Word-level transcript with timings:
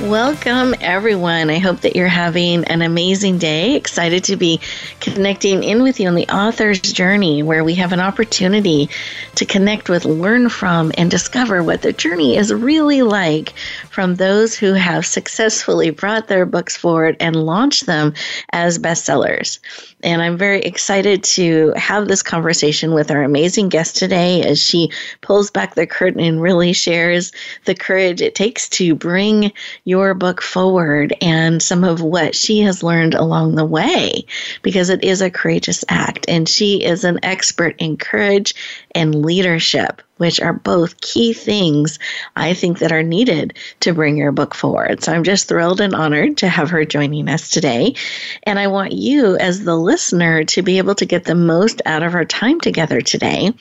Welcome, 0.00 0.74
everyone. 0.80 1.50
I 1.50 1.58
hope 1.58 1.82
that 1.82 1.94
you're 1.94 2.08
having 2.08 2.64
an 2.64 2.80
amazing 2.80 3.36
day. 3.36 3.76
Excited 3.76 4.24
to 4.24 4.36
be 4.36 4.60
connecting 4.98 5.62
in 5.62 5.82
with 5.82 6.00
you 6.00 6.08
on 6.08 6.14
the 6.14 6.26
author's 6.28 6.80
journey, 6.80 7.42
where 7.42 7.62
we 7.62 7.74
have 7.74 7.92
an 7.92 8.00
opportunity 8.00 8.88
to 9.34 9.44
connect 9.44 9.90
with, 9.90 10.06
learn 10.06 10.48
from, 10.48 10.90
and 10.96 11.10
discover 11.10 11.62
what 11.62 11.82
the 11.82 11.92
journey 11.92 12.38
is 12.38 12.50
really 12.50 13.02
like 13.02 13.50
from 13.90 14.14
those 14.14 14.56
who 14.56 14.72
have 14.72 15.04
successfully 15.04 15.90
brought 15.90 16.28
their 16.28 16.46
books 16.46 16.78
forward 16.78 17.18
and 17.20 17.36
launched 17.36 17.84
them 17.84 18.14
as 18.50 18.78
bestsellers. 18.78 19.58
And 20.02 20.22
I'm 20.22 20.36
very 20.36 20.60
excited 20.60 21.24
to 21.24 21.72
have 21.76 22.08
this 22.08 22.22
conversation 22.22 22.94
with 22.94 23.10
our 23.10 23.22
amazing 23.22 23.68
guest 23.68 23.96
today 23.96 24.42
as 24.42 24.62
she 24.62 24.90
pulls 25.20 25.50
back 25.50 25.74
the 25.74 25.86
curtain 25.86 26.20
and 26.20 26.40
really 26.40 26.72
shares 26.72 27.32
the 27.64 27.74
courage 27.74 28.22
it 28.22 28.34
takes 28.34 28.68
to 28.70 28.94
bring 28.94 29.52
your 29.84 30.14
book 30.14 30.40
forward 30.40 31.14
and 31.20 31.62
some 31.62 31.84
of 31.84 32.00
what 32.00 32.34
she 32.34 32.60
has 32.60 32.82
learned 32.82 33.14
along 33.14 33.54
the 33.54 33.64
way 33.64 34.24
because 34.62 34.90
it 34.90 35.04
is 35.04 35.20
a 35.20 35.30
courageous 35.30 35.84
act. 35.88 36.26
And 36.28 36.48
she 36.48 36.82
is 36.82 37.04
an 37.04 37.18
expert 37.22 37.76
in 37.78 37.96
courage 37.96 38.54
and 38.94 39.14
leadership 39.14 40.02
which 40.20 40.38
are 40.38 40.52
both 40.52 41.00
key 41.00 41.32
things 41.32 41.98
I 42.36 42.52
think 42.52 42.78
that 42.80 42.92
are 42.92 43.02
needed 43.02 43.54
to 43.80 43.94
bring 43.94 44.18
your 44.18 44.32
book 44.32 44.54
forward. 44.54 45.02
So 45.02 45.12
I'm 45.12 45.24
just 45.24 45.48
thrilled 45.48 45.80
and 45.80 45.94
honored 45.94 46.36
to 46.38 46.48
have 46.48 46.68
her 46.68 46.84
joining 46.84 47.26
us 47.30 47.48
today. 47.48 47.94
And 48.42 48.58
I 48.58 48.66
want 48.66 48.92
you, 48.92 49.38
as 49.38 49.64
the 49.64 49.76
listener, 49.76 50.44
to 50.44 50.60
be 50.60 50.76
able 50.76 50.94
to 50.96 51.06
get 51.06 51.24
the 51.24 51.34
most 51.34 51.80
out 51.86 52.02
of 52.02 52.14
our 52.14 52.26
time 52.26 52.60
together 52.60 53.00
today. 53.00 53.54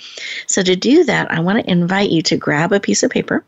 So 0.48 0.62
to 0.62 0.76
do 0.76 1.06
that, 1.06 1.32
I 1.32 1.40
want 1.40 1.64
to 1.64 1.72
invite 1.72 2.10
you 2.10 2.22
to 2.24 2.36
grab 2.36 2.74
a 2.74 2.82
piece 2.82 3.04
of 3.04 3.12
paper 3.12 3.46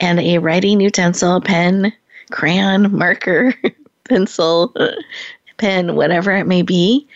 and 0.00 0.18
a 0.20 0.38
writing 0.38 0.80
utensil, 0.80 1.42
pen, 1.42 1.92
crayon, 2.30 2.96
marker, 2.96 3.54
pencil, 4.08 4.74
pen, 5.58 5.96
whatever 5.96 6.32
it 6.32 6.46
may 6.46 6.62
be. 6.62 7.06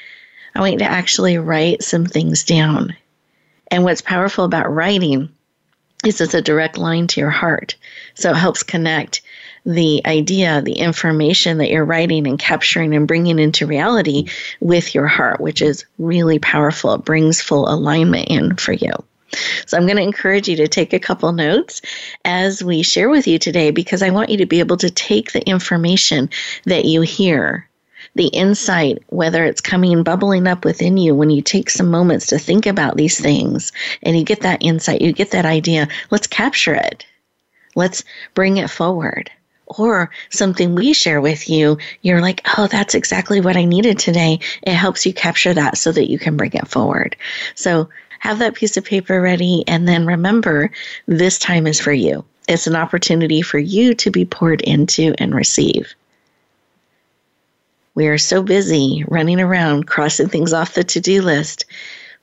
I 0.54 0.60
want 0.60 0.72
you 0.72 0.78
to 0.80 0.84
actually 0.84 1.38
write 1.38 1.82
some 1.82 2.04
things 2.04 2.44
down. 2.44 2.94
And 3.70 3.84
what's 3.84 4.00
powerful 4.00 4.44
about 4.44 4.72
writing 4.72 5.30
is 6.04 6.20
it's 6.20 6.34
a 6.34 6.42
direct 6.42 6.78
line 6.78 7.06
to 7.08 7.20
your 7.20 7.30
heart. 7.30 7.76
So 8.14 8.30
it 8.30 8.36
helps 8.36 8.62
connect 8.62 9.20
the 9.66 10.02
idea, 10.06 10.62
the 10.62 10.78
information 10.78 11.58
that 11.58 11.68
you're 11.68 11.84
writing 11.84 12.26
and 12.26 12.38
capturing 12.38 12.94
and 12.94 13.08
bringing 13.08 13.38
into 13.38 13.66
reality 13.66 14.28
with 14.60 14.94
your 14.94 15.06
heart, 15.06 15.40
which 15.40 15.60
is 15.60 15.84
really 15.98 16.38
powerful. 16.38 16.94
It 16.94 17.04
brings 17.04 17.40
full 17.40 17.68
alignment 17.68 18.28
in 18.28 18.56
for 18.56 18.72
you. 18.72 18.92
So 19.66 19.76
I'm 19.76 19.84
going 19.84 19.98
to 19.98 20.02
encourage 20.02 20.48
you 20.48 20.56
to 20.56 20.68
take 20.68 20.94
a 20.94 20.98
couple 20.98 21.30
notes 21.32 21.82
as 22.24 22.64
we 22.64 22.82
share 22.82 23.10
with 23.10 23.26
you 23.26 23.38
today 23.38 23.70
because 23.70 24.02
I 24.02 24.10
want 24.10 24.30
you 24.30 24.38
to 24.38 24.46
be 24.46 24.60
able 24.60 24.78
to 24.78 24.90
take 24.90 25.32
the 25.32 25.46
information 25.46 26.30
that 26.64 26.86
you 26.86 27.02
hear 27.02 27.67
the 28.18 28.26
insight, 28.26 28.98
whether 29.06 29.44
it's 29.44 29.60
coming 29.60 30.02
bubbling 30.02 30.48
up 30.48 30.64
within 30.64 30.96
you 30.96 31.14
when 31.14 31.30
you 31.30 31.40
take 31.40 31.70
some 31.70 31.88
moments 31.88 32.26
to 32.26 32.38
think 32.38 32.66
about 32.66 32.96
these 32.96 33.18
things 33.18 33.72
and 34.02 34.18
you 34.18 34.24
get 34.24 34.40
that 34.40 34.60
insight, 34.60 35.00
you 35.00 35.12
get 35.12 35.30
that 35.30 35.46
idea, 35.46 35.88
let's 36.10 36.26
capture 36.26 36.74
it. 36.74 37.06
Let's 37.76 38.02
bring 38.34 38.56
it 38.56 38.70
forward. 38.70 39.30
Or 39.66 40.10
something 40.30 40.74
we 40.74 40.94
share 40.94 41.20
with 41.20 41.48
you, 41.48 41.78
you're 42.02 42.20
like, 42.20 42.44
oh, 42.58 42.66
that's 42.66 42.96
exactly 42.96 43.40
what 43.40 43.56
I 43.56 43.64
needed 43.64 44.00
today. 44.00 44.40
It 44.62 44.74
helps 44.74 45.06
you 45.06 45.12
capture 45.12 45.54
that 45.54 45.78
so 45.78 45.92
that 45.92 46.10
you 46.10 46.18
can 46.18 46.36
bring 46.36 46.54
it 46.54 46.66
forward. 46.66 47.14
So 47.54 47.88
have 48.18 48.40
that 48.40 48.54
piece 48.54 48.76
of 48.76 48.84
paper 48.84 49.20
ready. 49.20 49.62
And 49.68 49.86
then 49.86 50.06
remember, 50.06 50.72
this 51.06 51.38
time 51.38 51.68
is 51.68 51.78
for 51.78 51.92
you. 51.92 52.24
It's 52.48 52.66
an 52.66 52.74
opportunity 52.74 53.42
for 53.42 53.58
you 53.58 53.94
to 53.94 54.10
be 54.10 54.24
poured 54.24 54.62
into 54.62 55.14
and 55.18 55.32
receive. 55.34 55.94
We 57.98 58.06
are 58.06 58.16
so 58.16 58.44
busy 58.44 59.04
running 59.08 59.40
around, 59.40 59.88
crossing 59.88 60.28
things 60.28 60.52
off 60.52 60.74
the 60.74 60.84
to 60.84 61.00
do 61.00 61.20
list. 61.20 61.64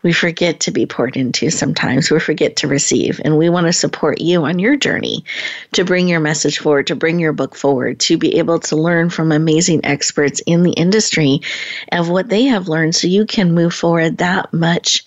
We 0.03 0.13
forget 0.13 0.61
to 0.61 0.71
be 0.71 0.85
poured 0.85 1.17
into 1.17 1.49
sometimes. 1.49 2.09
We 2.09 2.17
forget 2.21 2.55
to 2.55 2.69
receive. 2.69 3.19
And 3.25 3.37
we 3.37 3.49
want 3.49 3.67
to 3.67 3.73
support 3.73 4.21
you 4.21 4.45
on 4.45 4.57
your 4.57 4.77
journey 4.77 5.25
to 5.73 5.83
bring 5.83 6.07
your 6.07 6.21
message 6.21 6.59
forward, 6.59 6.87
to 6.87 6.95
bring 6.95 7.19
your 7.19 7.33
book 7.33 7.57
forward, 7.57 7.99
to 7.99 8.17
be 8.17 8.37
able 8.37 8.59
to 8.59 8.77
learn 8.77 9.09
from 9.09 9.33
amazing 9.33 9.81
experts 9.83 10.41
in 10.45 10.63
the 10.63 10.71
industry 10.71 11.41
of 11.91 12.07
what 12.07 12.29
they 12.29 12.43
have 12.43 12.69
learned 12.69 12.95
so 12.95 13.07
you 13.07 13.25
can 13.25 13.53
move 13.53 13.73
forward 13.73 14.19
that 14.19 14.53
much 14.53 15.03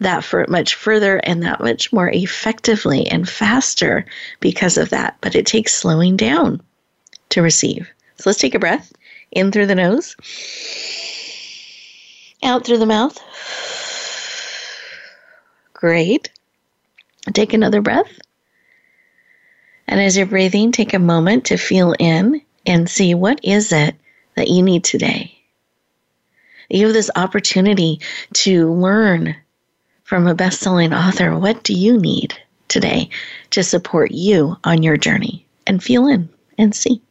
that 0.00 0.24
for 0.24 0.44
much 0.46 0.74
further 0.74 1.16
and 1.24 1.42
that 1.42 1.62
much 1.62 1.90
more 1.90 2.10
effectively 2.10 3.06
and 3.06 3.26
faster 3.26 4.04
because 4.40 4.76
of 4.76 4.90
that. 4.90 5.16
But 5.22 5.36
it 5.36 5.46
takes 5.46 5.72
slowing 5.72 6.18
down 6.18 6.60
to 7.30 7.40
receive. 7.40 7.88
So 8.18 8.28
let's 8.28 8.38
take 8.38 8.54
a 8.54 8.58
breath 8.58 8.92
in 9.32 9.50
through 9.50 9.66
the 9.66 9.74
nose, 9.74 10.14
out 12.42 12.64
through 12.64 12.78
the 12.78 12.86
mouth. 12.86 13.18
Great. 15.72 16.30
Take 17.32 17.52
another 17.52 17.80
breath. 17.80 18.20
And 19.88 20.00
as 20.00 20.16
you're 20.16 20.26
breathing, 20.26 20.70
take 20.70 20.94
a 20.94 20.98
moment 20.98 21.46
to 21.46 21.56
feel 21.56 21.94
in 21.98 22.42
and 22.64 22.88
see 22.88 23.14
what 23.14 23.40
is 23.42 23.72
it 23.72 23.96
that 24.36 24.48
you 24.48 24.62
need 24.62 24.84
today. 24.84 25.36
You 26.68 26.86
have 26.86 26.94
this 26.94 27.10
opportunity 27.14 28.00
to 28.34 28.72
learn 28.72 29.36
from 30.04 30.26
a 30.26 30.34
best-selling 30.34 30.94
author. 30.94 31.36
What 31.36 31.64
do 31.64 31.74
you 31.74 31.98
need 31.98 32.34
today 32.68 33.10
to 33.50 33.62
support 33.62 34.10
you 34.12 34.56
on 34.64 34.82
your 34.82 34.96
journey? 34.96 35.46
And 35.66 35.82
feel 35.82 36.06
in 36.06 36.28
and 36.58 36.74
see. 36.74 37.02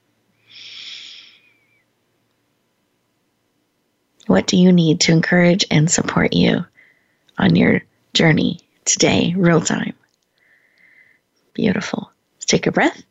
What 4.32 4.48
do 4.48 4.56
you 4.56 4.72
need 4.72 5.02
to 5.02 5.12
encourage 5.12 5.66
and 5.70 5.92
support 5.92 6.32
you 6.32 6.66
on 7.38 7.58
your 7.58 7.82
journey 8.14 8.62
today, 8.86 9.34
real 9.36 9.60
time? 9.60 9.94
Beautiful. 11.54 12.10
Take 12.40 12.66
a 12.66 12.72
breath. 12.72 13.04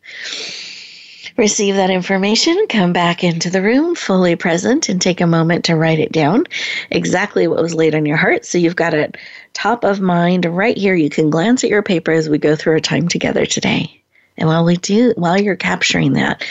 Receive 1.36 1.74
that 1.74 1.90
information, 1.90 2.56
come 2.70 2.94
back 2.94 3.22
into 3.22 3.50
the 3.50 3.60
room 3.60 3.94
fully 3.94 4.34
present, 4.34 4.88
and 4.88 4.98
take 4.98 5.20
a 5.20 5.26
moment 5.26 5.66
to 5.66 5.76
write 5.76 5.98
it 5.98 6.10
down 6.10 6.46
exactly 6.90 7.46
what 7.46 7.60
was 7.60 7.74
laid 7.74 7.94
on 7.94 8.06
your 8.06 8.16
heart. 8.16 8.46
So 8.46 8.56
you've 8.56 8.74
got 8.74 8.94
it 8.94 9.18
top 9.52 9.84
of 9.84 10.00
mind 10.00 10.46
right 10.46 10.78
here. 10.78 10.94
You 10.94 11.10
can 11.10 11.28
glance 11.28 11.62
at 11.64 11.70
your 11.70 11.82
paper 11.82 12.12
as 12.12 12.30
we 12.30 12.38
go 12.38 12.56
through 12.56 12.72
our 12.72 12.80
time 12.80 13.08
together 13.08 13.44
today. 13.44 14.02
And 14.38 14.48
while 14.48 14.64
we 14.64 14.78
do, 14.78 15.12
while 15.18 15.38
you're 15.38 15.54
capturing 15.54 16.14
that, 16.14 16.42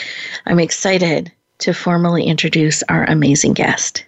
I'm 0.46 0.60
excited 0.60 1.32
to 1.58 1.74
formally 1.74 2.22
introduce 2.22 2.84
our 2.84 3.02
amazing 3.02 3.54
guest. 3.54 4.04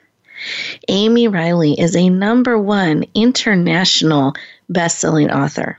Amy 0.88 1.28
Riley 1.28 1.78
is 1.78 1.97
a 1.97 2.08
number 2.08 2.58
one 2.58 3.04
international 3.14 4.34
best-selling 4.69 5.30
author 5.30 5.78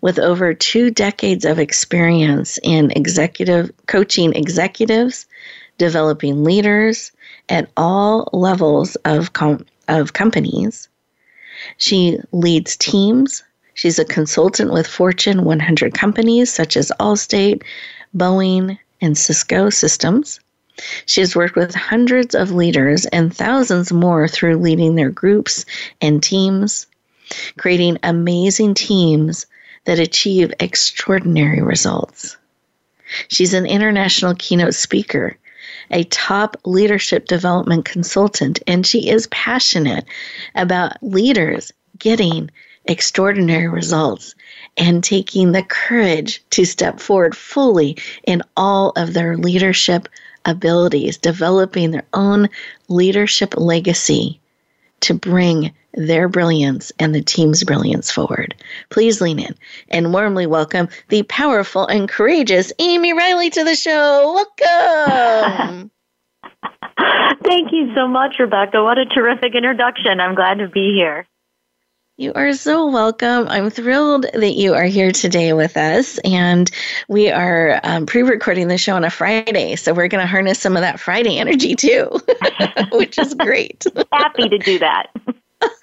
with 0.00 0.18
over 0.18 0.54
two 0.54 0.90
decades 0.90 1.44
of 1.44 1.58
experience 1.58 2.58
in 2.62 2.90
executive 2.92 3.70
coaching 3.86 4.34
executives, 4.34 5.26
developing 5.78 6.44
leaders 6.44 7.12
at 7.48 7.70
all 7.76 8.28
levels 8.32 8.96
of 9.04 9.32
com- 9.32 9.66
of 9.88 10.12
companies. 10.12 10.88
She 11.78 12.18
leads 12.32 12.76
teams. 12.76 13.42
She's 13.74 13.98
a 13.98 14.04
consultant 14.04 14.72
with 14.72 14.86
Fortune 14.86 15.44
100 15.44 15.94
companies 15.94 16.52
such 16.52 16.76
as 16.76 16.90
Allstate, 16.98 17.62
Boeing, 18.16 18.78
and 19.00 19.16
Cisco 19.16 19.70
Systems. 19.70 20.40
She 21.06 21.20
has 21.20 21.34
worked 21.34 21.56
with 21.56 21.74
hundreds 21.74 22.34
of 22.34 22.50
leaders 22.50 23.06
and 23.06 23.34
thousands 23.34 23.92
more 23.92 24.28
through 24.28 24.58
leading 24.58 24.94
their 24.94 25.10
groups 25.10 25.64
and 26.00 26.22
teams, 26.22 26.86
creating 27.56 27.98
amazing 28.02 28.74
teams 28.74 29.46
that 29.84 29.98
achieve 29.98 30.52
extraordinary 30.60 31.62
results. 31.62 32.36
She's 33.28 33.54
an 33.54 33.66
international 33.66 34.34
keynote 34.38 34.74
speaker, 34.74 35.36
a 35.90 36.04
top 36.04 36.56
leadership 36.64 37.26
development 37.26 37.84
consultant, 37.84 38.60
and 38.66 38.86
she 38.86 39.08
is 39.08 39.28
passionate 39.28 40.04
about 40.54 41.02
leaders 41.02 41.72
getting 41.98 42.50
extraordinary 42.84 43.68
results 43.68 44.34
and 44.76 45.02
taking 45.02 45.52
the 45.52 45.62
courage 45.62 46.42
to 46.50 46.64
step 46.64 47.00
forward 47.00 47.36
fully 47.36 47.96
in 48.24 48.42
all 48.56 48.92
of 48.96 49.14
their 49.14 49.36
leadership 49.36 50.08
abilities, 50.46 51.18
developing 51.18 51.90
their 51.90 52.06
own 52.14 52.48
leadership 52.88 53.54
legacy 53.56 54.40
to 55.00 55.14
bring 55.14 55.72
their 55.92 56.28
brilliance 56.28 56.92
and 56.98 57.14
the 57.14 57.22
team's 57.22 57.64
brilliance 57.64 58.10
forward. 58.10 58.54
Please 58.90 59.20
lean 59.20 59.38
in 59.38 59.54
and 59.90 60.12
warmly 60.12 60.46
welcome 60.46 60.88
the 61.08 61.22
powerful 61.24 61.86
and 61.86 62.08
courageous 62.08 62.72
Amy 62.78 63.12
Riley 63.12 63.50
to 63.50 63.64
the 63.64 63.74
show. 63.76 64.46
Welcome. 64.60 65.90
Thank 67.44 67.72
you 67.72 67.92
so 67.94 68.08
much, 68.08 68.36
Rebecca. 68.38 68.82
What 68.82 68.98
a 68.98 69.06
terrific 69.06 69.54
introduction. 69.54 70.20
I'm 70.20 70.34
glad 70.34 70.58
to 70.58 70.68
be 70.68 70.94
here. 70.94 71.26
You 72.18 72.32
are 72.34 72.54
so 72.54 72.86
welcome. 72.86 73.46
I'm 73.46 73.68
thrilled 73.68 74.24
that 74.32 74.54
you 74.54 74.72
are 74.72 74.86
here 74.86 75.12
today 75.12 75.52
with 75.52 75.76
us. 75.76 76.18
And 76.24 76.70
we 77.08 77.30
are 77.30 77.78
um, 77.84 78.06
pre 78.06 78.22
recording 78.22 78.68
the 78.68 78.78
show 78.78 78.96
on 78.96 79.04
a 79.04 79.10
Friday. 79.10 79.76
So 79.76 79.92
we're 79.92 80.08
going 80.08 80.22
to 80.22 80.26
harness 80.26 80.58
some 80.58 80.76
of 80.78 80.80
that 80.80 80.98
Friday 80.98 81.36
energy 81.36 81.74
too, 81.74 82.08
which 82.92 83.18
is 83.18 83.34
great. 83.34 83.84
Happy 84.14 84.48
to 84.48 84.56
do 84.56 84.78
that. 84.78 85.08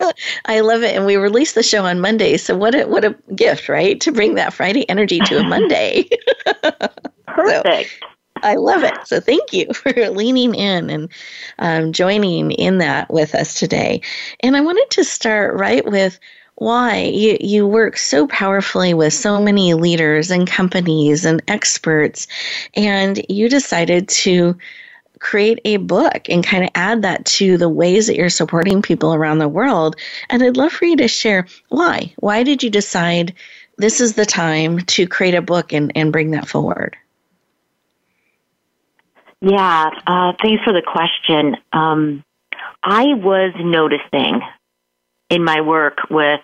I 0.45 0.61
love 0.61 0.81
it. 0.81 0.95
And 0.95 1.05
we 1.05 1.17
release 1.17 1.53
the 1.53 1.61
show 1.61 1.85
on 1.85 1.99
Monday. 1.99 2.37
So 2.37 2.57
what 2.57 2.73
a, 2.73 2.85
what 2.85 3.05
a 3.05 3.15
gift, 3.35 3.69
right? 3.69 4.01
To 4.01 4.11
bring 4.11 4.33
that 4.33 4.53
Friday 4.53 4.89
energy 4.89 5.19
to 5.19 5.37
a 5.37 5.43
Monday. 5.43 6.09
Perfect. 7.27 7.89
So, 8.01 8.07
I 8.43 8.55
love 8.55 8.83
it. 8.83 8.93
So 9.05 9.19
thank 9.19 9.53
you 9.53 9.67
for 9.73 9.91
leaning 10.09 10.53
in 10.53 10.89
and 10.89 11.09
um, 11.59 11.93
joining 11.93 12.51
in 12.51 12.77
that 12.79 13.11
with 13.11 13.33
us 13.35 13.55
today. 13.55 14.01
And 14.41 14.55
I 14.55 14.61
wanted 14.61 14.89
to 14.91 15.03
start 15.03 15.55
right 15.55 15.85
with 15.85 16.19
why 16.55 16.99
you, 16.99 17.37
you 17.41 17.67
work 17.67 17.97
so 17.97 18.27
powerfully 18.27 18.93
with 18.93 19.13
so 19.13 19.41
many 19.41 19.73
leaders 19.73 20.29
and 20.29 20.47
companies 20.47 21.25
and 21.25 21.41
experts, 21.47 22.27
and 22.75 23.25
you 23.27 23.49
decided 23.49 24.07
to 24.09 24.55
create 25.19 25.59
a 25.65 25.77
book 25.77 26.29
and 26.29 26.45
kind 26.45 26.63
of 26.63 26.69
add 26.75 27.01
that 27.01 27.25
to 27.25 27.57
the 27.57 27.69
ways 27.69 28.07
that 28.07 28.15
you're 28.15 28.29
supporting 28.29 28.81
people 28.81 29.13
around 29.13 29.39
the 29.39 29.47
world. 29.47 29.95
And 30.29 30.43
I'd 30.43 30.57
love 30.57 30.73
for 30.73 30.85
you 30.85 30.97
to 30.97 31.07
share 31.07 31.47
why. 31.69 32.13
Why 32.17 32.43
did 32.43 32.61
you 32.61 32.69
decide 32.69 33.33
this 33.77 34.01
is 34.01 34.13
the 34.13 34.25
time 34.25 34.79
to 34.79 35.07
create 35.07 35.33
a 35.33 35.41
book 35.41 35.73
and, 35.73 35.91
and 35.95 36.11
bring 36.11 36.31
that 36.31 36.47
forward? 36.47 36.97
Yeah, 39.45 39.89
uh, 40.07 40.31
thanks 40.41 40.63
for 40.63 40.71
the 40.71 40.81
question. 40.81 41.57
Um, 41.73 42.23
I 42.81 43.13
was 43.13 43.53
noticing 43.59 44.39
in 45.29 45.43
my 45.43 45.59
work 45.59 45.97
with 46.09 46.39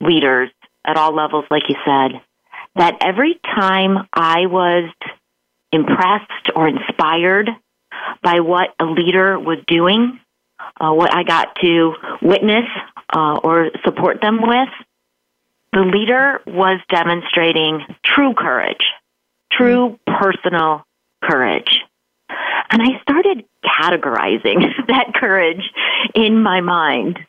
leaders 0.00 0.50
at 0.84 0.96
all 0.96 1.14
levels, 1.14 1.44
like 1.48 1.62
you 1.68 1.76
said, 1.84 2.20
that 2.74 2.96
every 3.02 3.38
time 3.44 4.08
I 4.12 4.46
was 4.46 4.90
impressed 5.70 6.50
or 6.56 6.66
inspired 6.66 7.50
by 8.20 8.40
what 8.40 8.70
a 8.80 8.84
leader 8.84 9.38
was 9.38 9.58
doing, 9.68 10.18
uh, 10.80 10.90
what 10.90 11.14
I 11.14 11.22
got 11.22 11.54
to 11.62 11.92
witness 12.20 12.64
uh, 13.14 13.38
or 13.44 13.70
support 13.84 14.20
them 14.20 14.40
with, 14.42 14.68
the 15.72 15.82
leader 15.82 16.40
was 16.48 16.80
demonstrating 16.90 17.80
true 18.04 18.34
courage, 18.36 18.84
true 19.52 20.00
personal 20.04 20.84
courage. 21.22 21.78
And 22.74 22.82
I 22.82 23.00
started 23.02 23.44
categorizing 23.64 24.86
that 24.88 25.14
courage 25.14 25.62
in 26.12 26.42
my 26.42 26.60
mind. 26.60 27.20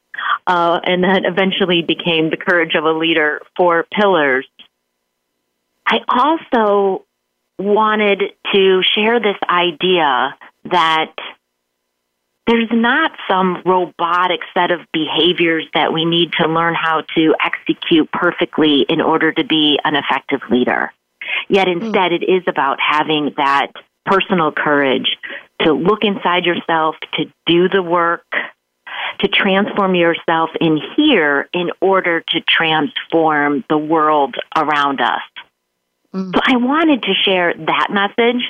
Uh, 0.47 0.79
and 0.83 1.03
that 1.03 1.23
eventually 1.23 1.83
became 1.83 2.31
the 2.31 2.37
courage 2.37 2.73
of 2.73 2.83
a 2.83 2.91
leader 2.91 3.41
four 3.55 3.85
pillars. 3.91 4.47
I 5.85 5.99
also 6.09 7.05
wanted 7.59 8.23
to 8.53 8.81
share 8.95 9.19
this 9.19 9.37
idea 9.47 10.35
that 10.65 11.13
there's 12.47 12.69
not 12.71 13.11
some 13.29 13.61
robotic 13.65 14.39
set 14.53 14.71
of 14.71 14.79
behaviors 14.91 15.67
that 15.75 15.93
we 15.93 16.05
need 16.05 16.31
to 16.39 16.47
learn 16.47 16.73
how 16.73 17.01
to 17.15 17.35
execute 17.43 18.11
perfectly 18.11 18.85
in 18.89 18.99
order 18.99 19.31
to 19.31 19.43
be 19.43 19.79
an 19.83 19.95
effective 19.95 20.41
leader. 20.49 20.91
Yet 21.49 21.67
hmm. 21.67 21.83
instead, 21.83 22.11
mm. 22.11 22.21
it 22.21 22.23
is 22.23 22.43
about 22.47 22.79
having 22.79 23.33
that 23.37 23.71
personal 24.05 24.51
courage 24.51 25.17
to 25.61 25.73
look 25.73 26.03
inside 26.03 26.45
yourself, 26.45 26.95
to 27.13 27.25
do 27.45 27.69
the 27.69 27.81
work, 27.81 28.25
to 29.19 29.27
transform 29.27 29.95
yourself 29.95 30.49
in 30.59 30.79
here 30.95 31.49
in 31.53 31.71
order 31.81 32.21
to 32.29 32.41
transform 32.41 33.63
the 33.69 33.77
world 33.77 34.35
around 34.55 35.01
us. 35.01 35.21
Mm. 36.13 36.33
So 36.33 36.41
I 36.43 36.57
wanted 36.57 37.03
to 37.03 37.13
share 37.13 37.53
that 37.53 37.87
message 37.91 38.43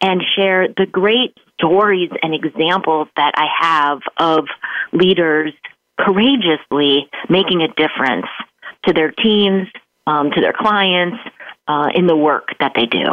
and 0.00 0.22
share 0.34 0.68
the 0.68 0.86
great 0.86 1.36
stories 1.58 2.10
and 2.22 2.34
examples 2.34 3.08
that 3.16 3.32
I 3.36 3.46
have 3.58 4.00
of 4.16 4.46
leaders 4.92 5.52
courageously 5.98 7.08
making 7.28 7.62
a 7.62 7.68
difference 7.68 8.26
to 8.86 8.92
their 8.92 9.12
teams, 9.12 9.68
um, 10.06 10.30
to 10.30 10.40
their 10.40 10.52
clients, 10.52 11.18
uh, 11.68 11.90
in 11.94 12.06
the 12.06 12.16
work 12.16 12.48
that 12.58 12.72
they 12.74 12.86
do. 12.86 13.04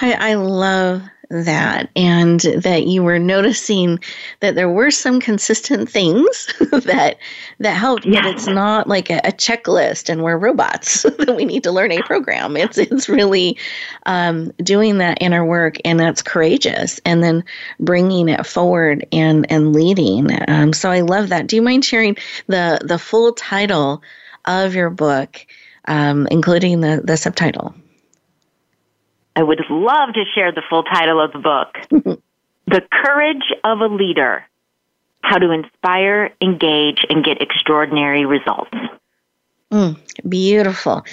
I, 0.00 0.32
I 0.32 0.34
love 0.34 1.02
that 1.30 1.88
and 1.94 2.40
that 2.40 2.88
you 2.88 3.04
were 3.04 3.18
noticing 3.18 4.00
that 4.40 4.56
there 4.56 4.68
were 4.68 4.90
some 4.90 5.20
consistent 5.20 5.88
things 5.88 6.48
that 6.72 7.18
that 7.60 7.76
helped 7.76 8.04
yeah. 8.04 8.22
but 8.22 8.34
it's 8.34 8.48
not 8.48 8.88
like 8.88 9.10
a, 9.10 9.18
a, 9.18 9.30
checklist 9.30 10.08
and 10.08 10.24
we're 10.24 10.36
robots 10.36 11.02
that 11.18 11.36
we 11.36 11.44
need 11.44 11.62
to 11.62 11.70
learn 11.70 11.92
a 11.92 12.02
program. 12.02 12.56
It's 12.56 12.78
it's 12.78 13.08
really 13.08 13.56
um, 14.06 14.50
doing 14.58 14.98
that 14.98 15.18
inner 15.20 15.44
work 15.44 15.76
and 15.84 16.00
that's 16.00 16.20
courageous 16.20 17.00
and 17.04 17.22
then 17.22 17.44
bringing 17.78 18.28
it 18.28 18.44
forward 18.44 19.06
and 19.12 19.46
and 19.50 19.72
leading. 19.72 20.30
Um, 20.48 20.72
so 20.72 20.90
i 20.90 21.00
love 21.00 21.28
that. 21.28 21.46
Do 21.46 21.54
you 21.54 21.62
mind 21.62 21.84
sharing 21.84 22.16
the 22.48 22.80
the 22.84 22.98
full 22.98 23.32
title 23.34 24.02
of 24.46 24.74
your 24.74 24.90
book 24.90 25.46
um, 25.84 26.26
including 26.30 26.80
the 26.80 27.02
the 27.04 27.16
subtitle 27.16 27.72
I 29.40 29.42
would 29.42 29.64
love 29.70 30.12
to 30.12 30.24
share 30.34 30.52
the 30.52 30.60
full 30.68 30.82
title 30.82 31.18
of 31.18 31.32
the 31.32 31.38
book 31.38 31.78
The 32.66 32.82
Courage 32.92 33.54
of 33.64 33.80
a 33.80 33.86
Leader 33.86 34.44
How 35.22 35.38
to 35.38 35.50
Inspire, 35.50 36.34
Engage, 36.42 37.06
and 37.08 37.24
Get 37.24 37.40
Extraordinary 37.40 38.26
Results. 38.26 38.76
Mm, 39.72 39.96
beautiful. 40.28 41.04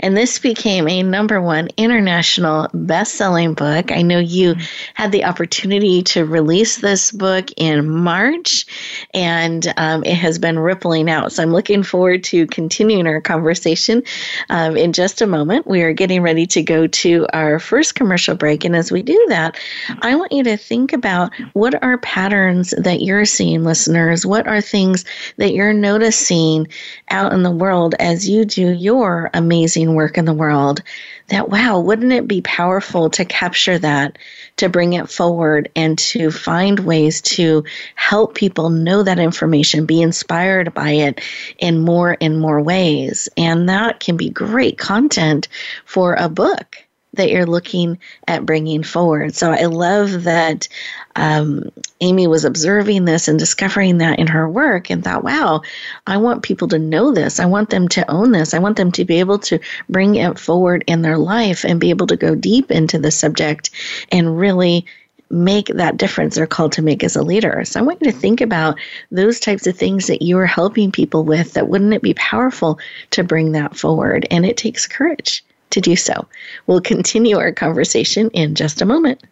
And 0.00 0.16
this 0.16 0.38
became 0.38 0.88
a 0.88 1.02
number 1.02 1.38
one 1.38 1.68
international 1.76 2.66
best 2.72 3.14
selling 3.14 3.52
book. 3.52 3.92
I 3.92 4.00
know 4.00 4.18
you 4.18 4.54
had 4.94 5.12
the 5.12 5.26
opportunity 5.26 6.02
to 6.04 6.24
release 6.24 6.78
this 6.78 7.12
book 7.12 7.50
in 7.58 7.86
March, 7.86 8.64
and 9.12 9.70
um, 9.76 10.02
it 10.04 10.14
has 10.14 10.38
been 10.38 10.58
rippling 10.58 11.10
out. 11.10 11.32
So 11.32 11.42
I'm 11.42 11.52
looking 11.52 11.82
forward 11.82 12.24
to 12.24 12.46
continuing 12.46 13.06
our 13.06 13.20
conversation 13.20 14.02
um, 14.48 14.78
in 14.78 14.94
just 14.94 15.20
a 15.20 15.26
moment. 15.26 15.66
We 15.66 15.82
are 15.82 15.92
getting 15.92 16.22
ready 16.22 16.46
to 16.46 16.62
go 16.62 16.86
to 16.86 17.26
our 17.34 17.58
first 17.58 17.96
commercial 17.96 18.34
break. 18.34 18.64
And 18.64 18.74
as 18.74 18.90
we 18.90 19.02
do 19.02 19.26
that, 19.28 19.58
I 20.00 20.16
want 20.16 20.32
you 20.32 20.42
to 20.44 20.56
think 20.56 20.94
about 20.94 21.32
what 21.52 21.82
are 21.82 21.98
patterns 21.98 22.72
that 22.78 23.02
you're 23.02 23.26
seeing, 23.26 23.62
listeners? 23.62 24.24
What 24.24 24.46
are 24.46 24.62
things 24.62 25.04
that 25.36 25.52
you're 25.52 25.74
noticing 25.74 26.68
out 27.10 27.34
in 27.34 27.42
the 27.42 27.50
world? 27.50 27.94
As 28.06 28.28
you 28.28 28.44
do 28.44 28.70
your 28.70 29.28
amazing 29.34 29.96
work 29.96 30.16
in 30.16 30.26
the 30.26 30.32
world, 30.32 30.80
that 31.26 31.48
wow, 31.48 31.80
wouldn't 31.80 32.12
it 32.12 32.28
be 32.28 32.40
powerful 32.42 33.10
to 33.10 33.24
capture 33.24 33.80
that, 33.80 34.16
to 34.58 34.68
bring 34.68 34.92
it 34.92 35.10
forward, 35.10 35.68
and 35.74 35.98
to 35.98 36.30
find 36.30 36.78
ways 36.78 37.20
to 37.20 37.64
help 37.96 38.36
people 38.36 38.70
know 38.70 39.02
that 39.02 39.18
information, 39.18 39.86
be 39.86 40.00
inspired 40.00 40.72
by 40.72 40.90
it 40.90 41.20
in 41.58 41.80
more 41.80 42.16
and 42.20 42.38
more 42.38 42.62
ways? 42.62 43.28
And 43.36 43.68
that 43.68 43.98
can 43.98 44.16
be 44.16 44.30
great 44.30 44.78
content 44.78 45.48
for 45.84 46.14
a 46.14 46.28
book 46.28 46.85
that 47.16 47.30
you're 47.30 47.46
looking 47.46 47.98
at 48.28 48.46
bringing 48.46 48.82
forward. 48.82 49.34
So 49.34 49.50
I 49.50 49.64
love 49.64 50.24
that 50.24 50.68
um, 51.16 51.70
Amy 52.00 52.26
was 52.26 52.44
observing 52.44 53.04
this 53.04 53.28
and 53.28 53.38
discovering 53.38 53.98
that 53.98 54.18
in 54.18 54.26
her 54.26 54.48
work 54.48 54.90
and 54.90 55.02
thought, 55.02 55.24
wow, 55.24 55.62
I 56.06 56.18
want 56.18 56.42
people 56.42 56.68
to 56.68 56.78
know 56.78 57.12
this. 57.12 57.40
I 57.40 57.46
want 57.46 57.70
them 57.70 57.88
to 57.88 58.10
own 58.10 58.32
this. 58.32 58.54
I 58.54 58.58
want 58.58 58.76
them 58.76 58.92
to 58.92 59.04
be 59.04 59.18
able 59.20 59.38
to 59.40 59.58
bring 59.88 60.14
it 60.14 60.38
forward 60.38 60.84
in 60.86 61.02
their 61.02 61.18
life 61.18 61.64
and 61.64 61.80
be 61.80 61.90
able 61.90 62.06
to 62.08 62.16
go 62.16 62.34
deep 62.34 62.70
into 62.70 62.98
the 62.98 63.10
subject 63.10 63.70
and 64.12 64.38
really 64.38 64.86
make 65.30 65.66
that 65.68 65.96
difference 65.96 66.36
they're 66.36 66.46
called 66.46 66.72
to 66.72 66.82
make 66.82 67.02
as 67.02 67.16
a 67.16 67.22
leader. 67.22 67.64
So 67.64 67.80
I 67.80 67.82
want 67.82 68.00
you 68.00 68.10
to 68.12 68.16
think 68.16 68.40
about 68.40 68.78
those 69.10 69.40
types 69.40 69.66
of 69.66 69.76
things 69.76 70.06
that 70.06 70.22
you 70.22 70.38
are 70.38 70.46
helping 70.46 70.92
people 70.92 71.24
with 71.24 71.54
that 71.54 71.68
wouldn't 71.68 71.94
it 71.94 72.02
be 72.02 72.14
powerful 72.14 72.78
to 73.10 73.24
bring 73.24 73.52
that 73.52 73.76
forward? 73.76 74.26
And 74.30 74.46
it 74.46 74.56
takes 74.56 74.86
courage 74.86 75.44
to 75.70 75.80
do 75.80 75.96
so. 75.96 76.26
We'll 76.66 76.80
continue 76.80 77.38
our 77.38 77.52
conversation 77.52 78.30
in 78.30 78.54
just 78.54 78.82
a 78.82 78.86
moment. 78.86 79.22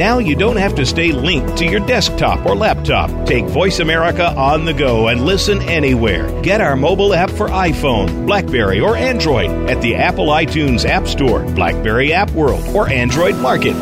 Now 0.00 0.16
you 0.16 0.34
don't 0.34 0.56
have 0.56 0.74
to 0.76 0.86
stay 0.86 1.12
linked 1.12 1.58
to 1.58 1.66
your 1.66 1.80
desktop 1.80 2.46
or 2.46 2.56
laptop. 2.56 3.26
Take 3.26 3.44
Voice 3.44 3.80
America 3.80 4.28
on 4.28 4.64
the 4.64 4.72
go 4.72 5.08
and 5.08 5.26
listen 5.26 5.60
anywhere. 5.60 6.40
Get 6.40 6.62
our 6.62 6.74
mobile 6.74 7.12
app 7.12 7.28
for 7.28 7.48
iPhone, 7.48 8.24
Blackberry, 8.26 8.80
or 8.80 8.96
Android 8.96 9.50
at 9.68 9.82
the 9.82 9.96
Apple 9.96 10.28
iTunes 10.28 10.88
App 10.88 11.06
Store, 11.06 11.42
Blackberry 11.52 12.14
App 12.14 12.30
World, 12.30 12.64
or 12.74 12.88
Android 12.88 13.36
Market. 13.36 13.74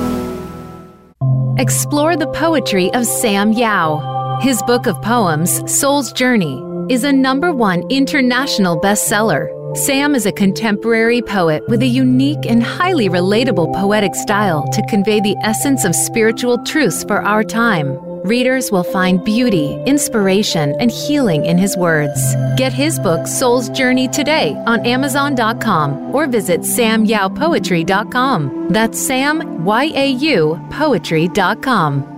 Explore 1.58 2.16
the 2.16 2.28
poetry 2.28 2.88
of 2.94 3.04
Sam 3.04 3.50
Yau. 3.50 4.38
His 4.40 4.62
book 4.62 4.86
of 4.86 5.02
poems, 5.02 5.60
Soul's 5.68 6.12
Journey, 6.12 6.62
is 6.88 7.02
a 7.02 7.12
number 7.12 7.52
one 7.52 7.82
international 7.90 8.80
bestseller. 8.80 9.48
Sam 9.76 10.14
is 10.14 10.24
a 10.24 10.30
contemporary 10.30 11.20
poet 11.20 11.64
with 11.66 11.82
a 11.82 11.86
unique 11.86 12.46
and 12.46 12.62
highly 12.62 13.08
relatable 13.08 13.74
poetic 13.74 14.14
style 14.14 14.68
to 14.68 14.86
convey 14.88 15.18
the 15.20 15.36
essence 15.42 15.84
of 15.84 15.96
spiritual 15.96 16.62
truths 16.62 17.02
for 17.02 17.20
our 17.22 17.42
time. 17.42 17.98
Readers 18.24 18.72
will 18.72 18.84
find 18.84 19.22
beauty, 19.24 19.80
inspiration, 19.86 20.74
and 20.80 20.90
healing 20.90 21.44
in 21.46 21.56
his 21.58 21.76
words. 21.76 22.34
Get 22.56 22.72
his 22.72 22.98
book, 22.98 23.26
Soul's 23.26 23.68
Journey, 23.70 24.08
today 24.08 24.54
on 24.66 24.84
Amazon.com 24.86 26.14
or 26.14 26.26
visit 26.26 26.60
samyaupoetry.com. 26.62 28.68
That's 28.70 28.98
Sam, 28.98 29.64
Y 29.64 29.84
A 29.94 30.10
U, 30.10 30.58
poetry.com. 30.70 32.17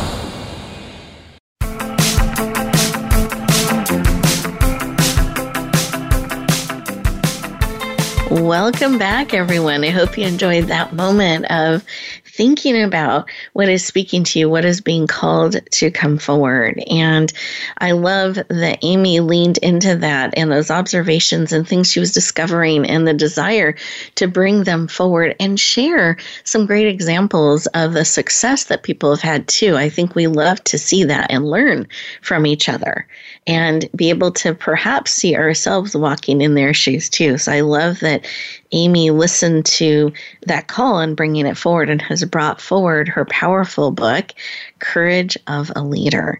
Welcome 8.51 8.97
back, 8.97 9.33
everyone. 9.33 9.85
I 9.85 9.91
hope 9.91 10.17
you 10.17 10.27
enjoyed 10.27 10.65
that 10.65 10.91
moment 10.91 11.49
of 11.49 11.85
thinking 12.25 12.83
about 12.83 13.29
what 13.53 13.69
is 13.69 13.85
speaking 13.85 14.25
to 14.25 14.39
you, 14.39 14.49
what 14.49 14.65
is 14.65 14.81
being 14.81 15.07
called 15.07 15.55
to 15.71 15.89
come 15.89 16.17
forward. 16.17 16.83
And 16.89 17.31
I 17.77 17.91
love 17.91 18.35
that 18.35 18.79
Amy 18.81 19.21
leaned 19.21 19.57
into 19.59 19.95
that 19.95 20.33
and 20.35 20.51
those 20.51 20.69
observations 20.69 21.53
and 21.53 21.65
things 21.65 21.89
she 21.89 22.01
was 22.01 22.11
discovering 22.11 22.85
and 22.85 23.07
the 23.07 23.13
desire 23.13 23.75
to 24.15 24.27
bring 24.27 24.65
them 24.65 24.89
forward 24.89 25.33
and 25.39 25.57
share 25.57 26.17
some 26.43 26.65
great 26.65 26.87
examples 26.87 27.67
of 27.67 27.93
the 27.93 28.03
success 28.03 28.65
that 28.65 28.83
people 28.83 29.11
have 29.11 29.21
had 29.21 29.47
too. 29.47 29.77
I 29.77 29.87
think 29.87 30.13
we 30.13 30.27
love 30.27 30.61
to 30.65 30.77
see 30.77 31.05
that 31.05 31.27
and 31.31 31.49
learn 31.49 31.87
from 32.21 32.45
each 32.45 32.67
other 32.67 33.07
and 33.47 33.89
be 33.95 34.09
able 34.09 34.31
to 34.31 34.53
perhaps 34.53 35.11
see 35.11 35.35
ourselves 35.35 35.95
walking 35.95 36.41
in 36.41 36.53
their 36.53 36.73
shoes 36.73 37.09
too. 37.09 37.37
So 37.37 37.51
I 37.51 37.61
love 37.61 37.99
that 38.01 38.25
Amy 38.71 39.09
listened 39.09 39.65
to 39.65 40.13
that 40.45 40.67
call 40.67 40.99
and 40.99 41.17
bringing 41.17 41.47
it 41.47 41.57
forward 41.57 41.89
and 41.89 42.01
has 42.03 42.23
brought 42.25 42.61
forward 42.61 43.07
her 43.09 43.25
powerful 43.25 43.91
book, 43.91 44.31
Courage 44.79 45.37
of 45.47 45.71
a 45.75 45.83
Leader. 45.83 46.39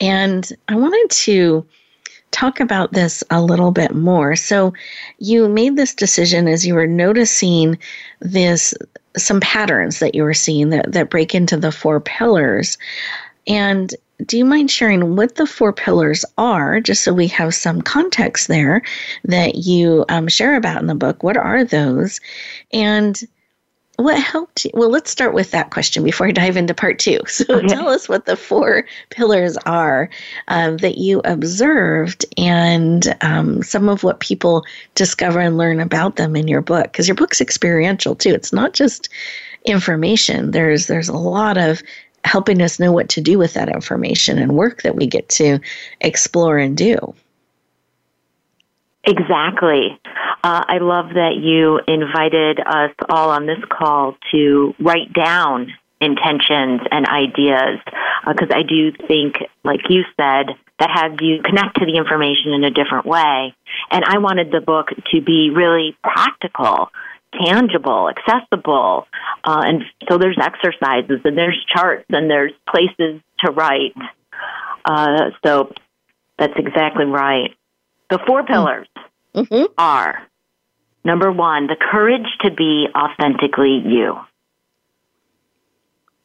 And 0.00 0.50
I 0.68 0.76
wanted 0.76 1.10
to 1.24 1.66
talk 2.30 2.60
about 2.60 2.92
this 2.92 3.24
a 3.30 3.42
little 3.42 3.72
bit 3.72 3.94
more. 3.94 4.36
So 4.36 4.72
you 5.18 5.48
made 5.48 5.76
this 5.76 5.94
decision 5.94 6.46
as 6.48 6.66
you 6.66 6.74
were 6.74 6.86
noticing 6.86 7.78
this 8.20 8.74
some 9.16 9.40
patterns 9.40 9.98
that 9.98 10.14
you 10.14 10.22
were 10.22 10.34
seeing 10.34 10.70
that, 10.70 10.92
that 10.92 11.10
break 11.10 11.34
into 11.34 11.56
the 11.56 11.72
four 11.72 12.00
pillars. 12.00 12.76
And 13.46 13.94
do 14.24 14.38
you 14.38 14.44
mind 14.44 14.70
sharing 14.70 15.16
what 15.16 15.34
the 15.34 15.46
four 15.46 15.72
pillars 15.72 16.24
are, 16.38 16.80
just 16.80 17.04
so 17.04 17.12
we 17.12 17.26
have 17.28 17.54
some 17.54 17.82
context 17.82 18.48
there 18.48 18.82
that 19.24 19.56
you 19.56 20.04
um, 20.08 20.28
share 20.28 20.56
about 20.56 20.80
in 20.80 20.86
the 20.86 20.94
book? 20.94 21.22
What 21.22 21.36
are 21.36 21.64
those? 21.64 22.20
And 22.72 23.20
what 23.96 24.20
helped 24.20 24.64
you? 24.64 24.70
Well, 24.74 24.90
let's 24.90 25.10
start 25.10 25.32
with 25.32 25.50
that 25.52 25.70
question 25.70 26.04
before 26.04 26.26
I 26.26 26.30
dive 26.30 26.56
into 26.56 26.74
part 26.74 26.98
two. 26.98 27.20
So 27.28 27.44
okay. 27.50 27.66
tell 27.66 27.88
us 27.88 28.08
what 28.08 28.24
the 28.24 28.36
four 28.36 28.86
pillars 29.10 29.56
are 29.58 30.08
um, 30.48 30.78
that 30.78 30.96
you 30.96 31.20
observed 31.24 32.24
and 32.38 33.14
um, 33.20 33.62
some 33.62 33.88
of 33.88 34.02
what 34.02 34.20
people 34.20 34.64
discover 34.94 35.40
and 35.40 35.58
learn 35.58 35.80
about 35.80 36.16
them 36.16 36.34
in 36.36 36.48
your 36.48 36.62
book. 36.62 36.84
Because 36.84 37.08
your 37.08 37.14
book's 37.14 37.40
experiential 37.40 38.14
too. 38.14 38.30
It's 38.30 38.52
not 38.52 38.72
just 38.72 39.10
information. 39.64 40.52
There's 40.52 40.86
there's 40.86 41.08
a 41.08 41.16
lot 41.16 41.58
of 41.58 41.82
helping 42.26 42.60
us 42.60 42.78
know 42.78 42.92
what 42.92 43.08
to 43.10 43.20
do 43.20 43.38
with 43.38 43.54
that 43.54 43.68
information 43.68 44.38
and 44.38 44.52
work 44.52 44.82
that 44.82 44.96
we 44.96 45.06
get 45.06 45.28
to 45.28 45.60
explore 46.00 46.58
and 46.58 46.76
do. 46.76 47.14
Exactly. 49.04 49.98
Uh, 50.42 50.64
I 50.68 50.78
love 50.78 51.14
that 51.14 51.36
you 51.36 51.80
invited 51.86 52.60
us 52.60 52.90
all 53.08 53.30
on 53.30 53.46
this 53.46 53.60
call 53.70 54.16
to 54.32 54.74
write 54.80 55.12
down 55.12 55.72
intentions 56.00 56.80
and 56.90 57.06
ideas 57.06 57.78
because 58.26 58.50
uh, 58.50 58.56
I 58.56 58.62
do 58.62 58.92
think, 59.06 59.36
like 59.64 59.80
you 59.88 60.02
said, 60.16 60.56
that 60.78 60.90
has 60.90 61.12
you 61.20 61.40
connect 61.42 61.78
to 61.78 61.86
the 61.86 61.96
information 61.96 62.52
in 62.52 62.64
a 62.64 62.70
different 62.70 63.06
way. 63.06 63.54
And 63.90 64.04
I 64.04 64.18
wanted 64.18 64.50
the 64.50 64.60
book 64.60 64.88
to 65.12 65.20
be 65.20 65.50
really 65.50 65.96
practical 66.02 66.90
tangible, 67.32 68.08
accessible. 68.08 69.06
Uh, 69.44 69.62
and 69.64 69.82
so 70.08 70.18
there's 70.18 70.38
exercises 70.40 71.20
and 71.24 71.36
there's 71.36 71.58
charts 71.72 72.06
and 72.10 72.30
there's 72.30 72.52
places 72.68 73.20
to 73.40 73.52
write. 73.52 73.94
Uh, 74.84 75.30
so 75.44 75.72
that's 76.38 76.54
exactly 76.56 77.04
right. 77.04 77.54
The 78.10 78.18
four 78.26 78.42
mm. 78.42 78.46
pillars 78.46 78.88
mm-hmm. 79.34 79.64
are 79.78 80.22
number 81.04 81.30
one, 81.30 81.66
the 81.66 81.76
courage 81.76 82.26
to 82.40 82.50
be 82.50 82.86
authentically 82.94 83.82
you. 83.84 84.18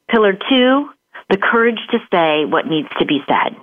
Pillar 0.09 0.33
two, 0.33 0.89
the 1.29 1.37
courage 1.37 1.79
to 1.91 1.99
say 2.11 2.45
what 2.45 2.67
needs 2.67 2.89
to 2.99 3.05
be 3.05 3.19
said. 3.27 3.55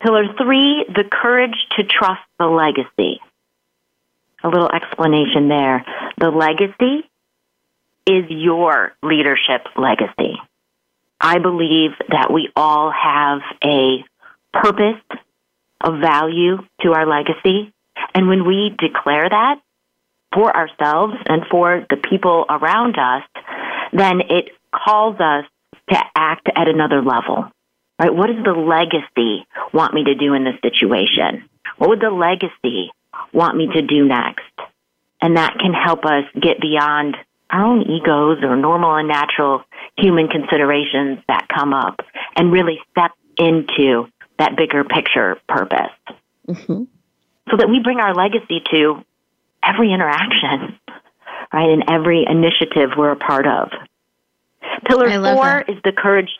Pillar 0.00 0.24
three, 0.36 0.84
the 0.88 1.04
courage 1.04 1.54
to 1.76 1.84
trust 1.84 2.22
the 2.38 2.46
legacy 2.46 3.20
a 4.42 4.48
little 4.48 4.70
explanation 4.70 5.48
there. 5.48 5.84
The 6.18 6.30
legacy 6.30 7.08
is 8.06 8.24
your 8.28 8.92
leadership 9.02 9.66
legacy. 9.76 10.36
I 11.20 11.38
believe 11.38 11.92
that 12.08 12.32
we 12.32 12.50
all 12.56 12.90
have 12.90 13.40
a 13.64 14.04
purpose, 14.52 15.00
a 15.82 15.96
value 15.98 16.58
to 16.82 16.92
our 16.92 17.06
legacy. 17.06 17.72
And 18.14 18.28
when 18.28 18.44
we 18.44 18.74
declare 18.76 19.28
that 19.28 19.60
for 20.34 20.54
ourselves 20.54 21.14
and 21.26 21.42
for 21.50 21.86
the 21.88 21.96
people 21.96 22.44
around 22.48 22.98
us, 22.98 23.22
then 23.92 24.20
it 24.28 24.50
calls 24.74 25.20
us 25.20 25.44
to 25.90 26.04
act 26.16 26.48
at 26.54 26.68
another 26.68 27.02
level. 27.02 27.50
Right? 28.00 28.12
What 28.12 28.28
does 28.28 28.44
the 28.44 28.52
legacy 28.52 29.46
want 29.72 29.94
me 29.94 30.04
to 30.04 30.14
do 30.14 30.34
in 30.34 30.44
this 30.44 30.60
situation? 30.62 31.48
What 31.76 31.90
would 31.90 32.00
the 32.00 32.10
legacy 32.10 32.90
want 33.32 33.56
me 33.56 33.68
to 33.74 33.82
do 33.82 34.04
next. 34.04 34.42
And 35.20 35.36
that 35.36 35.58
can 35.58 35.72
help 35.72 36.04
us 36.04 36.24
get 36.40 36.60
beyond 36.60 37.16
our 37.50 37.64
own 37.64 37.82
egos 37.82 38.38
or 38.42 38.56
normal 38.56 38.94
and 38.96 39.08
natural 39.08 39.62
human 39.96 40.28
considerations 40.28 41.20
that 41.28 41.48
come 41.48 41.72
up 41.72 42.00
and 42.34 42.50
really 42.50 42.80
step 42.90 43.12
into 43.38 44.06
that 44.38 44.56
bigger 44.56 44.84
picture 44.84 45.38
purpose. 45.48 45.92
Mm-hmm. 46.48 46.84
So 47.50 47.56
that 47.56 47.68
we 47.68 47.80
bring 47.80 47.98
our 47.98 48.14
legacy 48.14 48.62
to 48.72 49.04
every 49.62 49.92
interaction, 49.92 50.78
right, 51.52 51.68
and 51.68 51.84
every 51.88 52.24
initiative 52.28 52.90
we're 52.96 53.12
a 53.12 53.16
part 53.16 53.46
of. 53.46 53.70
Pillar 54.86 55.10
four 55.10 55.60
is 55.68 55.76
the 55.84 55.92
courage 55.92 56.30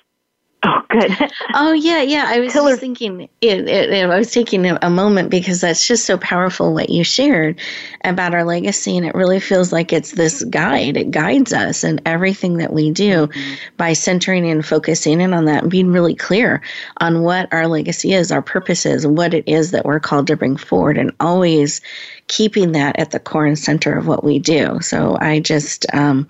Oh, 0.64 0.80
good. 0.90 1.10
oh, 1.54 1.72
yeah, 1.72 2.02
yeah. 2.02 2.26
I 2.28 2.38
was 2.38 2.52
just 2.52 2.80
thinking, 2.80 3.22
it, 3.22 3.28
it, 3.40 3.90
it, 3.90 4.08
I 4.08 4.16
was 4.16 4.30
taking 4.30 4.64
a, 4.64 4.78
a, 4.80 4.90
moment 4.90 5.28
because 5.28 5.60
that's 5.60 5.88
just 5.88 6.06
so 6.06 6.16
powerful 6.18 6.72
what 6.72 6.88
you 6.88 7.02
shared 7.02 7.58
about 8.04 8.32
our 8.32 8.44
legacy. 8.44 8.96
And 8.96 9.04
it 9.04 9.14
really 9.16 9.40
feels 9.40 9.72
like 9.72 9.92
it's 9.92 10.12
this 10.12 10.44
guide. 10.44 10.96
It 10.96 11.10
guides 11.10 11.52
us 11.52 11.82
in 11.82 12.00
everything 12.06 12.58
that 12.58 12.72
we 12.72 12.92
do 12.92 13.26
mm-hmm. 13.26 13.54
by 13.76 13.92
centering 13.92 14.48
and 14.48 14.64
focusing 14.64 15.20
in 15.20 15.34
on 15.34 15.46
that 15.46 15.62
and 15.62 15.70
being 15.70 15.90
really 15.90 16.14
clear 16.14 16.62
on 16.98 17.22
what 17.22 17.52
our 17.52 17.66
legacy 17.66 18.12
is, 18.12 18.30
our 18.30 18.42
purpose 18.42 18.86
is, 18.86 19.04
what 19.04 19.34
it 19.34 19.48
is 19.48 19.72
that 19.72 19.84
we're 19.84 19.98
called 19.98 20.28
to 20.28 20.36
bring 20.36 20.56
forward, 20.56 20.96
and 20.96 21.10
always 21.18 21.80
keeping 22.28 22.70
that 22.72 22.96
at 23.00 23.10
the 23.10 23.18
core 23.18 23.46
and 23.46 23.58
center 23.58 23.98
of 23.98 24.06
what 24.06 24.22
we 24.22 24.38
do. 24.38 24.78
So 24.80 25.18
I 25.20 25.40
just, 25.40 25.86
um, 25.92 26.28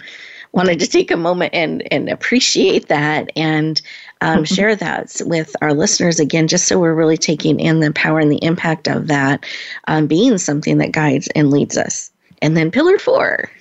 wanted 0.52 0.78
to 0.80 0.86
take 0.86 1.10
a 1.10 1.16
moment 1.16 1.54
and, 1.54 1.82
and 1.90 2.08
appreciate 2.08 2.88
that 2.88 3.30
and 3.36 3.80
um, 4.22 4.44
share 4.46 4.74
that 4.76 5.20
with 5.26 5.54
our 5.60 5.74
listeners 5.74 6.20
again, 6.20 6.48
just 6.48 6.66
so 6.66 6.78
we're 6.78 6.94
really 6.94 7.18
taking 7.18 7.60
in 7.60 7.80
the 7.80 7.92
power 7.92 8.20
and 8.20 8.32
the 8.32 8.42
impact 8.42 8.88
of 8.88 9.08
that 9.08 9.44
um, 9.88 10.06
being 10.06 10.38
something 10.38 10.78
that 10.78 10.92
guides 10.92 11.28
and 11.34 11.50
leads 11.50 11.76
us. 11.76 12.10
And 12.40 12.56
then 12.56 12.70
pillar 12.70 12.98
four. 12.98 13.50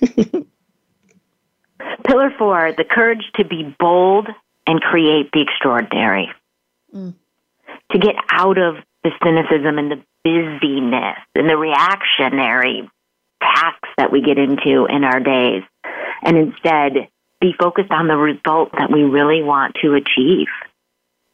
pillar 2.06 2.32
four, 2.38 2.72
the 2.76 2.84
courage 2.88 3.30
to 3.36 3.44
be 3.44 3.74
bold 3.78 4.28
and 4.66 4.80
create 4.80 5.30
the 5.32 5.42
extraordinary. 5.42 6.30
Mm. 6.94 7.14
To 7.92 7.98
get 7.98 8.14
out 8.30 8.58
of 8.58 8.76
the 9.04 9.10
cynicism 9.22 9.78
and 9.78 9.90
the 9.90 10.02
busyness 10.24 11.18
and 11.34 11.48
the 11.48 11.56
reactionary 11.56 12.88
tasks 13.40 13.88
that 13.98 14.12
we 14.12 14.22
get 14.22 14.38
into 14.38 14.86
in 14.86 15.04
our 15.04 15.20
days, 15.20 15.62
and 16.22 16.36
instead 16.36 17.08
be 17.42 17.52
focused 17.60 17.90
on 17.90 18.08
the 18.08 18.16
result 18.16 18.70
that 18.78 18.90
we 18.90 19.02
really 19.02 19.42
want 19.42 19.74
to 19.82 19.94
achieve. 19.94 20.48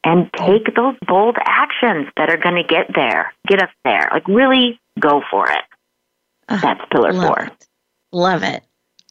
And 0.02 0.32
take 0.32 0.74
those 0.74 0.94
bold 1.06 1.36
actions 1.44 2.08
that 2.16 2.30
are 2.30 2.38
going 2.38 2.54
to 2.54 2.62
get 2.62 2.86
there, 2.94 3.32
get 3.46 3.62
us 3.62 3.68
there. 3.84 4.08
Like 4.12 4.26
really 4.26 4.80
go 4.98 5.22
for 5.30 5.50
it. 5.50 5.64
Uh, 6.48 6.60
That's 6.60 6.80
pillar 6.90 7.12
love 7.12 7.26
four. 7.26 7.44
It. 7.44 7.66
Love 8.10 8.42
it. 8.42 8.62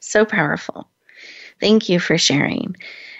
So 0.01 0.25
powerful. 0.25 0.89
Thank 1.59 1.89
you 1.89 1.99
for 1.99 2.17
sharing. 2.17 2.75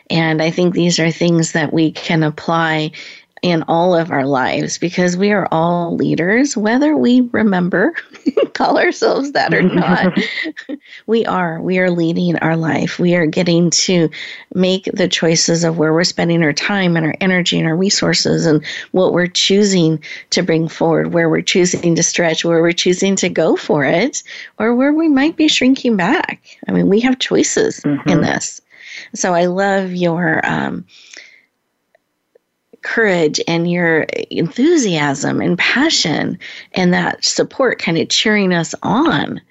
And 0.09 0.41
I 0.41 0.49
think 0.49 0.73
these 0.73 0.97
are 0.99 1.11
things 1.11 1.51
that 1.51 1.73
we 1.73 1.91
can 1.91 2.23
apply 2.23 2.91
in 3.41 3.63
all 3.63 3.95
of 3.95 4.11
our 4.11 4.25
lives 4.25 4.77
because 4.77 5.15
we 5.15 5.31
are 5.31 5.47
all 5.51 5.95
leaders, 5.95 6.57
whether 6.57 6.95
we 6.95 7.21
remember, 7.31 7.93
call 8.53 8.77
ourselves 8.77 9.31
that 9.33 9.53
or 9.53 9.61
not. 9.61 10.17
we 11.07 11.25
are. 11.25 11.61
We 11.61 11.79
are 11.79 11.91
leading 11.91 12.37
our 12.37 12.55
life. 12.55 12.99
We 12.99 13.15
are 13.15 13.25
getting 13.25 13.69
to 13.71 14.09
make 14.53 14.85
the 14.85 15.07
choices 15.07 15.63
of 15.63 15.77
where 15.77 15.93
we're 15.93 16.03
spending 16.03 16.43
our 16.43 16.53
time 16.53 16.97
and 16.97 17.05
our 17.05 17.15
energy 17.21 17.59
and 17.59 17.67
our 17.67 17.75
resources 17.75 18.45
and 18.45 18.65
what 18.91 19.13
we're 19.13 19.27
choosing 19.27 20.01
to 20.31 20.41
bring 20.41 20.67
forward, 20.67 21.13
where 21.13 21.29
we're 21.29 21.41
choosing 21.41 21.95
to 21.95 22.03
stretch, 22.03 22.43
where 22.43 22.61
we're 22.61 22.71
choosing 22.71 23.15
to 23.17 23.29
go 23.29 23.55
for 23.55 23.85
it, 23.85 24.23
or 24.57 24.75
where 24.75 24.93
we 24.93 25.07
might 25.07 25.35
be 25.35 25.47
shrinking 25.47 25.95
back. 25.95 26.57
I 26.67 26.71
mean, 26.71 26.89
we 26.89 26.99
have 27.01 27.19
choices 27.19 27.81
mm-hmm. 27.81 28.09
in 28.09 28.21
this. 28.21 28.61
So 29.13 29.33
I 29.33 29.45
love 29.45 29.93
your. 29.93 30.41
Um, 30.43 30.85
courage 32.87 33.41
and 33.49 33.69
your 33.69 34.03
enthusiasm 34.31 35.41
and 35.41 35.57
passion 35.57 36.39
and 36.71 36.93
that 36.93 37.25
support 37.25 37.79
kind 37.79 37.97
of 37.97 38.07
cheering 38.07 38.53
us 38.53 38.73
on 38.81 39.41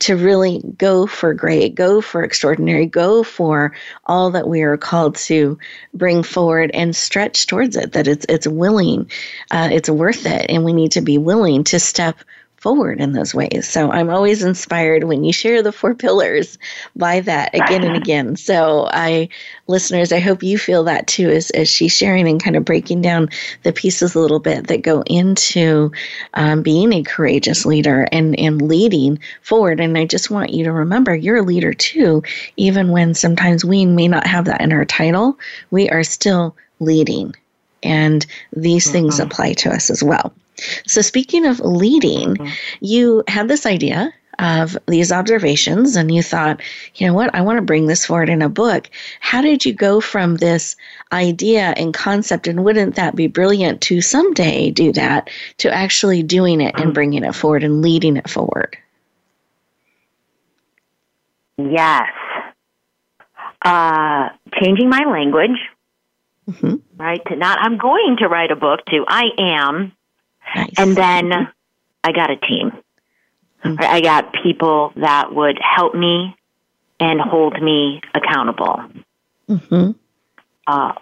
to 0.00 0.16
really 0.16 0.60
go 0.76 1.06
for 1.06 1.32
great, 1.32 1.74
go 1.74 2.02
for 2.02 2.22
extraordinary, 2.22 2.84
go 2.84 3.22
for 3.22 3.72
all 4.04 4.30
that 4.30 4.48
we 4.48 4.60
are 4.60 4.76
called 4.76 5.16
to 5.16 5.58
bring 5.94 6.22
forward 6.22 6.70
and 6.74 6.94
stretch 6.94 7.46
towards 7.46 7.74
it. 7.74 7.92
That 7.92 8.06
it's 8.06 8.26
it's 8.28 8.46
willing, 8.46 9.10
uh, 9.50 9.70
it's 9.72 9.88
worth 9.88 10.26
it, 10.26 10.46
and 10.50 10.62
we 10.64 10.74
need 10.74 10.92
to 10.92 11.00
be 11.00 11.16
willing 11.16 11.64
to 11.64 11.80
step 11.80 12.18
forward 12.64 12.98
in 12.98 13.12
those 13.12 13.34
ways. 13.34 13.68
So 13.68 13.92
I'm 13.92 14.08
always 14.08 14.42
inspired 14.42 15.04
when 15.04 15.22
you 15.22 15.34
share 15.34 15.62
the 15.62 15.70
four 15.70 15.94
pillars 15.94 16.56
by 16.96 17.20
that 17.20 17.54
again 17.54 17.84
and 17.84 17.94
again. 18.02 18.36
So 18.36 18.88
I 18.90 19.28
listeners, 19.66 20.12
I 20.12 20.18
hope 20.18 20.42
you 20.42 20.56
feel 20.56 20.84
that 20.84 21.06
too 21.06 21.28
as, 21.28 21.50
as 21.50 21.68
she's 21.68 21.94
sharing 21.94 22.26
and 22.26 22.42
kind 22.42 22.56
of 22.56 22.64
breaking 22.64 23.02
down 23.02 23.28
the 23.64 23.72
pieces 23.74 24.14
a 24.14 24.18
little 24.18 24.40
bit 24.40 24.68
that 24.68 24.80
go 24.80 25.02
into 25.02 25.92
um, 26.32 26.62
being 26.62 26.94
a 26.94 27.02
courageous 27.02 27.66
leader 27.66 28.08
and, 28.10 28.34
and 28.40 28.62
leading 28.62 29.18
forward. 29.42 29.78
And 29.78 29.98
I 29.98 30.06
just 30.06 30.30
want 30.30 30.54
you 30.54 30.64
to 30.64 30.72
remember 30.72 31.14
you're 31.14 31.36
a 31.36 31.42
leader 31.42 31.74
too, 31.74 32.22
even 32.56 32.92
when 32.92 33.12
sometimes 33.12 33.62
we 33.62 33.84
may 33.84 34.08
not 34.08 34.26
have 34.26 34.46
that 34.46 34.62
in 34.62 34.72
our 34.72 34.86
title, 34.86 35.38
we 35.70 35.90
are 35.90 36.02
still 36.02 36.56
leading. 36.80 37.34
And 37.82 38.24
these 38.54 38.84
mm-hmm. 38.84 38.92
things 38.92 39.20
apply 39.20 39.52
to 39.52 39.70
us 39.70 39.90
as 39.90 40.02
well. 40.02 40.32
So, 40.86 41.00
speaking 41.00 41.46
of 41.46 41.60
leading, 41.60 42.34
mm-hmm. 42.34 42.52
you 42.80 43.24
had 43.28 43.48
this 43.48 43.66
idea 43.66 44.12
of 44.38 44.76
these 44.86 45.12
observations 45.12 45.96
and 45.96 46.12
you 46.12 46.22
thought, 46.22 46.60
you 46.96 47.06
know 47.06 47.14
what, 47.14 47.34
I 47.34 47.42
want 47.42 47.58
to 47.58 47.62
bring 47.62 47.86
this 47.86 48.04
forward 48.04 48.28
in 48.28 48.42
a 48.42 48.48
book. 48.48 48.90
How 49.20 49.42
did 49.42 49.64
you 49.64 49.72
go 49.72 50.00
from 50.00 50.36
this 50.36 50.76
idea 51.12 51.72
and 51.76 51.94
concept, 51.94 52.46
and 52.46 52.64
wouldn't 52.64 52.96
that 52.96 53.14
be 53.14 53.26
brilliant 53.26 53.80
to 53.82 54.00
someday 54.00 54.70
do 54.70 54.92
that, 54.92 55.30
to 55.58 55.72
actually 55.72 56.22
doing 56.22 56.60
it 56.60 56.74
and 56.74 56.86
mm-hmm. 56.86 56.92
bringing 56.92 57.24
it 57.24 57.34
forward 57.34 57.64
and 57.64 57.82
leading 57.82 58.16
it 58.16 58.28
forward? 58.28 58.76
Yes. 61.56 62.10
Uh, 63.62 64.30
changing 64.60 64.90
my 64.90 65.04
language, 65.06 65.58
mm-hmm. 66.50 66.76
right? 66.96 67.20
To 67.28 67.36
not, 67.36 67.58
I'm 67.60 67.78
going 67.78 68.16
to 68.18 68.28
write 68.28 68.50
a 68.50 68.56
book, 68.56 68.84
to 68.86 69.04
I 69.06 69.24
am 69.38 69.92
Nice. 70.54 70.70
And 70.78 70.96
then 70.96 71.48
I 72.02 72.12
got 72.12 72.30
a 72.30 72.36
team. 72.36 72.72
Mm-hmm. 73.64 73.76
I 73.80 74.00
got 74.00 74.34
people 74.42 74.92
that 74.96 75.34
would 75.34 75.58
help 75.60 75.94
me 75.94 76.36
and 77.00 77.20
hold 77.20 77.60
me 77.62 78.00
accountable. 78.14 78.82
Mm-hmm. 79.48 79.90
Uh, 80.66 80.92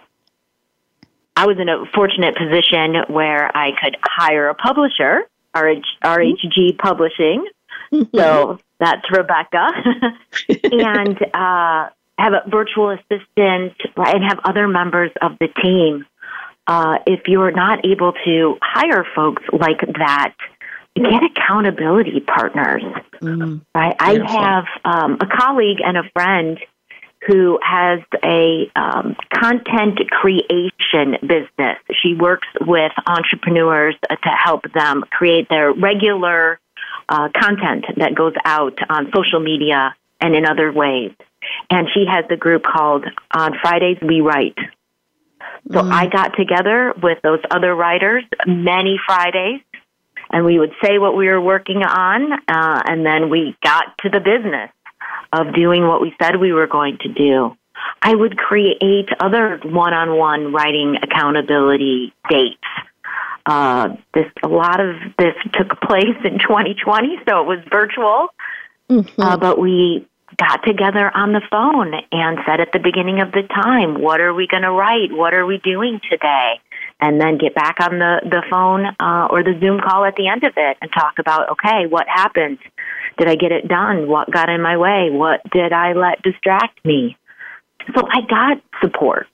I 1.35 1.45
was 1.45 1.57
in 1.59 1.67
a 1.67 1.85
fortunate 1.93 2.35
position 2.37 2.95
where 3.07 3.55
I 3.55 3.71
could 3.81 3.97
hire 4.01 4.49
a 4.49 4.55
publisher, 4.55 5.23
RH, 5.55 5.83
RHG 6.03 6.77
Publishing. 6.77 7.45
Mm-hmm. 7.91 8.17
So 8.17 8.59
that's 8.79 9.03
Rebecca. 9.11 9.69
and 10.71 11.21
uh, 11.33 11.89
have 12.17 12.33
a 12.33 12.49
virtual 12.49 12.91
assistant 12.91 13.73
and 13.97 14.23
have 14.23 14.39
other 14.43 14.67
members 14.67 15.11
of 15.21 15.37
the 15.39 15.47
team 15.61 16.05
uh, 16.67 16.99
if 17.05 17.21
you're 17.27 17.51
not 17.51 17.85
able 17.85 18.13
to 18.25 18.57
hire 18.61 19.05
folks 19.15 19.43
like 19.51 19.81
that, 19.97 20.33
get 20.95 21.23
accountability 21.23 22.19
partners. 22.21 22.83
Mm, 23.21 23.61
right? 23.73 23.95
I 23.99 24.19
have 24.27 24.65
um, 24.85 25.17
a 25.19 25.25
colleague 25.25 25.79
and 25.83 25.97
a 25.97 26.03
friend 26.13 26.59
who 27.27 27.57
has 27.63 27.99
a 28.23 28.69
um, 28.75 29.15
content 29.33 29.99
creation 30.09 31.17
business. 31.21 31.77
She 32.01 32.15
works 32.15 32.47
with 32.59 32.91
entrepreneurs 33.07 33.95
to 34.09 34.29
help 34.29 34.63
them 34.73 35.03
create 35.09 35.47
their 35.49 35.73
regular 35.73 36.59
uh, 37.07 37.29
content 37.37 37.85
that 37.97 38.15
goes 38.15 38.33
out 38.45 38.77
on 38.89 39.11
social 39.15 39.39
media 39.39 39.95
and 40.19 40.35
in 40.35 40.45
other 40.45 40.71
ways. 40.71 41.11
And 41.69 41.87
she 41.93 42.05
has 42.09 42.25
a 42.29 42.37
group 42.37 42.63
called 42.63 43.05
On 43.35 43.53
Fridays 43.61 43.97
We 44.01 44.21
Write. 44.21 44.57
So 45.71 45.79
mm. 45.79 45.91
I 45.91 46.07
got 46.07 46.35
together 46.37 46.93
with 47.01 47.19
those 47.21 47.39
other 47.49 47.73
writers 47.73 48.23
many 48.45 48.99
Fridays, 49.05 49.61
and 50.29 50.45
we 50.45 50.59
would 50.59 50.73
say 50.83 50.97
what 50.97 51.15
we 51.15 51.27
were 51.27 51.41
working 51.41 51.83
on, 51.83 52.33
uh, 52.33 52.81
and 52.85 53.05
then 53.05 53.29
we 53.29 53.55
got 53.63 53.85
to 53.99 54.09
the 54.09 54.19
business 54.19 54.71
of 55.31 55.53
doing 55.53 55.87
what 55.87 56.01
we 56.01 56.13
said 56.21 56.37
we 56.37 56.53
were 56.53 56.67
going 56.67 56.97
to 57.01 57.09
do. 57.09 57.55
I 58.01 58.13
would 58.13 58.37
create 58.37 59.09
other 59.19 59.59
one-on-one 59.63 60.53
writing 60.53 60.97
accountability 61.01 62.13
dates. 62.29 62.57
Uh, 63.45 63.89
this 64.13 64.25
a 64.41 64.47
lot 64.47 64.79
of 64.79 64.95
this 65.17 65.35
took 65.53 65.79
place 65.81 66.17
in 66.23 66.39
2020, 66.39 67.19
so 67.27 67.41
it 67.41 67.47
was 67.47 67.59
virtual. 67.69 68.27
Mm-hmm. 68.89 69.21
Uh, 69.21 69.37
but 69.37 69.59
we 69.59 70.07
got 70.37 70.63
together 70.65 71.09
on 71.15 71.33
the 71.33 71.41
phone 71.49 71.93
and 72.11 72.39
said 72.45 72.59
at 72.59 72.71
the 72.71 72.79
beginning 72.79 73.21
of 73.21 73.31
the 73.31 73.43
time, 73.43 74.01
what 74.01 74.19
are 74.21 74.33
we 74.33 74.47
going 74.47 74.63
to 74.63 74.71
write? 74.71 75.11
What 75.11 75.33
are 75.33 75.45
we 75.45 75.57
doing 75.57 75.99
today? 76.09 76.59
And 76.99 77.19
then 77.19 77.37
get 77.37 77.53
back 77.53 77.77
on 77.81 77.99
the, 77.99 78.21
the 78.23 78.43
phone 78.49 78.85
uh, 78.99 79.27
or 79.29 79.43
the 79.43 79.57
Zoom 79.59 79.81
call 79.81 80.05
at 80.05 80.15
the 80.15 80.27
end 80.27 80.43
of 80.43 80.53
it 80.55 80.77
and 80.81 80.91
talk 80.91 81.19
about, 81.19 81.51
okay, 81.51 81.85
what 81.87 82.07
happened? 82.07 82.59
Did 83.17 83.27
I 83.27 83.35
get 83.35 83.51
it 83.51 83.67
done? 83.67 84.07
What 84.07 84.31
got 84.31 84.49
in 84.49 84.61
my 84.61 84.77
way? 84.77 85.09
What 85.11 85.41
did 85.51 85.73
I 85.73 85.93
let 85.93 86.21
distract 86.21 86.83
me? 86.85 87.17
So 87.93 88.07
I 88.09 88.21
got 88.21 88.61
support, 88.81 89.27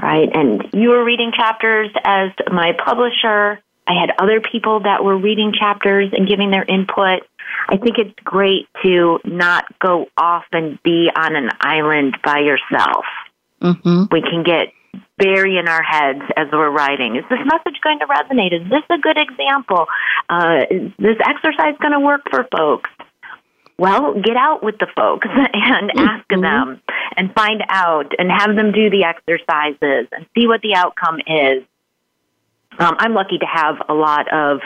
right? 0.00 0.28
And 0.32 0.68
you 0.72 0.90
were 0.90 1.04
reading 1.04 1.32
chapters 1.34 1.90
as 2.04 2.30
my 2.52 2.72
publisher. 2.84 3.60
I 3.86 3.94
had 4.00 4.10
other 4.18 4.40
people 4.40 4.80
that 4.80 5.04
were 5.04 5.16
reading 5.16 5.52
chapters 5.58 6.10
and 6.16 6.28
giving 6.28 6.50
their 6.50 6.64
input. 6.64 7.22
I 7.68 7.76
think 7.76 7.98
it's 7.98 8.14
great 8.24 8.68
to 8.82 9.20
not 9.24 9.64
go 9.78 10.06
off 10.16 10.44
and 10.52 10.82
be 10.82 11.10
on 11.14 11.36
an 11.36 11.50
island 11.60 12.16
by 12.24 12.40
yourself. 12.40 13.04
Mm-hmm. 13.60 14.04
We 14.10 14.22
can 14.22 14.42
get 14.42 14.72
bury 15.18 15.58
in 15.58 15.68
our 15.68 15.82
heads 15.82 16.22
as 16.36 16.48
we're 16.52 16.70
writing. 16.70 17.16
Is 17.16 17.24
this 17.30 17.38
message 17.44 17.80
going 17.82 17.98
to 18.00 18.06
resonate? 18.06 18.52
Is 18.52 18.68
this 18.70 18.82
a 18.90 18.98
good 18.98 19.18
example? 19.18 19.86
Uh, 20.28 20.62
is 20.70 20.92
this 20.98 21.16
exercise 21.24 21.74
going 21.80 21.92
to 21.92 22.00
work 22.00 22.22
for 22.30 22.46
folks? 22.56 22.90
Well, 23.76 24.14
get 24.14 24.36
out 24.36 24.62
with 24.62 24.78
the 24.78 24.86
folks 24.94 25.26
and 25.52 25.90
ask 25.96 26.28
mm-hmm. 26.28 26.40
them 26.40 26.80
and 27.16 27.34
find 27.34 27.62
out 27.68 28.12
and 28.18 28.30
have 28.30 28.54
them 28.56 28.72
do 28.72 28.90
the 28.90 29.04
exercises 29.04 30.08
and 30.12 30.26
see 30.36 30.46
what 30.46 30.60
the 30.62 30.74
outcome 30.74 31.18
is. 31.26 31.64
Um, 32.78 32.96
I'm 32.98 33.14
lucky 33.14 33.38
to 33.38 33.46
have 33.46 33.76
a 33.88 33.94
lot 33.94 34.32
of 34.32 34.60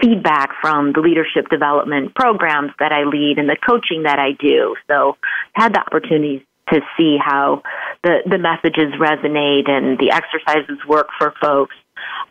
feedback 0.00 0.50
from 0.60 0.92
the 0.92 1.00
leadership 1.00 1.48
development 1.50 2.14
programs 2.14 2.72
that 2.78 2.92
I 2.92 3.04
lead 3.04 3.38
and 3.38 3.48
the 3.48 3.56
coaching 3.56 4.04
that 4.04 4.18
I 4.18 4.32
do. 4.32 4.76
So 4.88 5.16
had 5.52 5.74
the 5.74 5.80
opportunities 5.80 6.42
to 6.72 6.80
see 6.96 7.16
how 7.20 7.62
the, 8.04 8.18
the 8.26 8.38
messages 8.38 8.92
resonate 9.00 9.68
and 9.68 9.98
the 9.98 10.10
exercises 10.12 10.78
work 10.86 11.08
for 11.18 11.34
folks. 11.40 11.74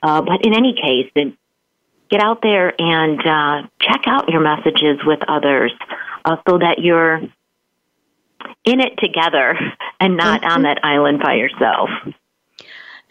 Uh, 0.02 0.22
but 0.22 0.46
in 0.46 0.54
any 0.54 0.74
case, 0.74 1.12
get 2.10 2.22
out 2.22 2.42
there 2.42 2.74
and 2.80 3.20
uh, 3.20 3.68
check 3.82 4.02
out 4.06 4.30
your 4.30 4.42
messages 4.42 5.00
with 5.06 5.20
others 5.28 5.74
uh, 6.26 6.38
so 6.48 6.58
that 6.58 6.80
you're 6.80 7.18
in 8.64 8.80
it 8.80 8.98
together 8.98 9.58
and 10.00 10.16
not 10.16 10.42
mm-hmm. 10.42 10.52
on 10.52 10.64
that 10.64 10.80
island 10.84 11.20
by 11.20 11.36
yourself. 11.36 11.90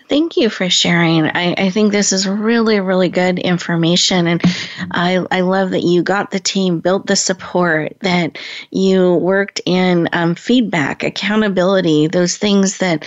Thank 0.09 0.37
you 0.37 0.49
for 0.51 0.71
sharing. 0.71 1.25
I, 1.27 1.55
I, 1.55 1.71
think 1.71 1.91
this 1.91 2.13
is 2.13 2.29
really, 2.29 2.79
really 2.79 3.09
good 3.09 3.39
information. 3.39 4.27
And 4.29 4.41
I, 4.91 5.25
I 5.31 5.41
love 5.41 5.71
that 5.71 5.83
you 5.83 6.03
got 6.03 6.31
the 6.31 6.39
team, 6.39 6.79
built 6.81 7.07
the 7.07 7.17
support, 7.17 7.97
that 8.01 8.39
you 8.71 9.15
worked 9.15 9.61
in 9.67 10.09
um, 10.13 10.37
feedback, 10.37 11.03
accountability, 11.03 12.07
those 12.07 12.37
things 12.37 12.79
that 12.79 13.07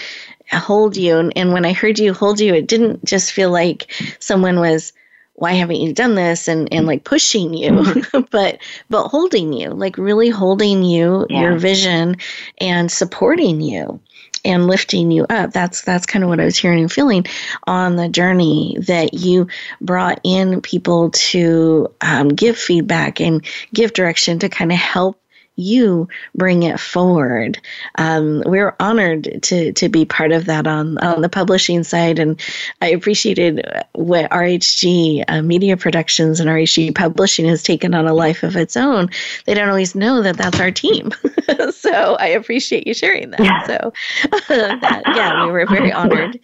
hold 0.52 0.98
you. 0.98 1.18
And, 1.18 1.34
and 1.38 1.54
when 1.54 1.66
I 1.66 1.74
heard 1.74 2.00
you 2.00 2.14
hold 2.14 2.40
you, 2.40 2.54
it 2.54 2.68
didn't 2.68 3.06
just 3.06 3.32
feel 3.32 3.52
like 3.52 3.92
someone 4.20 4.60
was 4.60 4.92
why 5.40 5.54
haven't 5.54 5.78
you 5.78 5.94
done 5.94 6.16
this 6.16 6.50
and 6.50 6.68
and 6.74 6.86
like 6.86 7.06
pushing 7.06 7.54
you 7.54 7.72
mm-hmm. 7.72 8.20
but 8.30 8.60
but 8.90 9.08
holding 9.08 9.54
you 9.54 9.70
like 9.70 9.98
really 9.98 10.28
holding 10.28 10.84
you 10.84 11.26
yeah. 11.30 11.42
your 11.42 11.58
vision 11.58 12.18
and 12.60 12.92
supporting 12.92 13.62
you 13.62 14.02
and 14.46 14.68
lifting 14.68 15.12
you 15.12 15.26
up. 15.30 15.52
That's 15.52 15.82
that's 15.82 16.06
kind 16.06 16.24
of 16.24 16.30
what 16.30 16.40
I 16.40 16.46
was 16.46 16.58
hearing 16.58 16.82
and 16.82 16.92
feeling 16.92 17.26
on 17.66 17.96
the 17.96 18.10
journey 18.10 18.78
that 18.82 19.14
you 19.14 19.48
brought 19.82 20.20
in 20.24 20.62
people 20.62 21.12
to 21.12 21.94
um, 22.02 22.30
give 22.30 22.58
feedback 22.58 23.20
and 23.20 23.46
give 23.74 23.94
direction 23.94 24.40
to 24.40 24.50
kind 24.50 24.72
of 24.72 24.78
help 24.78 25.20
you 25.60 26.08
bring 26.36 26.64
it 26.64 26.80
forward. 26.80 27.60
Um, 27.96 28.44
we're 28.46 28.76
honored 28.80 29.44
to 29.44 29.74
to 29.74 29.90
be 29.90 30.06
part 30.06 30.32
of 30.32 30.46
that 30.46 30.68
on 30.68 30.98
on 31.00 31.22
the 31.22 31.30
publishing 31.30 31.84
side, 31.84 32.20
and 32.20 32.40
I 32.82 32.90
appreciated 32.90 33.66
what 33.94 34.30
RHG 34.32 35.26
uh, 35.28 35.42
Media 35.42 35.78
Productions 35.78 36.40
and 36.40 36.50
RHG 36.50 36.96
Publishing 36.96 37.46
has 37.48 37.62
taken 37.62 37.94
on 37.94 38.08
a 38.08 38.14
life 38.14 38.44
of 38.44 38.56
its 38.56 38.78
own. 38.78 39.10
They 39.46 39.54
don't 39.54 39.70
always 39.70 39.96
know 39.96 40.22
that 40.22 40.38
that's 40.38 40.60
our 40.60 40.72
team, 40.72 41.12
so 41.72 42.16
I 42.16 42.28
appreciate 42.28 42.88
you 42.88 42.94
sharing 42.94 43.32
that. 43.32 43.40
Yeah. 43.40 43.64
So, 43.68 43.94
that, 44.50 45.04
yeah, 45.16 45.46
we 45.46 45.52
were 45.52 45.66
very 45.66 45.92
honored 46.00 46.40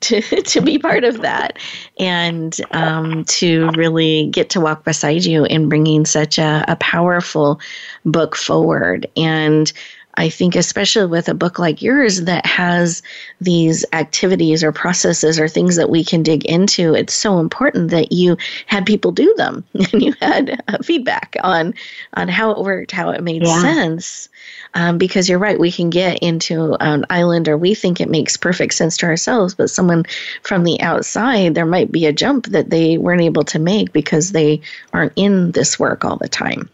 to 0.00 0.20
to 0.42 0.60
be 0.60 0.78
part 0.78 1.04
of 1.04 1.22
that 1.22 1.58
and 1.98 2.56
um, 2.72 3.24
to 3.24 3.70
really 3.76 4.28
get 4.28 4.50
to 4.50 4.60
walk 4.60 4.84
beside 4.84 5.24
you 5.24 5.44
in 5.44 5.68
bringing 5.68 6.06
such 6.06 6.38
a, 6.38 6.64
a 6.68 6.76
powerful 6.76 7.60
book 8.04 8.36
forward. 8.36 9.06
And 9.16 9.72
I 10.18 10.30
think, 10.30 10.56
especially 10.56 11.06
with 11.06 11.28
a 11.28 11.34
book 11.34 11.58
like 11.58 11.82
yours 11.82 12.22
that 12.22 12.46
has 12.46 13.02
these 13.40 13.84
activities 13.92 14.64
or 14.64 14.72
processes 14.72 15.38
or 15.38 15.46
things 15.46 15.76
that 15.76 15.90
we 15.90 16.04
can 16.04 16.22
dig 16.22 16.44
into, 16.46 16.94
it's 16.94 17.12
so 17.12 17.38
important 17.38 17.90
that 17.90 18.12
you 18.12 18.36
had 18.66 18.86
people 18.86 19.12
do 19.12 19.32
them. 19.36 19.64
And 19.92 20.02
you 20.02 20.14
had 20.20 20.62
uh, 20.68 20.78
feedback 20.82 21.36
on 21.42 21.74
on 22.14 22.28
how 22.28 22.50
it 22.50 22.58
worked, 22.58 22.90
how 22.92 23.10
it 23.10 23.22
made 23.22 23.44
yeah. 23.44 23.60
sense, 23.60 24.28
um, 24.76 24.98
because 24.98 25.26
you're 25.26 25.38
right, 25.38 25.58
we 25.58 25.72
can 25.72 25.88
get 25.88 26.18
into 26.18 26.74
an 26.80 27.06
island 27.08 27.48
or 27.48 27.56
we 27.56 27.74
think 27.74 27.98
it 27.98 28.10
makes 28.10 28.36
perfect 28.36 28.74
sense 28.74 28.98
to 28.98 29.06
ourselves, 29.06 29.54
but 29.54 29.70
someone 29.70 30.04
from 30.42 30.64
the 30.64 30.78
outside, 30.82 31.54
there 31.54 31.64
might 31.64 31.90
be 31.90 32.04
a 32.04 32.12
jump 32.12 32.44
that 32.48 32.68
they 32.68 32.98
weren't 32.98 33.22
able 33.22 33.44
to 33.44 33.58
make 33.58 33.94
because 33.94 34.32
they 34.32 34.60
aren't 34.92 35.14
in 35.16 35.52
this 35.52 35.78
work 35.78 36.04
all 36.04 36.18
the 36.18 36.28
time. 36.28 36.68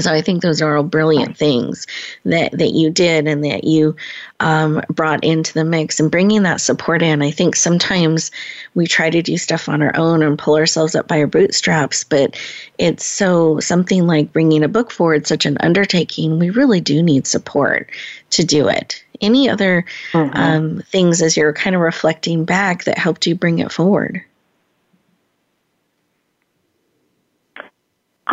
So 0.00 0.12
I 0.12 0.22
think 0.22 0.42
those 0.42 0.60
are 0.60 0.76
all 0.76 0.82
brilliant 0.82 1.36
things 1.36 1.86
that, 2.24 2.50
that 2.58 2.70
you 2.70 2.90
did 2.90 3.28
and 3.28 3.44
that 3.44 3.62
you 3.62 3.94
um, 4.40 4.82
brought 4.90 5.22
into 5.22 5.54
the 5.54 5.64
mix 5.64 6.00
and 6.00 6.10
bringing 6.10 6.42
that 6.42 6.60
support 6.60 7.00
in. 7.00 7.22
I 7.22 7.30
think 7.30 7.54
sometimes 7.54 8.32
we 8.74 8.88
try 8.88 9.08
to 9.08 9.22
do 9.22 9.38
stuff 9.38 9.68
on 9.68 9.82
our 9.82 9.96
own 9.96 10.22
and 10.24 10.36
pull 10.36 10.56
ourselves 10.56 10.96
up 10.96 11.06
by 11.06 11.20
our 11.20 11.28
bootstraps, 11.28 12.02
but 12.02 12.36
it's 12.76 13.06
so 13.06 13.60
something 13.60 14.08
like 14.08 14.32
bringing 14.32 14.64
a 14.64 14.68
book 14.68 14.90
forward, 14.90 15.28
such 15.28 15.46
an 15.46 15.58
undertaking. 15.60 16.40
We 16.40 16.50
really 16.50 16.80
do 16.80 17.00
need 17.00 17.28
support 17.28 17.88
to 18.30 18.44
do 18.44 18.68
it. 18.68 19.04
Any 19.20 19.48
other 19.48 19.84
mm-hmm. 20.10 20.36
um, 20.36 20.82
things 20.88 21.22
as 21.22 21.36
you're 21.36 21.52
kind 21.52 21.76
of 21.76 21.82
reflecting 21.82 22.44
back 22.44 22.82
that 22.84 22.98
helped 22.98 23.28
you 23.28 23.36
bring 23.36 23.60
it 23.60 23.70
forward? 23.70 24.24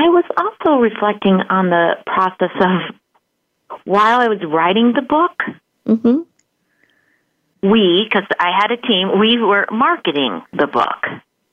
I 0.01 0.09
was 0.09 0.23
also 0.35 0.79
reflecting 0.81 1.41
on 1.49 1.69
the 1.69 1.93
process 2.07 2.49
of 2.59 3.77
while 3.85 4.19
I 4.19 4.29
was 4.29 4.39
writing 4.43 4.93
the 4.95 5.03
book. 5.03 5.43
Mm-hmm. 5.87 7.69
We, 7.69 8.03
because 8.03 8.27
I 8.39 8.49
had 8.59 8.71
a 8.71 8.77
team, 8.77 9.19
we 9.19 9.37
were 9.37 9.67
marketing 9.71 10.41
the 10.53 10.65
book. 10.65 11.05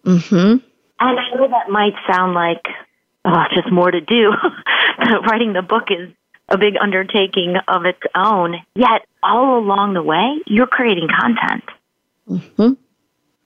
Mm-hmm. 0.07 0.65
And 1.01 1.19
I 1.21 1.37
know 1.37 1.49
that 1.49 1.69
might 1.69 1.93
sound 2.11 2.33
like, 2.33 2.65
oh, 3.27 3.45
just 3.55 3.71
more 3.71 3.91
to 3.91 4.01
do. 4.01 4.33
writing 5.29 5.53
the 5.53 5.61
book 5.61 5.91
is 5.91 6.09
a 6.49 6.57
big 6.57 6.77
undertaking 6.81 7.57
of 7.69 7.85
its 7.85 8.01
own. 8.15 8.55
Yet, 8.75 9.03
all 9.23 9.59
along 9.59 9.93
the 9.93 10.03
way, 10.03 10.39
you're 10.47 10.67
creating 10.67 11.09
content. 11.09 11.65
Mm-hmm. 12.27 12.73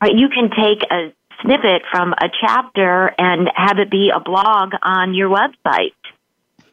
Right? 0.01 0.15
You 0.15 0.29
can 0.29 0.51
take 0.51 0.85
a 0.89 1.13
snippet 1.41 1.83
from 1.91 2.13
a 2.13 2.29
chapter 2.41 3.13
and 3.19 3.51
have 3.55 3.79
it 3.79 3.91
be 3.91 4.11
a 4.15 4.21
blog 4.21 4.73
on 4.83 5.15
your 5.15 5.31
website. 5.31 5.95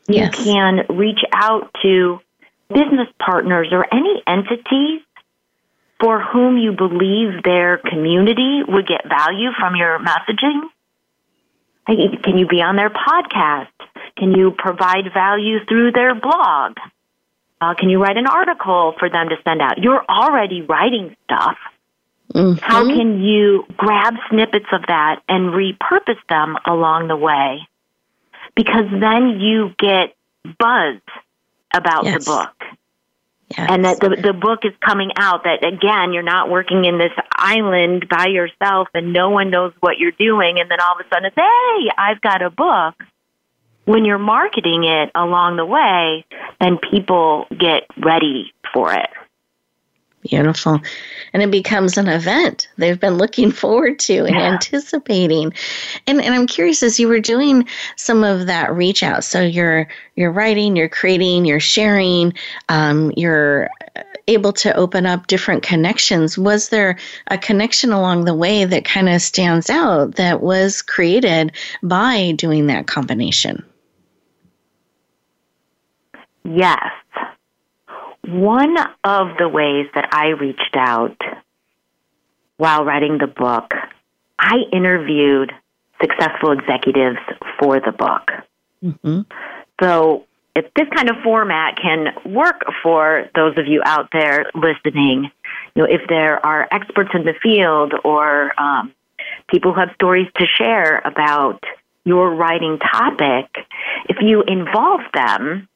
Yes. 0.08 0.38
You 0.38 0.44
can 0.44 0.86
reach 0.90 1.20
out 1.34 1.74
to 1.84 2.20
business 2.70 3.08
partners 3.20 3.68
or 3.72 3.86
any 3.94 4.22
entities 4.28 5.02
for 6.00 6.22
whom 6.22 6.58
you 6.58 6.72
believe 6.72 7.44
their 7.44 7.78
community 7.78 8.62
would 8.68 8.88
get 8.88 9.08
value 9.08 9.50
from 9.60 9.76
your 9.76 10.00
messaging. 10.00 10.62
Can 11.88 12.38
you 12.38 12.48
be 12.48 12.62
on 12.62 12.76
their 12.76 12.90
podcast? 12.90 13.68
Can 14.18 14.32
you 14.32 14.52
provide 14.58 15.12
value 15.14 15.66
through 15.68 15.92
their 15.92 16.14
blog? 16.14 16.78
Uh, 17.62 17.74
can 17.74 17.90
you 17.90 18.02
write 18.02 18.18
an 18.18 18.28
article 18.28 18.94
for 19.00 19.10
them 19.10 19.30
to 19.30 19.36
send 19.44 19.62
out? 19.62 19.80
You're 19.80 20.04
already 20.06 20.62
writing 20.62 21.16
stuff. 21.26 21.58
Mm-hmm. 22.34 22.60
How 22.62 22.86
can 22.86 23.22
you 23.22 23.66
grab 23.76 24.14
snippets 24.30 24.68
of 24.72 24.82
that 24.88 25.22
and 25.28 25.52
repurpose 25.52 26.20
them 26.30 26.58
along 26.66 27.08
the 27.08 27.16
way? 27.16 27.68
Because 28.56 28.86
then 28.92 29.40
you 29.40 29.74
get 29.80 30.16
buzz 30.58 30.98
about 31.74 32.06
yes. 32.06 32.26
the 32.26 32.32
book. 32.32 32.78
Yes. 33.58 33.68
And 33.72 33.86
that 33.86 34.00
the, 34.00 34.10
the 34.10 34.34
book 34.34 34.60
is 34.64 34.74
coming 34.80 35.12
out 35.16 35.44
that 35.46 35.66
again, 35.66 36.14
you're 36.14 36.22
not 36.22 36.52
working 36.52 36.86
in 36.86 37.00
this 37.00 37.12
island 37.32 38.08
by 38.08 38.28
yourself 38.28 38.90
and 38.94 39.12
no 39.12 39.32
one 39.32 39.50
knows 39.50 39.74
what 39.80 39.98
you're 39.98 40.12
doing. 40.12 40.60
And 40.60 40.70
then 40.70 40.80
all 40.80 41.00
of 41.00 41.06
a 41.06 41.10
sudden 41.10 41.26
it's, 41.26 41.36
hey, 41.36 41.92
I've 41.98 42.22
got 42.22 42.44
a 42.44 42.52
book. 42.52 42.96
When 43.86 44.06
you're 44.06 44.20
marketing 44.20 44.84
it 44.84 45.10
along 45.16 45.58
the 45.58 45.66
way, 45.66 46.26
then 46.62 46.78
people 46.78 47.48
get 47.50 47.88
ready 47.98 48.54
for 48.72 48.94
it. 48.94 49.10
Beautiful. 50.22 50.82
And 51.32 51.42
it 51.42 51.50
becomes 51.50 51.98
an 51.98 52.10
event 52.10 52.68
they've 52.78 53.00
been 53.00 53.18
looking 53.18 53.52
forward 53.54 54.00
to 54.00 54.26
and 54.26 54.36
yeah. 54.36 54.52
anticipating. 54.52 55.54
And 56.08 56.22
and 56.22 56.36
I'm 56.36 56.48
curious 56.48 56.84
as 56.84 57.00
you 57.00 57.08
were 57.08 57.22
doing 57.22 57.68
some 57.96 58.24
of 58.24 58.48
that 58.48 58.74
reach 58.74 59.02
out. 59.02 59.24
So 59.24 59.42
you're 59.42 59.88
you're 60.16 60.32
writing, 60.32 60.76
you're 60.76 60.90
creating, 60.90 61.46
you're 61.46 61.62
sharing, 61.62 62.34
um, 62.68 63.14
you're 63.16 63.70
able 64.28 64.54
to 64.54 64.74
open 64.76 65.06
up 65.06 65.28
different 65.28 65.64
connections. 65.64 66.38
Was 66.38 66.70
there 66.70 66.98
a 67.28 67.38
connection 67.38 67.92
along 67.92 68.26
the 68.26 68.36
way 68.36 68.66
that 68.66 68.86
kind 68.86 69.10
of 69.10 69.22
stands 69.22 69.70
out 69.70 70.16
that 70.16 70.42
was 70.42 70.82
created 70.82 71.54
by 71.82 72.34
doing 72.34 72.68
that 72.68 72.88
combination? 72.88 73.64
Yes. 76.44 76.92
One 78.26 78.76
of 79.04 79.38
the 79.38 79.50
ways 79.50 79.88
that 79.96 80.10
I 80.12 80.30
reached 80.30 80.76
out 80.76 81.18
while 82.58 82.84
writing 82.84 83.18
the 83.18 83.28
book, 83.28 83.72
I 84.38 84.58
interviewed 84.72 85.52
successful 86.02 86.52
executives 86.52 87.20
for 87.60 87.80
the 87.80 87.92
book. 87.92 88.32
Mm-hmm. 88.84 89.22
So, 89.82 90.26
if 90.56 90.66
this 90.74 90.88
kind 90.94 91.10
of 91.10 91.18
format 91.24 91.78
can 91.82 92.08
work 92.26 92.64
for 92.84 93.30
those 93.36 93.58
of 93.58 93.68
you 93.68 93.82
out 93.86 94.10
there 94.12 94.46
listening, 94.54 95.32
you 95.76 95.84
know, 95.84 95.86
if 95.86 96.02
there 96.10 96.44
are 96.46 96.68
experts 96.72 97.12
in 97.14 97.24
the 97.24 97.34
field 97.42 97.94
or 98.04 98.60
um, 98.60 98.94
people 99.48 99.74
who 99.74 99.80
have 99.80 99.92
stories 99.96 100.28
to 100.38 100.46
share 100.58 101.00
about 101.00 101.64
your 102.04 102.34
writing 102.34 102.80
topic, 102.80 103.46
if 104.10 104.18
you 104.22 104.44
involve 104.44 105.02
them 105.14 105.68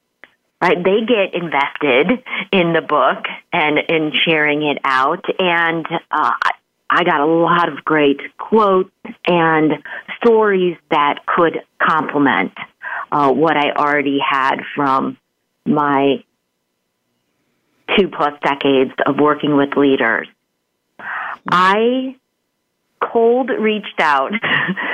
right? 0.63 0.81
They 0.81 1.01
get 1.01 1.33
invested 1.33 2.23
in 2.53 2.71
the 2.71 2.81
book 2.81 3.25
and 3.51 3.77
in 3.89 4.13
sharing 4.23 4.63
it 4.63 4.77
out. 4.85 5.25
And 5.37 5.85
uh, 6.09 6.31
I 6.89 7.03
got 7.03 7.19
a 7.19 7.25
lot 7.25 7.67
of 7.67 7.83
great 7.83 8.21
quotes 8.37 8.89
and 9.27 9.73
stories 10.17 10.77
that 10.89 11.25
could 11.25 11.59
complement 11.81 12.53
uh, 13.11 13.33
what 13.33 13.57
I 13.57 13.71
already 13.71 14.19
had 14.19 14.61
from 14.73 15.17
my 15.65 16.23
two 17.97 18.07
plus 18.07 18.33
decades 18.41 18.93
of 19.05 19.19
working 19.19 19.57
with 19.57 19.75
leaders, 19.75 20.29
I 21.51 22.15
cold 23.01 23.49
reached 23.49 23.99
out 23.99 24.31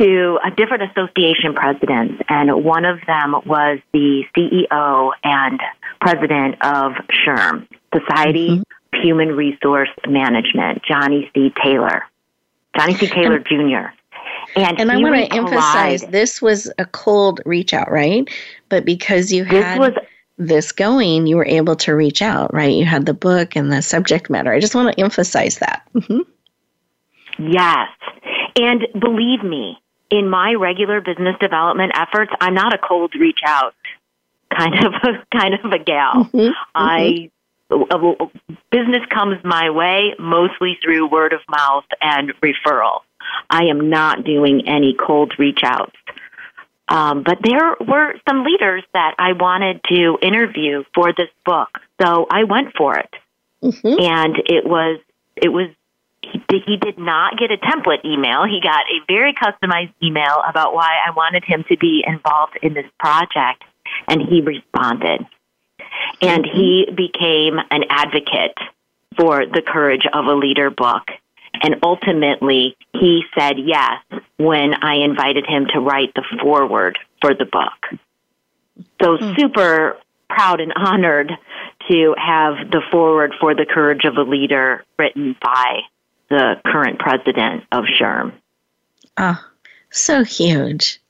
to 0.00 0.38
a 0.44 0.50
different 0.50 0.90
association 0.90 1.54
presidents, 1.54 2.22
and 2.28 2.64
one 2.64 2.84
of 2.84 2.98
them 3.06 3.34
was 3.44 3.78
the 3.92 4.24
CEO 4.36 5.12
and 5.22 5.60
president 6.00 6.54
of 6.62 6.92
SHRM, 7.26 7.68
Society 7.94 8.48
mm-hmm. 8.48 9.02
Human 9.02 9.36
Resource 9.36 9.90
Management, 10.08 10.82
Johnny 10.82 11.30
C. 11.34 11.52
Taylor. 11.62 12.04
Johnny 12.76 12.94
C. 12.94 13.06
Taylor 13.06 13.36
and, 13.36 13.46
Jr. 13.46 13.92
And, 14.56 14.80
and 14.80 14.90
I 14.90 14.96
want 14.96 15.14
to 15.14 15.36
emphasize 15.36 16.02
this 16.02 16.40
was 16.40 16.70
a 16.78 16.86
cold 16.86 17.40
reach 17.44 17.74
out, 17.74 17.90
right? 17.90 18.28
But 18.68 18.84
because 18.84 19.32
you 19.32 19.44
had 19.44 19.78
was, 19.78 19.92
this 20.38 20.72
going, 20.72 21.26
you 21.26 21.36
were 21.36 21.46
able 21.46 21.76
to 21.76 21.94
reach 21.94 22.22
out, 22.22 22.52
right? 22.54 22.72
You 22.72 22.84
had 22.84 23.06
the 23.06 23.14
book 23.14 23.54
and 23.54 23.70
the 23.70 23.82
subject 23.82 24.30
matter. 24.30 24.52
I 24.52 24.60
just 24.60 24.74
want 24.74 24.94
to 24.94 25.02
emphasize 25.02 25.58
that. 25.58 25.82
Mm-hmm. 25.94 27.50
Yes. 27.52 27.88
And 28.60 28.86
believe 28.98 29.42
me, 29.44 29.79
in 30.10 30.28
my 30.28 30.54
regular 30.54 31.00
business 31.00 31.36
development 31.40 31.92
efforts, 31.94 32.32
I'm 32.40 32.54
not 32.54 32.74
a 32.74 32.78
cold 32.78 33.14
reach 33.14 33.40
out 33.46 33.74
kind 34.50 34.74
of 34.84 34.92
a, 34.94 35.26
kind 35.36 35.54
of 35.54 35.72
a 35.72 35.78
gal. 35.78 36.24
Mm-hmm. 36.24 36.38
mm-hmm. 36.38 36.52
I 36.74 37.30
business 38.72 39.02
comes 39.10 39.36
my 39.44 39.70
way 39.70 40.12
mostly 40.18 40.76
through 40.82 41.08
word 41.08 41.32
of 41.32 41.38
mouth 41.48 41.84
and 42.00 42.32
referral. 42.42 43.02
I 43.48 43.66
am 43.66 43.90
not 43.90 44.24
doing 44.24 44.66
any 44.66 44.96
cold 44.98 45.34
reach 45.38 45.60
outs. 45.62 45.94
Um, 46.88 47.22
but 47.22 47.38
there 47.44 47.76
were 47.78 48.14
some 48.28 48.42
leaders 48.42 48.82
that 48.92 49.14
I 49.20 49.34
wanted 49.34 49.80
to 49.84 50.18
interview 50.20 50.82
for 50.92 51.12
this 51.12 51.28
book, 51.44 51.68
so 52.02 52.26
I 52.28 52.42
went 52.42 52.74
for 52.76 52.98
it. 52.98 53.10
Mm-hmm. 53.62 54.00
And 54.00 54.36
it 54.46 54.64
was 54.66 54.98
it 55.36 55.50
was 55.50 55.68
he 56.32 56.42
did, 56.48 56.62
he 56.66 56.76
did 56.76 56.98
not 56.98 57.38
get 57.38 57.50
a 57.50 57.56
template 57.56 58.04
email. 58.04 58.44
He 58.44 58.60
got 58.62 58.84
a 58.86 59.04
very 59.06 59.34
customized 59.34 59.92
email 60.02 60.42
about 60.48 60.74
why 60.74 60.96
I 61.06 61.10
wanted 61.10 61.44
him 61.44 61.64
to 61.68 61.76
be 61.76 62.04
involved 62.06 62.58
in 62.62 62.74
this 62.74 62.86
project, 62.98 63.64
and 64.08 64.20
he 64.22 64.40
responded. 64.40 65.26
And 66.22 66.44
he 66.44 66.86
became 66.94 67.58
an 67.70 67.84
advocate 67.88 68.56
for 69.16 69.44
the 69.46 69.62
Courage 69.62 70.06
of 70.12 70.26
a 70.26 70.34
Leader 70.34 70.70
book. 70.70 71.10
And 71.62 71.76
ultimately, 71.82 72.76
he 72.92 73.22
said 73.36 73.58
yes 73.58 74.02
when 74.36 74.74
I 74.82 74.96
invited 74.96 75.46
him 75.46 75.66
to 75.74 75.80
write 75.80 76.14
the 76.14 76.24
foreword 76.40 76.98
for 77.20 77.34
the 77.34 77.44
book. 77.44 78.00
So, 79.02 79.18
mm. 79.18 79.38
super 79.38 79.98
proud 80.28 80.60
and 80.60 80.72
honored 80.76 81.32
to 81.90 82.14
have 82.16 82.70
the 82.70 82.82
foreword 82.90 83.34
for 83.40 83.54
The 83.54 83.66
Courage 83.66 84.04
of 84.04 84.16
a 84.16 84.22
Leader 84.22 84.84
written 84.98 85.36
by 85.42 85.80
the 86.30 86.60
current 86.64 86.98
president 86.98 87.64
of 87.72 87.84
SHRM. 87.84 88.32
Oh, 88.32 88.38
ah, 89.18 89.50
so 89.90 90.24
huge 90.24 91.00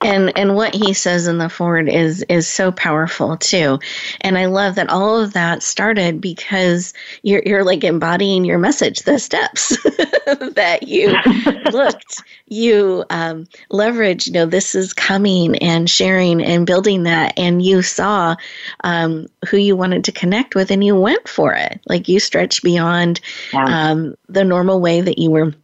and 0.00 0.36
and 0.36 0.54
what 0.54 0.74
he 0.74 0.92
says 0.92 1.26
in 1.26 1.38
the 1.38 1.48
foreword 1.48 1.88
is 1.88 2.22
is 2.28 2.46
so 2.46 2.72
powerful 2.72 3.36
too. 3.36 3.78
And 4.20 4.38
i 4.38 4.46
love 4.46 4.74
that 4.76 4.90
all 4.90 5.18
of 5.18 5.32
that 5.32 5.62
started 5.62 6.20
because 6.20 6.92
you're 7.22 7.42
you're 7.44 7.64
like 7.64 7.84
embodying 7.84 8.44
your 8.44 8.58
message 8.58 9.00
the 9.00 9.18
steps 9.18 9.68
that 10.26 10.80
you 10.82 11.14
looked 11.72 12.22
you 12.46 13.04
um, 13.10 13.46
leverage 13.70 14.26
you 14.26 14.32
know 14.32 14.46
this 14.46 14.74
is 14.74 14.92
coming 14.92 15.56
and 15.56 15.88
sharing 15.88 16.42
and 16.42 16.66
building 16.66 17.04
that. 17.04 17.34
And 17.36 17.62
you 17.62 17.82
saw 17.82 18.36
um, 18.84 19.26
who 19.48 19.56
you 19.56 19.76
wanted 19.76 20.04
to 20.04 20.12
connect 20.12 20.54
with 20.54 20.70
and 20.70 20.84
you 20.84 20.94
went 20.96 21.28
for 21.28 21.52
it. 21.52 21.80
Like 21.86 22.08
you 22.08 22.20
stretched 22.20 22.62
beyond 22.62 23.20
yeah. 23.52 23.90
um, 23.90 24.14
the 24.28 24.44
normal 24.44 24.80
way 24.80 25.00
that 25.00 25.18
you 25.18 25.30
were 25.30 25.54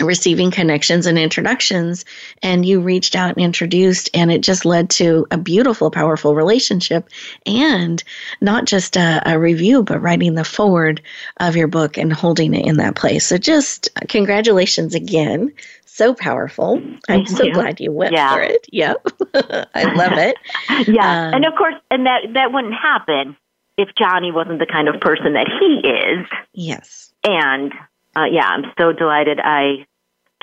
receiving 0.00 0.50
connections 0.50 1.06
and 1.06 1.18
introductions 1.18 2.04
and 2.42 2.66
you 2.66 2.80
reached 2.80 3.16
out 3.16 3.36
and 3.36 3.44
introduced 3.44 4.10
and 4.12 4.30
it 4.30 4.42
just 4.42 4.64
led 4.64 4.90
to 4.90 5.26
a 5.30 5.38
beautiful 5.38 5.90
powerful 5.90 6.34
relationship 6.34 7.08
and 7.46 8.04
not 8.40 8.66
just 8.66 8.96
a, 8.96 9.22
a, 9.24 9.38
review 9.38 9.82
but 9.82 10.00
writing 10.00 10.34
the 10.34 10.44
forward 10.44 11.00
of 11.38 11.56
your 11.56 11.68
book 11.68 11.96
and 11.96 12.12
holding 12.12 12.52
it 12.52 12.66
in 12.66 12.76
that 12.76 12.94
place. 12.94 13.26
So 13.26 13.38
just 13.38 13.88
congratulations 14.08 14.94
again. 14.94 15.52
So 15.84 16.12
powerful. 16.12 16.76
I'm 16.76 17.24
Thank 17.24 17.28
so 17.28 17.44
you. 17.44 17.54
glad 17.54 17.80
you 17.80 17.90
went 17.90 18.12
yeah. 18.12 18.34
for 18.34 18.42
it. 18.42 18.66
Yep. 18.70 19.06
I 19.74 19.94
love 19.94 20.18
it. 20.18 20.36
Yeah 20.88 21.28
um, 21.28 21.34
and 21.34 21.46
of 21.46 21.54
course 21.56 21.74
and 21.90 22.06
that 22.06 22.22
that 22.34 22.52
wouldn't 22.52 22.74
happen 22.74 23.36
if 23.78 23.88
johnny 23.96 24.30
wasn't 24.30 24.58
the 24.58 24.66
kind 24.66 24.88
of 24.88 25.00
person 25.00 25.32
that 25.34 25.48
he 25.48 25.88
is. 25.88 26.26
Yes. 26.52 27.14
And 27.24 27.72
uh, 28.16 28.24
yeah, 28.24 28.46
I'm 28.46 28.64
so 28.78 28.92
delighted 28.92 29.38
I 29.42 29.86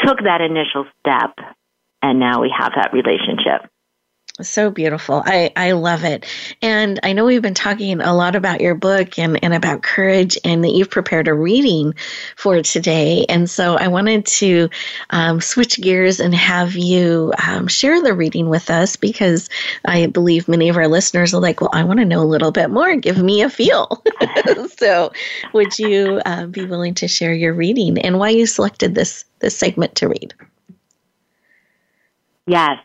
took 0.05 0.19
that 0.23 0.41
initial 0.41 0.85
step 0.99 1.35
and 2.01 2.19
now 2.19 2.41
we 2.41 2.53
have 2.57 2.73
that 2.75 2.93
relationship. 2.93 3.69
So 4.41 4.71
beautiful. 4.71 5.21
I, 5.23 5.51
I 5.55 5.73
love 5.73 6.03
it. 6.03 6.25
And 6.59 6.99
I 7.03 7.13
know 7.13 7.25
we've 7.25 7.43
been 7.43 7.53
talking 7.53 8.01
a 8.01 8.15
lot 8.15 8.35
about 8.35 8.61
your 8.61 8.73
book 8.73 9.19
and, 9.19 9.39
and 9.43 9.53
about 9.53 9.83
courage 9.83 10.39
and 10.43 10.63
that 10.63 10.71
you've 10.71 10.89
prepared 10.89 11.27
a 11.27 11.33
reading 11.35 11.93
for 12.35 12.59
today. 12.63 13.27
And 13.29 13.47
so 13.47 13.77
I 13.77 13.89
wanted 13.89 14.25
to 14.25 14.69
um, 15.11 15.39
switch 15.39 15.79
gears 15.79 16.19
and 16.19 16.33
have 16.33 16.73
you 16.73 17.31
um, 17.47 17.67
share 17.67 18.01
the 18.01 18.15
reading 18.15 18.49
with 18.49 18.71
us 18.71 18.95
because 18.95 19.49
I 19.85 20.07
believe 20.07 20.47
many 20.47 20.67
of 20.69 20.77
our 20.77 20.87
listeners 20.87 21.35
are 21.35 21.41
like, 21.41 21.61
well, 21.61 21.69
I 21.71 21.83
want 21.83 21.99
to 21.99 22.05
know 22.05 22.21
a 22.21 22.25
little 22.25 22.51
bit 22.51 22.71
more. 22.71 22.95
Give 22.95 23.21
me 23.21 23.43
a 23.43 23.51
feel. 23.51 24.03
so 24.77 25.11
would 25.53 25.77
you 25.77 26.19
uh, 26.25 26.47
be 26.47 26.65
willing 26.65 26.95
to 26.95 27.07
share 27.07 27.35
your 27.35 27.53
reading 27.53 27.99
and 27.99 28.17
why 28.17 28.29
you 28.29 28.47
selected 28.47 28.95
this, 28.95 29.25
this 29.41 29.55
segment 29.55 29.93
to 29.97 30.07
read? 30.07 30.33
Yes. 32.45 32.77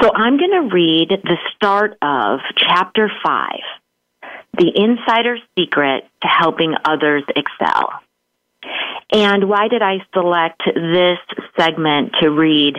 So 0.00 0.10
I'm 0.14 0.36
going 0.36 0.50
to 0.50 0.74
read 0.74 1.08
the 1.08 1.36
start 1.54 1.96
of 2.02 2.40
chapter 2.56 3.10
five 3.24 3.62
The 4.58 4.70
Insider's 4.74 5.40
Secret 5.58 6.04
to 6.22 6.28
Helping 6.28 6.74
Others 6.84 7.24
Excel. 7.34 7.90
And 9.12 9.48
why 9.48 9.68
did 9.68 9.82
I 9.82 9.98
select 10.12 10.62
this 10.66 11.18
segment 11.58 12.14
to 12.20 12.30
read? 12.30 12.76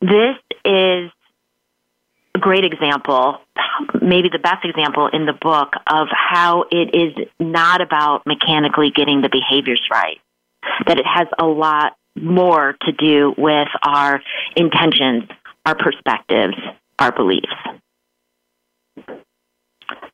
This 0.00 0.36
is 0.64 1.10
a 2.34 2.38
great 2.38 2.64
example, 2.64 3.38
maybe 4.00 4.28
the 4.30 4.38
best 4.38 4.64
example 4.64 5.08
in 5.12 5.26
the 5.26 5.32
book 5.32 5.74
of 5.86 6.08
how 6.10 6.64
it 6.70 6.94
is 6.94 7.28
not 7.38 7.80
about 7.80 8.22
mechanically 8.26 8.90
getting 8.90 9.20
the 9.20 9.28
behaviors 9.28 9.82
right, 9.90 10.18
that 10.86 10.98
it 10.98 11.06
has 11.06 11.28
a 11.38 11.44
lot 11.44 11.96
more 12.14 12.76
to 12.82 12.92
do 12.92 13.34
with 13.36 13.68
our 13.82 14.22
intentions 14.56 15.24
our 15.64 15.74
perspectives, 15.74 16.56
our 16.98 17.12
beliefs. 17.12 17.46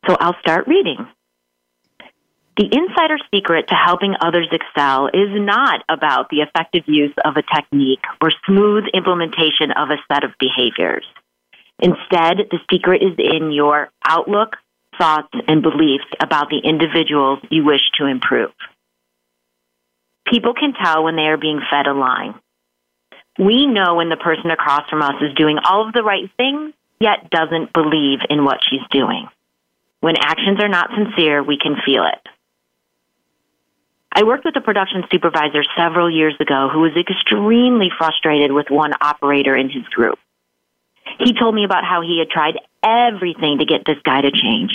So 0.07 0.17
I'll 0.21 0.37
start 0.41 0.67
reading. 0.67 1.07
The 2.57 2.69
insider 2.73 3.19
secret 3.33 3.69
to 3.69 3.75
helping 3.75 4.15
others 4.21 4.49
excel 4.51 5.07
is 5.07 5.31
not 5.31 5.85
about 5.89 6.29
the 6.29 6.39
effective 6.39 6.83
use 6.87 7.15
of 7.25 7.37
a 7.37 7.43
technique 7.43 8.03
or 8.21 8.33
smooth 8.47 8.85
implementation 8.93 9.71
of 9.71 9.91
a 9.91 10.03
set 10.13 10.25
of 10.25 10.33
behaviors. 10.41 11.05
Instead, 11.79 12.49
the 12.51 12.59
secret 12.69 13.03
is 13.03 13.15
in 13.17 13.53
your 13.53 13.91
outlook, 14.05 14.57
thoughts, 14.99 15.33
and 15.47 15.63
beliefs 15.63 16.07
about 16.21 16.51
the 16.51 16.59
individuals 16.59 17.39
you 17.49 17.65
wish 17.65 17.83
to 17.99 18.07
improve. 18.07 18.51
People 20.27 20.53
can 20.53 20.75
tell 20.75 21.05
when 21.05 21.15
they 21.15 21.29
are 21.29 21.39
being 21.39 21.61
fed 21.71 21.87
a 21.87 21.95
line. 21.95 22.35
We 23.38 23.66
know 23.66 23.94
when 23.94 24.09
the 24.09 24.16
person 24.16 24.51
across 24.51 24.88
from 24.90 25.03
us 25.03 25.14
is 25.22 25.35
doing 25.37 25.59
all 25.64 25.87
of 25.87 25.94
the 25.94 26.03
right 26.03 26.29
things, 26.37 26.74
yet 27.01 27.31
doesn't 27.31 27.72
believe 27.72 28.18
in 28.29 28.44
what 28.44 28.59
she's 28.68 28.87
doing. 28.90 29.29
When 30.01 30.16
actions 30.18 30.61
are 30.61 30.68
not 30.68 30.90
sincere, 30.96 31.42
we 31.42 31.59
can 31.59 31.77
feel 31.85 32.05
it. 32.05 32.29
I 34.12 34.24
worked 34.24 34.44
with 34.44 34.57
a 34.57 34.61
production 34.61 35.05
supervisor 35.12 35.62
several 35.77 36.11
years 36.11 36.35
ago 36.40 36.68
who 36.72 36.81
was 36.81 36.96
extremely 36.96 37.88
frustrated 37.96 38.51
with 38.51 38.66
one 38.70 38.92
operator 39.01 39.55
in 39.55 39.70
his 39.70 39.85
group. 39.85 40.18
He 41.20 41.35
told 41.38 41.55
me 41.55 41.64
about 41.64 41.85
how 41.85 42.01
he 42.03 42.18
had 42.18 42.29
tried 42.29 42.59
everything 42.83 43.59
to 43.59 43.64
get 43.64 43.85
this 43.87 43.98
guy 44.05 44.20
to 44.20 44.31
change. 44.31 44.72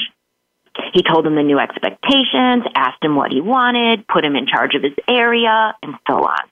He 0.94 1.04
told 1.04 1.26
him 1.26 1.36
the 1.36 1.44
new 1.44 1.60
expectations, 1.60 2.64
asked 2.76 3.04
him 3.04 3.16
what 3.16 3.32
he 3.32 3.42
wanted, 3.42 4.08
put 4.08 4.24
him 4.24 4.36
in 4.36 4.48
charge 4.48 4.76
of 4.76 4.84
his 4.84 4.94
area, 5.08 5.76
and 5.84 5.96
so 6.08 6.26
on. 6.26 6.50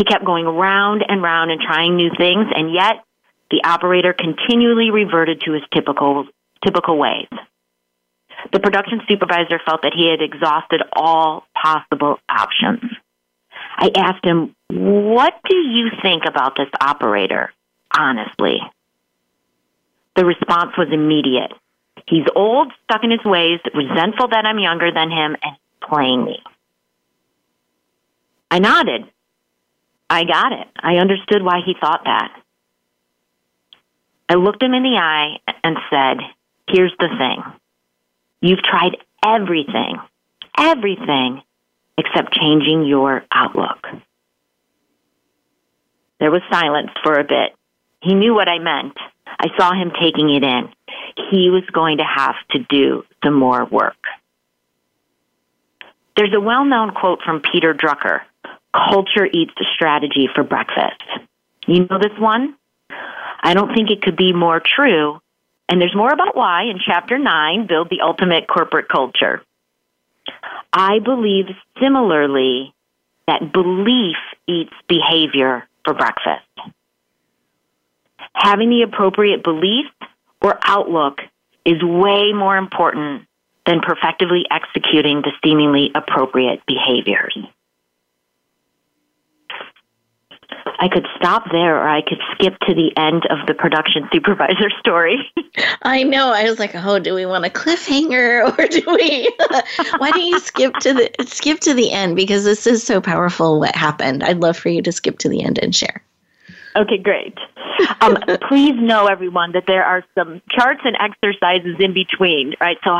He 0.00 0.04
kept 0.04 0.24
going 0.24 0.46
round 0.46 1.04
and 1.06 1.22
round 1.22 1.50
and 1.50 1.60
trying 1.60 1.94
new 1.94 2.08
things, 2.16 2.46
and 2.56 2.72
yet 2.72 3.04
the 3.50 3.60
operator 3.64 4.14
continually 4.14 4.90
reverted 4.90 5.42
to 5.42 5.52
his 5.52 5.62
typical, 5.74 6.26
typical 6.64 6.96
ways. 6.96 7.28
The 8.50 8.60
production 8.60 9.02
supervisor 9.06 9.60
felt 9.66 9.82
that 9.82 9.92
he 9.94 10.08
had 10.08 10.22
exhausted 10.22 10.80
all 10.94 11.44
possible 11.54 12.18
options. 12.30 12.90
I 13.76 13.90
asked 13.94 14.24
him, 14.24 14.56
What 14.70 15.34
do 15.46 15.54
you 15.54 15.90
think 16.00 16.22
about 16.26 16.56
this 16.56 16.70
operator, 16.80 17.52
honestly? 17.94 18.58
The 20.16 20.24
response 20.24 20.78
was 20.78 20.88
immediate. 20.90 21.52
He's 22.08 22.24
old, 22.34 22.72
stuck 22.84 23.04
in 23.04 23.10
his 23.10 23.24
ways, 23.26 23.60
resentful 23.74 24.28
that 24.28 24.46
I'm 24.46 24.60
younger 24.60 24.92
than 24.92 25.10
him, 25.10 25.36
and 25.42 25.56
playing 25.82 26.24
me. 26.24 26.42
I 28.50 28.60
nodded. 28.60 29.04
I 30.10 30.24
got 30.24 30.52
it. 30.52 30.66
I 30.76 30.96
understood 30.96 31.42
why 31.42 31.60
he 31.64 31.74
thought 31.80 32.02
that. 32.04 32.32
I 34.28 34.34
looked 34.34 34.62
him 34.62 34.74
in 34.74 34.82
the 34.82 34.98
eye 34.98 35.38
and 35.62 35.76
said, 35.88 36.18
Here's 36.68 36.92
the 36.98 37.08
thing. 37.16 37.42
You've 38.40 38.62
tried 38.62 38.96
everything, 39.24 39.98
everything 40.58 41.42
except 41.96 42.34
changing 42.34 42.86
your 42.86 43.24
outlook. 43.30 43.86
There 46.18 46.30
was 46.30 46.42
silence 46.50 46.90
for 47.04 47.14
a 47.14 47.24
bit. 47.24 47.54
He 48.02 48.14
knew 48.14 48.34
what 48.34 48.48
I 48.48 48.58
meant. 48.58 48.96
I 49.26 49.48
saw 49.56 49.72
him 49.72 49.92
taking 50.00 50.30
it 50.34 50.42
in. 50.42 50.68
He 51.30 51.50
was 51.50 51.64
going 51.72 51.98
to 51.98 52.04
have 52.04 52.36
to 52.50 52.58
do 52.68 53.04
some 53.22 53.34
more 53.34 53.64
work. 53.64 53.96
There's 56.16 56.34
a 56.34 56.40
well 56.40 56.64
known 56.64 56.92
quote 56.92 57.20
from 57.24 57.42
Peter 57.52 57.74
Drucker 57.74 58.22
Culture 58.72 59.26
eats 59.26 59.52
strategy 59.74 60.28
for 60.34 60.44
breakfast. 60.44 61.02
You 61.66 61.86
know 61.86 61.98
this 62.00 62.18
one? 62.18 62.56
I 63.42 63.54
don't 63.54 63.74
think 63.74 63.90
it 63.90 64.02
could 64.02 64.16
be 64.16 64.32
more 64.32 64.60
true. 64.60 65.20
And 65.68 65.80
there's 65.80 65.94
more 65.94 66.12
about 66.12 66.36
why 66.36 66.64
in 66.64 66.78
chapter 66.84 67.18
9 67.18 67.66
Build 67.66 67.90
the 67.90 68.00
Ultimate 68.00 68.46
Corporate 68.48 68.88
Culture. 68.88 69.42
I 70.72 70.98
believe 70.98 71.46
similarly 71.80 72.74
that 73.26 73.52
belief 73.52 74.16
eats 74.46 74.72
behavior 74.88 75.68
for 75.84 75.94
breakfast. 75.94 76.44
Having 78.34 78.70
the 78.70 78.82
appropriate 78.82 79.42
belief 79.42 79.86
or 80.40 80.58
outlook 80.64 81.20
is 81.64 81.82
way 81.82 82.32
more 82.32 82.56
important 82.56 83.26
than 83.66 83.80
perfectively 83.80 84.44
executing 84.50 85.22
the 85.22 85.32
seemingly 85.44 85.90
appropriate 85.94 86.62
behaviors. 86.66 87.36
I 90.78 90.88
could 90.88 91.06
stop 91.16 91.44
there 91.50 91.76
or 91.76 91.88
I 91.88 92.02
could 92.02 92.18
skip 92.32 92.58
to 92.66 92.74
the 92.74 92.92
end 92.96 93.26
of 93.30 93.46
the 93.46 93.54
production 93.54 94.08
supervisor 94.12 94.70
story. 94.80 95.30
I 95.82 96.02
know. 96.02 96.32
I 96.32 96.44
was 96.44 96.58
like, 96.58 96.74
"Oh, 96.74 96.98
do 96.98 97.14
we 97.14 97.26
want 97.26 97.44
a 97.44 97.50
cliffhanger 97.50 98.46
or 98.58 98.66
do 98.66 98.82
we 98.86 99.30
Why 99.98 100.10
don't 100.10 100.26
you 100.26 100.40
skip 100.40 100.74
to 100.78 100.94
the 100.94 101.10
skip 101.26 101.60
to 101.60 101.74
the 101.74 101.92
end 101.92 102.16
because 102.16 102.44
this 102.44 102.66
is 102.66 102.82
so 102.82 103.00
powerful 103.00 103.60
what 103.60 103.74
happened. 103.74 104.22
I'd 104.22 104.40
love 104.40 104.56
for 104.56 104.68
you 104.68 104.82
to 104.82 104.92
skip 104.92 105.18
to 105.20 105.28
the 105.28 105.42
end 105.42 105.58
and 105.58 105.74
share. 105.74 106.02
Okay, 106.76 106.98
great. 106.98 107.36
Um, 108.00 108.16
please 108.48 108.74
know, 108.76 109.06
everyone, 109.06 109.52
that 109.52 109.64
there 109.66 109.84
are 109.84 110.04
some 110.14 110.40
charts 110.50 110.82
and 110.84 110.96
exercises 111.00 111.76
in 111.80 111.92
between, 111.92 112.54
right? 112.60 112.76
So, 112.84 112.98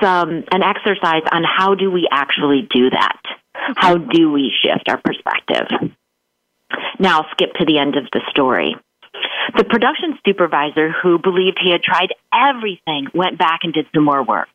some 0.00 0.44
an 0.52 0.62
exercise 0.62 1.22
on 1.32 1.44
how 1.44 1.74
do 1.74 1.90
we 1.90 2.08
actually 2.10 2.68
do 2.70 2.90
that? 2.90 3.20
How 3.54 3.96
do 3.98 4.30
we 4.30 4.52
shift 4.62 4.88
our 4.88 4.98
perspective? 4.98 5.92
Now, 6.98 7.26
skip 7.32 7.54
to 7.54 7.64
the 7.64 7.78
end 7.78 7.96
of 7.96 8.04
the 8.12 8.20
story. 8.30 8.76
The 9.56 9.64
production 9.64 10.18
supervisor, 10.24 10.90
who 10.90 11.18
believed 11.18 11.58
he 11.60 11.70
had 11.70 11.82
tried 11.82 12.14
everything, 12.32 13.08
went 13.14 13.38
back 13.38 13.60
and 13.64 13.72
did 13.72 13.86
some 13.94 14.04
more 14.04 14.22
work. 14.22 14.48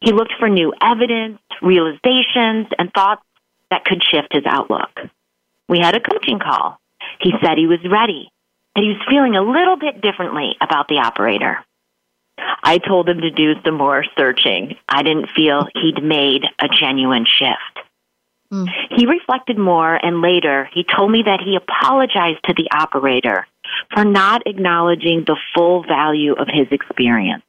He 0.00 0.12
looked 0.12 0.34
for 0.38 0.48
new 0.48 0.72
evidence, 0.80 1.40
realizations, 1.60 2.68
and 2.78 2.92
thoughts 2.92 3.22
that 3.70 3.84
could 3.84 4.02
shift 4.02 4.32
his 4.32 4.44
outlook. 4.46 4.90
We 5.68 5.78
had 5.80 5.94
a 5.94 6.00
coaching 6.00 6.38
call. 6.38 6.78
He 7.20 7.32
said 7.42 7.58
he 7.58 7.66
was 7.66 7.84
ready, 7.84 8.30
that 8.74 8.82
he 8.82 8.88
was 8.90 9.06
feeling 9.08 9.36
a 9.36 9.42
little 9.42 9.76
bit 9.76 10.00
differently 10.00 10.56
about 10.60 10.88
the 10.88 10.98
operator. 10.98 11.58
I 12.62 12.78
told 12.78 13.08
him 13.08 13.20
to 13.20 13.30
do 13.30 13.54
some 13.64 13.76
more 13.76 14.04
searching. 14.16 14.76
I 14.88 15.02
didn't 15.02 15.30
feel 15.34 15.66
he'd 15.74 16.02
made 16.02 16.44
a 16.58 16.68
genuine 16.68 17.26
shift. 17.26 17.87
Mm. 18.52 18.66
He 18.96 19.06
reflected 19.06 19.58
more 19.58 19.94
and 19.94 20.22
later 20.22 20.68
he 20.72 20.84
told 20.84 21.10
me 21.10 21.22
that 21.24 21.40
he 21.44 21.56
apologized 21.56 22.42
to 22.44 22.54
the 22.54 22.68
operator 22.72 23.46
for 23.92 24.04
not 24.04 24.46
acknowledging 24.46 25.24
the 25.24 25.36
full 25.54 25.82
value 25.82 26.32
of 26.32 26.48
his 26.48 26.66
experience. 26.70 27.42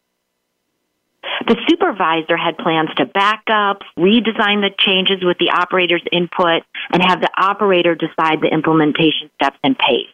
The 1.47 1.55
supervisor 1.69 2.35
had 2.35 2.57
plans 2.57 2.89
to 2.97 3.05
back 3.05 3.43
up, 3.49 3.81
redesign 3.97 4.61
the 4.61 4.71
changes 4.77 5.23
with 5.23 5.37
the 5.37 5.51
operator's 5.51 6.03
input, 6.11 6.63
and 6.91 7.01
have 7.01 7.21
the 7.21 7.29
operator 7.37 7.95
decide 7.95 8.41
the 8.41 8.49
implementation 8.51 9.29
steps 9.35 9.57
and 9.63 9.77
pace. 9.77 10.09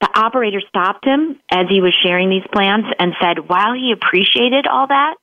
The 0.00 0.18
operator 0.18 0.60
stopped 0.68 1.04
him 1.04 1.38
as 1.50 1.66
he 1.68 1.80
was 1.80 1.94
sharing 2.02 2.30
these 2.30 2.46
plans 2.52 2.86
and 2.98 3.12
said 3.20 3.48
while 3.48 3.74
he 3.74 3.92
appreciated 3.92 4.66
all 4.66 4.86
that, 4.86 5.16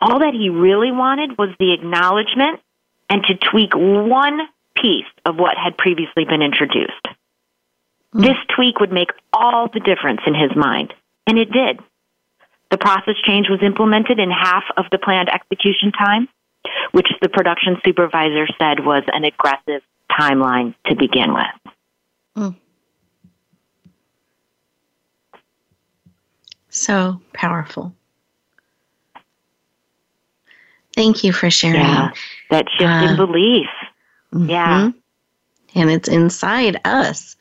all 0.00 0.20
that 0.20 0.34
he 0.34 0.48
really 0.48 0.90
wanted 0.90 1.38
was 1.38 1.50
the 1.58 1.72
acknowledgement 1.72 2.60
and 3.08 3.22
to 3.24 3.34
tweak 3.34 3.74
one 3.74 4.40
piece 4.76 5.06
of 5.24 5.36
what 5.36 5.56
had 5.56 5.76
previously 5.76 6.24
been 6.24 6.42
introduced. 6.42 7.06
Mm. 8.14 8.22
This 8.22 8.36
tweak 8.54 8.80
would 8.80 8.92
make 8.92 9.10
all 9.32 9.68
the 9.72 9.80
difference 9.80 10.20
in 10.26 10.34
his 10.34 10.54
mind, 10.56 10.94
and 11.26 11.38
it 11.38 11.50
did. 11.50 11.80
The 12.70 12.78
process 12.78 13.14
change 13.24 13.48
was 13.48 13.60
implemented 13.62 14.18
in 14.18 14.30
half 14.30 14.64
of 14.76 14.86
the 14.92 14.98
planned 14.98 15.30
execution 15.30 15.92
time, 15.92 16.28
which 16.92 17.08
the 17.22 17.28
production 17.28 17.76
supervisor 17.84 18.46
said 18.58 18.84
was 18.84 19.04
an 19.12 19.24
aggressive 19.24 19.82
timeline 20.10 20.74
to 20.86 20.94
begin 20.94 21.34
with. 21.34 21.72
Mm. 22.36 22.56
So 26.68 27.20
powerful. 27.32 27.94
Thank 30.98 31.22
you 31.22 31.32
for 31.32 31.48
sharing. 31.48 31.80
Yeah, 31.80 32.10
that 32.50 32.66
shift 32.76 32.90
uh, 32.90 33.06
in 33.08 33.16
belief. 33.16 33.68
Mm-hmm. 34.34 34.50
Yeah. 34.50 34.90
And 35.76 35.90
it's 35.90 36.08
inside 36.08 36.80
us, 36.84 37.36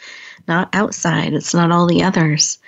not 0.47 0.69
outside. 0.73 1.33
It's 1.33 1.55
not 1.55 1.71
all 1.71 1.87
the 1.87 2.03
others. 2.03 2.59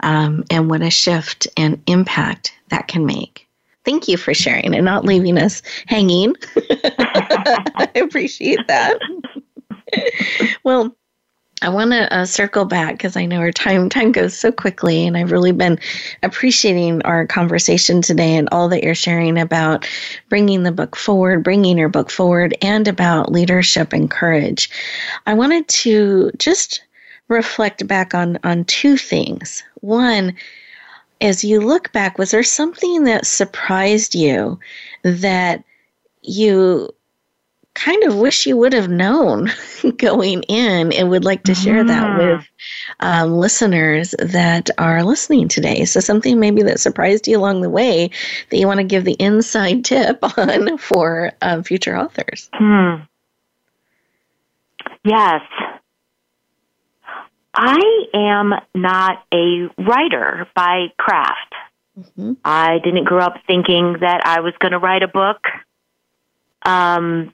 Um, 0.00 0.44
and 0.48 0.70
what 0.70 0.82
a 0.82 0.90
shift 0.90 1.48
and 1.56 1.82
impact 1.88 2.54
that 2.68 2.86
can 2.86 3.06
make. 3.06 3.48
Thank 3.84 4.06
you 4.06 4.16
for 4.16 4.34
sharing 4.34 4.72
and 4.72 4.84
not 4.84 5.04
leaving 5.04 5.36
us 5.36 5.62
hanging. 5.86 6.36
I 6.56 7.90
appreciate 7.96 8.68
that. 8.68 8.98
well, 10.62 10.94
I 11.62 11.70
want 11.70 11.92
to 11.92 12.12
uh, 12.14 12.26
circle 12.26 12.66
back 12.66 12.94
because 12.94 13.16
I 13.16 13.24
know 13.24 13.38
our 13.38 13.50
time 13.50 13.88
time 13.88 14.12
goes 14.12 14.36
so 14.36 14.52
quickly, 14.52 15.06
and 15.06 15.16
I've 15.16 15.32
really 15.32 15.52
been 15.52 15.78
appreciating 16.22 17.00
our 17.02 17.26
conversation 17.26 18.02
today 18.02 18.36
and 18.36 18.48
all 18.52 18.68
that 18.68 18.84
you're 18.84 18.94
sharing 18.94 19.38
about 19.38 19.88
bringing 20.28 20.64
the 20.64 20.72
book 20.72 20.96
forward, 20.96 21.42
bringing 21.42 21.78
your 21.78 21.88
book 21.88 22.10
forward, 22.10 22.54
and 22.60 22.86
about 22.86 23.32
leadership 23.32 23.94
and 23.94 24.10
courage. 24.10 24.68
I 25.26 25.32
wanted 25.32 25.66
to 25.68 26.30
just 26.38 26.82
reflect 27.28 27.86
back 27.86 28.14
on 28.14 28.38
on 28.44 28.64
two 28.64 28.98
things. 28.98 29.64
One, 29.80 30.36
as 31.22 31.42
you 31.42 31.60
look 31.60 31.90
back, 31.92 32.18
was 32.18 32.32
there 32.32 32.42
something 32.42 33.04
that 33.04 33.26
surprised 33.26 34.14
you 34.14 34.58
that 35.02 35.64
you 36.20 36.90
kind 37.76 38.04
of 38.04 38.16
wish 38.16 38.46
you 38.46 38.56
would 38.56 38.72
have 38.72 38.88
known 38.88 39.50
going 39.98 40.42
in 40.44 40.92
and 40.92 41.10
would 41.10 41.24
like 41.24 41.44
to 41.44 41.54
share 41.54 41.84
that 41.84 42.02
mm-hmm. 42.02 42.36
with 42.36 42.48
um, 43.00 43.32
listeners 43.32 44.14
that 44.18 44.70
are 44.78 45.04
listening 45.04 45.46
today. 45.46 45.84
So, 45.84 46.00
something 46.00 46.40
maybe 46.40 46.62
that 46.62 46.80
surprised 46.80 47.28
you 47.28 47.38
along 47.38 47.60
the 47.60 47.70
way 47.70 48.10
that 48.50 48.56
you 48.56 48.66
want 48.66 48.78
to 48.78 48.84
give 48.84 49.04
the 49.04 49.12
inside 49.12 49.84
tip 49.84 50.18
on 50.38 50.78
for 50.78 51.32
um, 51.42 51.62
future 51.62 51.96
authors. 51.96 52.48
Hmm. 52.54 53.02
Yes. 55.04 55.42
I 57.54 57.80
am 58.12 58.52
not 58.74 59.24
a 59.32 59.68
writer 59.78 60.48
by 60.54 60.88
craft. 60.98 61.54
Mm-hmm. 61.98 62.32
I 62.44 62.78
didn't 62.84 63.04
grow 63.04 63.20
up 63.20 63.36
thinking 63.46 63.98
that 64.00 64.22
I 64.26 64.40
was 64.40 64.52
going 64.58 64.72
to 64.72 64.78
write 64.78 65.02
a 65.02 65.08
book. 65.08 65.42
Um, 66.62 67.32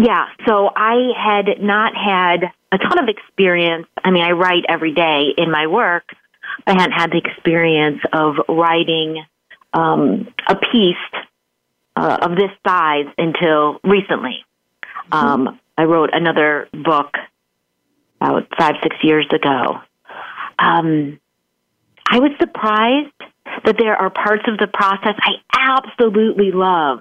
yeah, 0.00 0.26
so 0.46 0.70
I 0.74 1.10
had 1.16 1.60
not 1.60 1.92
had 1.96 2.52
a 2.70 2.78
ton 2.78 3.02
of 3.02 3.08
experience. 3.08 3.86
I 4.04 4.12
mean, 4.12 4.22
I 4.22 4.30
write 4.30 4.64
every 4.68 4.94
day 4.94 5.34
in 5.36 5.50
my 5.50 5.66
work. 5.66 6.04
I 6.66 6.72
hadn't 6.72 6.92
had 6.92 7.10
the 7.10 7.18
experience 7.18 8.00
of 8.12 8.36
writing 8.48 9.24
um, 9.72 10.28
a 10.46 10.54
piece 10.54 10.96
uh, 11.96 12.18
of 12.22 12.36
this 12.36 12.50
size 12.66 13.06
until 13.18 13.80
recently. 13.82 14.44
Mm-hmm. 15.10 15.14
Um, 15.14 15.60
I 15.76 15.84
wrote 15.84 16.10
another 16.12 16.68
book 16.72 17.14
about 18.20 18.46
five, 18.56 18.76
six 18.82 18.96
years 19.02 19.26
ago. 19.32 19.80
Um, 20.58 21.18
I 22.08 22.20
was 22.20 22.30
surprised 22.38 23.14
that 23.64 23.76
there 23.78 23.96
are 23.96 24.10
parts 24.10 24.44
of 24.46 24.58
the 24.58 24.68
process 24.68 25.14
I 25.20 25.34
absolutely 25.52 26.52
love 26.52 27.00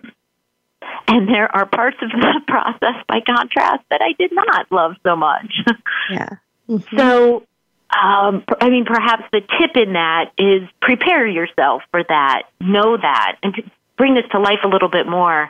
and 1.07 1.27
there 1.27 1.53
are 1.55 1.65
parts 1.65 1.97
of 2.01 2.09
the 2.09 2.41
process, 2.47 2.95
by 3.07 3.21
contrast, 3.21 3.83
that 3.89 4.01
I 4.01 4.13
did 4.17 4.31
not 4.33 4.71
love 4.71 4.95
so 5.03 5.15
much. 5.15 5.53
Yeah. 6.09 6.37
Mm-hmm. 6.69 6.97
So 6.97 7.43
um, 7.89 8.43
I 8.59 8.69
mean, 8.69 8.85
perhaps 8.85 9.23
the 9.31 9.41
tip 9.41 9.75
in 9.75 9.93
that 9.93 10.31
is 10.37 10.67
prepare 10.81 11.25
yourself 11.25 11.83
for 11.91 12.03
that, 12.03 12.43
know 12.59 12.97
that, 12.97 13.37
and 13.41 13.53
to 13.55 13.63
bring 13.97 14.13
this 14.13 14.25
to 14.31 14.39
life 14.39 14.59
a 14.63 14.67
little 14.67 14.89
bit 14.89 15.07
more. 15.07 15.49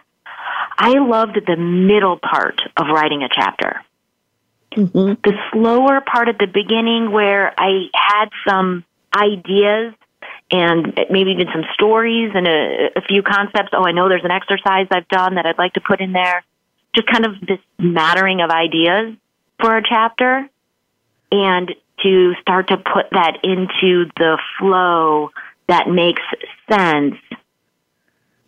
I 0.77 0.93
loved 0.99 1.39
the 1.45 1.57
middle 1.57 2.17
part 2.17 2.61
of 2.77 2.87
writing 2.87 3.23
a 3.23 3.29
chapter. 3.33 3.81
Mm-hmm. 4.75 5.13
The 5.23 5.33
slower 5.51 6.01
part 6.01 6.29
at 6.29 6.37
the 6.37 6.45
beginning 6.45 7.11
where 7.11 7.53
I 7.57 7.87
had 7.95 8.29
some 8.47 8.85
ideas 9.15 9.93
and 10.51 10.97
maybe 11.09 11.31
even 11.31 11.47
some 11.51 11.63
stories 11.73 12.31
and 12.33 12.47
a, 12.47 12.89
a 12.95 13.01
few 13.01 13.21
concepts. 13.21 13.69
Oh, 13.73 13.83
I 13.83 13.91
know 13.91 14.07
there's 14.07 14.23
an 14.23 14.31
exercise 14.31 14.87
I've 14.91 15.07
done 15.07 15.35
that 15.35 15.45
I'd 15.45 15.57
like 15.57 15.73
to 15.73 15.81
put 15.81 15.99
in 15.99 16.13
there. 16.13 16.43
Just 16.95 17.07
kind 17.07 17.25
of 17.25 17.39
this 17.41 17.59
mattering 17.77 18.41
of 18.41 18.49
ideas 18.49 19.15
for 19.59 19.77
a 19.77 19.83
chapter 19.87 20.49
and 21.31 21.75
to 22.03 22.33
start 22.41 22.69
to 22.69 22.77
put 22.77 23.09
that 23.11 23.39
into 23.43 24.09
the 24.17 24.37
flow 24.59 25.31
that 25.67 25.89
makes 25.89 26.21
sense 26.69 27.15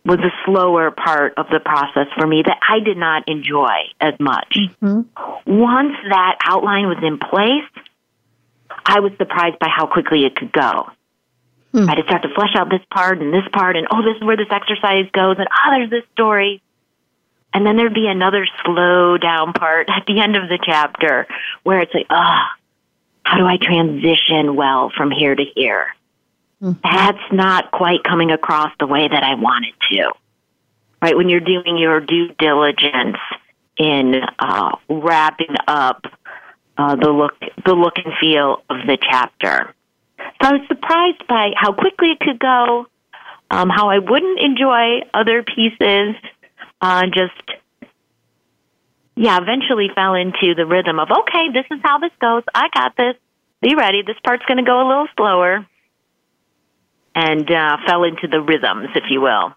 was 0.04 0.18
a 0.20 0.32
slower 0.46 0.90
part 0.90 1.34
of 1.36 1.46
the 1.52 1.60
process 1.60 2.06
for 2.16 2.26
me 2.26 2.42
that 2.42 2.58
I 2.66 2.80
did 2.80 2.96
not 2.96 3.28
enjoy 3.28 3.90
as 4.00 4.14
much. 4.18 4.56
Mm-hmm. 4.56 5.02
Once 5.46 5.96
that 6.08 6.38
outline 6.44 6.86
was 6.86 6.98
in 7.02 7.18
place, 7.18 7.84
I 8.86 9.00
was 9.00 9.12
surprised 9.18 9.58
by 9.58 9.68
how 9.68 9.86
quickly 9.86 10.24
it 10.24 10.34
could 10.34 10.52
go. 10.52 10.90
Hmm. 11.72 11.88
I 11.88 11.94
had 11.94 11.94
to 11.96 12.02
start 12.02 12.22
to 12.22 12.34
flesh 12.34 12.54
out 12.56 12.68
this 12.70 12.84
part 12.90 13.20
and 13.20 13.32
this 13.32 13.46
part, 13.52 13.76
and 13.76 13.86
oh, 13.90 14.02
this 14.02 14.16
is 14.16 14.24
where 14.24 14.36
this 14.36 14.48
exercise 14.50 15.06
goes, 15.12 15.36
and 15.38 15.48
oh, 15.48 15.70
there's 15.70 15.90
this 15.90 16.04
story. 16.12 16.62
And 17.52 17.66
then 17.66 17.76
there'd 17.76 17.94
be 17.94 18.06
another 18.06 18.46
slow 18.64 19.18
down 19.18 19.52
part 19.52 19.88
at 19.88 20.04
the 20.06 20.20
end 20.20 20.36
of 20.36 20.48
the 20.48 20.58
chapter 20.64 21.26
where 21.64 21.80
it's 21.80 21.92
like, 21.92 22.06
ah, 22.10 22.48
oh, 22.48 22.60
how 23.24 23.38
do 23.38 23.46
I 23.46 23.56
transition 23.56 24.54
well 24.56 24.90
from 24.96 25.10
here 25.10 25.34
to 25.34 25.44
here? 25.54 25.88
Mm-hmm. 26.62 26.80
That's 26.82 27.32
not 27.32 27.70
quite 27.70 28.04
coming 28.04 28.30
across 28.30 28.72
the 28.78 28.86
way 28.86 29.08
that 29.08 29.22
I 29.22 29.34
want 29.34 29.66
it 29.66 29.74
to. 29.94 30.12
Right? 31.02 31.16
When 31.16 31.28
you're 31.28 31.40
doing 31.40 31.78
your 31.78 32.00
due 32.00 32.28
diligence 32.38 33.16
in 33.78 34.14
uh, 34.38 34.76
wrapping 34.88 35.54
up 35.66 36.04
uh, 36.76 36.96
the 36.96 37.10
look, 37.10 37.34
the 37.64 37.74
look 37.74 37.94
and 37.96 38.14
feel 38.20 38.62
of 38.68 38.86
the 38.86 38.98
chapter. 39.00 39.74
I 40.40 40.52
was 40.52 40.62
surprised 40.68 41.26
by 41.28 41.50
how 41.56 41.72
quickly 41.72 42.10
it 42.12 42.20
could 42.20 42.38
go, 42.38 42.86
um, 43.50 43.68
how 43.68 43.90
I 43.90 43.98
wouldn't 43.98 44.40
enjoy 44.40 45.00
other 45.12 45.42
pieces, 45.42 46.14
uh, 46.80 47.04
just 47.06 47.60
yeah, 49.20 49.36
eventually 49.36 49.88
fell 49.94 50.14
into 50.14 50.54
the 50.54 50.64
rhythm 50.64 50.98
of, 50.98 51.08
okay, 51.10 51.52
this 51.52 51.66
is 51.70 51.78
how 51.82 51.98
this 51.98 52.12
goes. 52.22 52.42
I 52.54 52.68
got 52.72 52.96
this. 52.96 53.16
Be 53.60 53.74
ready. 53.74 54.00
This 54.00 54.16
part's 54.24 54.44
going 54.46 54.56
to 54.56 54.64
go 54.64 54.80
a 54.80 54.86
little 54.88 55.08
slower. 55.14 55.66
And 57.14 57.50
uh, 57.50 57.76
fell 57.86 58.04
into 58.04 58.28
the 58.28 58.40
rhythms, 58.40 58.88
if 58.94 59.04
you 59.10 59.20
will. 59.20 59.52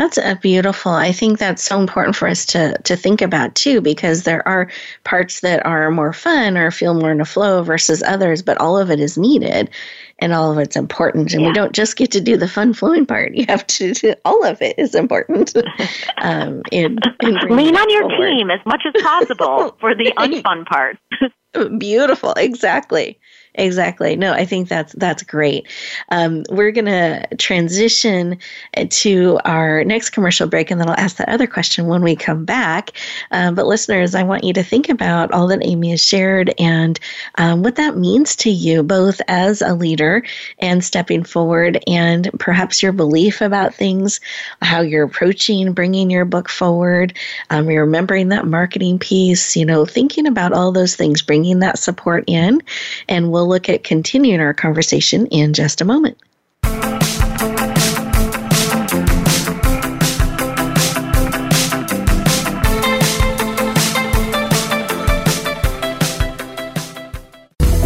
That's 0.00 0.16
a 0.16 0.34
beautiful. 0.40 0.92
I 0.92 1.12
think 1.12 1.38
that's 1.38 1.62
so 1.62 1.78
important 1.78 2.16
for 2.16 2.26
us 2.26 2.46
to 2.46 2.74
to 2.84 2.96
think 2.96 3.20
about 3.20 3.54
too, 3.54 3.82
because 3.82 4.22
there 4.22 4.46
are 4.48 4.70
parts 5.04 5.40
that 5.40 5.66
are 5.66 5.90
more 5.90 6.14
fun 6.14 6.56
or 6.56 6.70
feel 6.70 6.94
more 6.94 7.12
in 7.12 7.20
a 7.20 7.26
flow 7.26 7.62
versus 7.62 8.02
others, 8.02 8.40
but 8.40 8.56
all 8.56 8.78
of 8.78 8.90
it 8.90 8.98
is 8.98 9.18
needed 9.18 9.68
and 10.18 10.32
all 10.32 10.50
of 10.50 10.56
it's 10.56 10.74
important. 10.74 11.34
And 11.34 11.42
yeah. 11.42 11.48
we 11.48 11.52
don't 11.52 11.74
just 11.74 11.98
get 11.98 12.10
to 12.12 12.20
do 12.22 12.38
the 12.38 12.48
fun 12.48 12.72
flowing 12.72 13.04
part. 13.04 13.34
You 13.34 13.44
have 13.50 13.66
to 13.66 13.92
do 13.92 14.14
all 14.24 14.42
of 14.42 14.62
it 14.62 14.78
is 14.78 14.94
important. 14.94 15.52
um, 16.22 16.62
in, 16.72 16.98
in 17.20 17.34
Lean 17.54 17.76
on 17.76 17.90
your 17.90 18.08
forward. 18.08 18.30
team 18.30 18.50
as 18.50 18.60
much 18.64 18.82
as 18.86 19.02
possible 19.02 19.76
for 19.80 19.94
the 19.94 20.14
unfun 20.16 20.64
part. 20.64 20.96
Beautiful, 21.78 22.32
exactly. 22.38 23.18
Exactly. 23.56 24.14
No, 24.14 24.32
I 24.32 24.44
think 24.44 24.68
that's 24.68 24.92
that's 24.92 25.24
great. 25.24 25.66
Um, 26.10 26.44
we're 26.50 26.70
to 26.72 27.26
transition 27.36 28.38
to 28.88 29.40
our 29.44 29.82
next 29.82 30.10
commercial 30.10 30.46
break, 30.46 30.70
and 30.70 30.80
then 30.80 30.88
I'll 30.88 30.94
ask 30.94 31.16
that 31.16 31.28
other 31.28 31.48
question 31.48 31.86
when 31.88 32.02
we 32.02 32.14
come 32.14 32.44
back. 32.44 32.92
Um, 33.32 33.56
but 33.56 33.66
listeners, 33.66 34.14
I 34.14 34.22
want 34.22 34.44
you 34.44 34.52
to 34.52 34.62
think 34.62 34.88
about 34.88 35.32
all 35.32 35.48
that 35.48 35.64
Amy 35.66 35.90
has 35.90 36.02
shared 36.02 36.54
and 36.60 36.98
um, 37.38 37.64
what 37.64 37.74
that 37.74 37.96
means 37.96 38.36
to 38.36 38.50
you, 38.50 38.84
both 38.84 39.20
as 39.26 39.62
a 39.62 39.74
leader 39.74 40.22
and 40.60 40.84
stepping 40.84 41.24
forward, 41.24 41.82
and 41.88 42.30
perhaps 42.38 42.82
your 42.82 42.92
belief 42.92 43.40
about 43.40 43.74
things, 43.74 44.20
how 44.62 44.80
you're 44.80 45.04
approaching 45.04 45.72
bringing 45.72 46.08
your 46.08 46.24
book 46.24 46.48
forward. 46.48 47.16
Um, 47.50 47.66
remembering 47.66 48.28
that 48.28 48.46
marketing 48.46 49.00
piece. 49.00 49.56
You 49.56 49.66
know, 49.66 49.84
thinking 49.84 50.28
about 50.28 50.52
all 50.52 50.70
those 50.70 50.94
things, 50.94 51.20
bringing 51.20 51.58
that 51.58 51.80
support 51.80 52.22
in, 52.28 52.62
and 53.08 53.32
we'll 53.32 53.39
we'll 53.40 53.48
look 53.48 53.70
at 53.70 53.82
continuing 53.82 54.38
our 54.40 54.52
conversation 54.52 55.26
in 55.28 55.54
just 55.54 55.80
a 55.80 55.84
moment. 55.84 56.18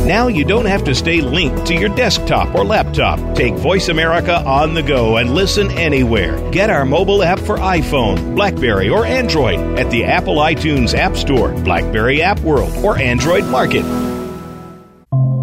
Now 0.05 0.26
you 0.26 0.44
don't 0.44 0.66
have 0.66 0.84
to 0.84 0.94
stay 0.94 1.20
linked 1.20 1.66
to 1.68 1.74
your 1.74 1.88
desktop 1.88 2.55
or 2.55 2.64
laptop. 2.64 3.36
Take 3.36 3.55
Voice 3.55 3.88
America 3.88 4.36
on 4.44 4.74
the 4.74 4.82
go 4.82 5.16
and 5.16 5.34
listen 5.34 5.70
anywhere. 5.70 6.50
Get 6.50 6.68
our 6.68 6.84
mobile 6.84 7.22
app 7.22 7.38
for 7.38 7.57
iPhone, 7.57 8.34
Blackberry, 8.34 8.90
or 8.90 9.07
Android 9.07 9.78
at 9.78 9.90
the 9.90 10.05
Apple 10.05 10.36
iTunes 10.36 10.94
App 10.94 11.16
Store, 11.16 11.52
Blackberry 11.62 12.20
App 12.22 12.40
World, 12.40 12.76
or 12.84 12.98
Android 12.98 13.44
Market. 13.44 14.14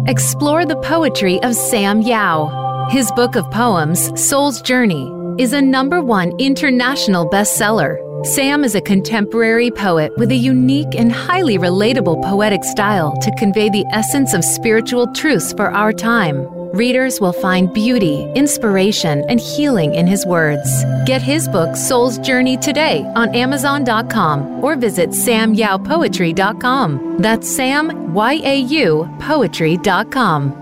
Explore 0.06 0.66
the 0.66 0.80
poetry 0.82 1.40
of 1.44 1.54
Sam 1.54 2.02
Yau. 2.02 2.88
His 2.90 3.12
book 3.12 3.36
of 3.36 3.48
poems, 3.52 4.10
Soul's 4.20 4.60
Journey, 4.60 5.08
is 5.38 5.52
a 5.52 5.62
number 5.62 6.02
one 6.02 6.32
international 6.40 7.30
bestseller. 7.30 7.96
Sam 8.26 8.64
is 8.64 8.74
a 8.74 8.80
contemporary 8.80 9.70
poet 9.70 10.10
with 10.16 10.32
a 10.32 10.36
unique 10.36 10.96
and 10.96 11.12
highly 11.12 11.56
relatable 11.56 12.20
poetic 12.24 12.64
style 12.64 13.16
to 13.18 13.30
convey 13.38 13.68
the 13.68 13.84
essence 13.92 14.34
of 14.34 14.42
spiritual 14.42 15.06
truths 15.12 15.52
for 15.52 15.70
our 15.70 15.92
time. 15.92 16.48
Readers 16.72 17.20
will 17.20 17.34
find 17.34 17.70
beauty, 17.72 18.22
inspiration, 18.34 19.24
and 19.28 19.38
healing 19.38 19.94
in 19.94 20.06
his 20.06 20.24
words. 20.24 20.84
Get 21.04 21.20
his 21.20 21.46
book, 21.48 21.76
Soul's 21.76 22.16
Journey, 22.18 22.56
today 22.56 23.04
on 23.14 23.34
Amazon.com 23.34 24.64
or 24.64 24.74
visit 24.76 25.10
samyaupoetry.com. 25.10 27.16
That's 27.18 27.54
Sam, 27.54 28.14
Y 28.14 28.40
A 28.44 28.58
U, 28.58 29.06
poetry.com. 29.20 30.61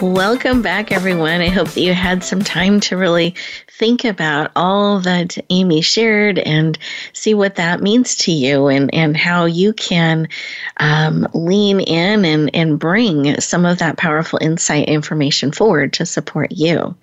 Welcome 0.00 0.62
back, 0.62 0.92
everyone. 0.92 1.40
I 1.40 1.48
hope 1.48 1.70
that 1.70 1.80
you 1.80 1.92
had 1.92 2.22
some 2.22 2.44
time 2.44 2.78
to 2.82 2.96
really 2.96 3.34
think 3.78 4.04
about 4.04 4.52
all 4.54 5.00
that 5.00 5.36
Amy 5.50 5.80
shared 5.80 6.38
and 6.38 6.78
see 7.12 7.34
what 7.34 7.56
that 7.56 7.80
means 7.80 8.14
to 8.16 8.32
you 8.32 8.68
and, 8.68 8.92
and 8.94 9.16
how 9.16 9.44
you 9.44 9.72
can 9.72 10.28
um, 10.76 11.26
lean 11.32 11.80
in 11.80 12.24
and, 12.24 12.54
and 12.54 12.78
bring 12.78 13.40
some 13.40 13.64
of 13.64 13.78
that 13.78 13.96
powerful 13.96 14.38
insight 14.40 14.88
information 14.88 15.50
forward 15.50 15.92
to 15.94 16.06
support 16.06 16.52
you. 16.52 16.94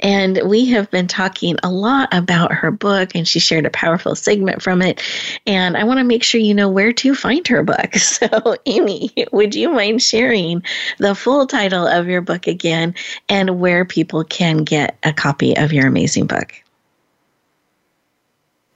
And 0.00 0.40
we 0.44 0.66
have 0.66 0.90
been 0.90 1.06
talking 1.06 1.56
a 1.62 1.70
lot 1.70 2.10
about 2.12 2.52
her 2.52 2.70
book, 2.70 3.14
and 3.14 3.26
she 3.26 3.38
shared 3.38 3.64
a 3.64 3.70
powerful 3.70 4.14
segment 4.14 4.60
from 4.60 4.82
it. 4.82 5.02
And 5.46 5.78
I 5.78 5.84
want 5.84 5.98
to 5.98 6.04
make 6.04 6.22
sure 6.22 6.40
you 6.40 6.54
know 6.54 6.68
where 6.68 6.92
to 6.92 7.14
find 7.14 7.46
her 7.48 7.62
book. 7.62 7.94
So, 8.14 8.56
Amy, 8.66 9.10
would 9.32 9.56
you 9.56 9.70
mind 9.70 10.00
sharing 10.00 10.62
the 10.98 11.16
full 11.16 11.46
title 11.46 11.86
of 11.86 12.06
your 12.06 12.20
book 12.20 12.33
again 12.46 12.94
and 13.28 13.58
where 13.58 13.84
people 13.84 14.24
can 14.24 14.58
get 14.58 14.96
a 15.02 15.12
copy 15.12 15.56
of 15.56 15.72
your 15.72 15.86
amazing? 15.86 16.04
amazing 16.04 16.26
book. 16.26 16.52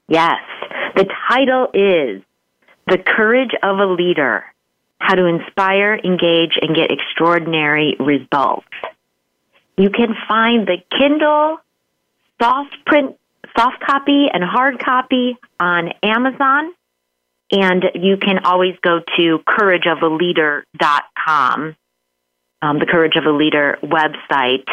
Yes. 0.08 0.40
The 0.96 1.06
title 1.28 1.68
is 1.74 2.22
The 2.86 2.96
Courage 2.98 3.50
of 3.62 3.78
a 3.78 3.86
Leader 3.86 4.44
How 4.98 5.14
to 5.14 5.26
Inspire, 5.26 6.00
Engage, 6.02 6.58
and 6.60 6.74
Get 6.74 6.90
Extraordinary 6.90 7.94
Results. 8.00 8.66
You 9.76 9.90
can 9.90 10.16
find 10.26 10.66
the 10.66 10.78
Kindle 10.96 11.58
soft 12.40 12.74
print 12.86 13.14
soft 13.56 13.80
copy 13.80 14.28
and 14.32 14.42
hard 14.42 14.82
copy 14.82 15.36
on 15.60 15.92
Amazon. 16.02 16.72
And 17.50 17.84
you 17.94 18.18
can 18.18 18.40
always 18.44 18.74
go 18.82 19.00
to 19.16 19.38
courageofaleader.com, 19.48 21.76
um, 22.62 22.78
the 22.78 22.86
Courage 22.86 23.16
of 23.16 23.24
a 23.24 23.30
Leader 23.30 23.78
website, 23.82 24.66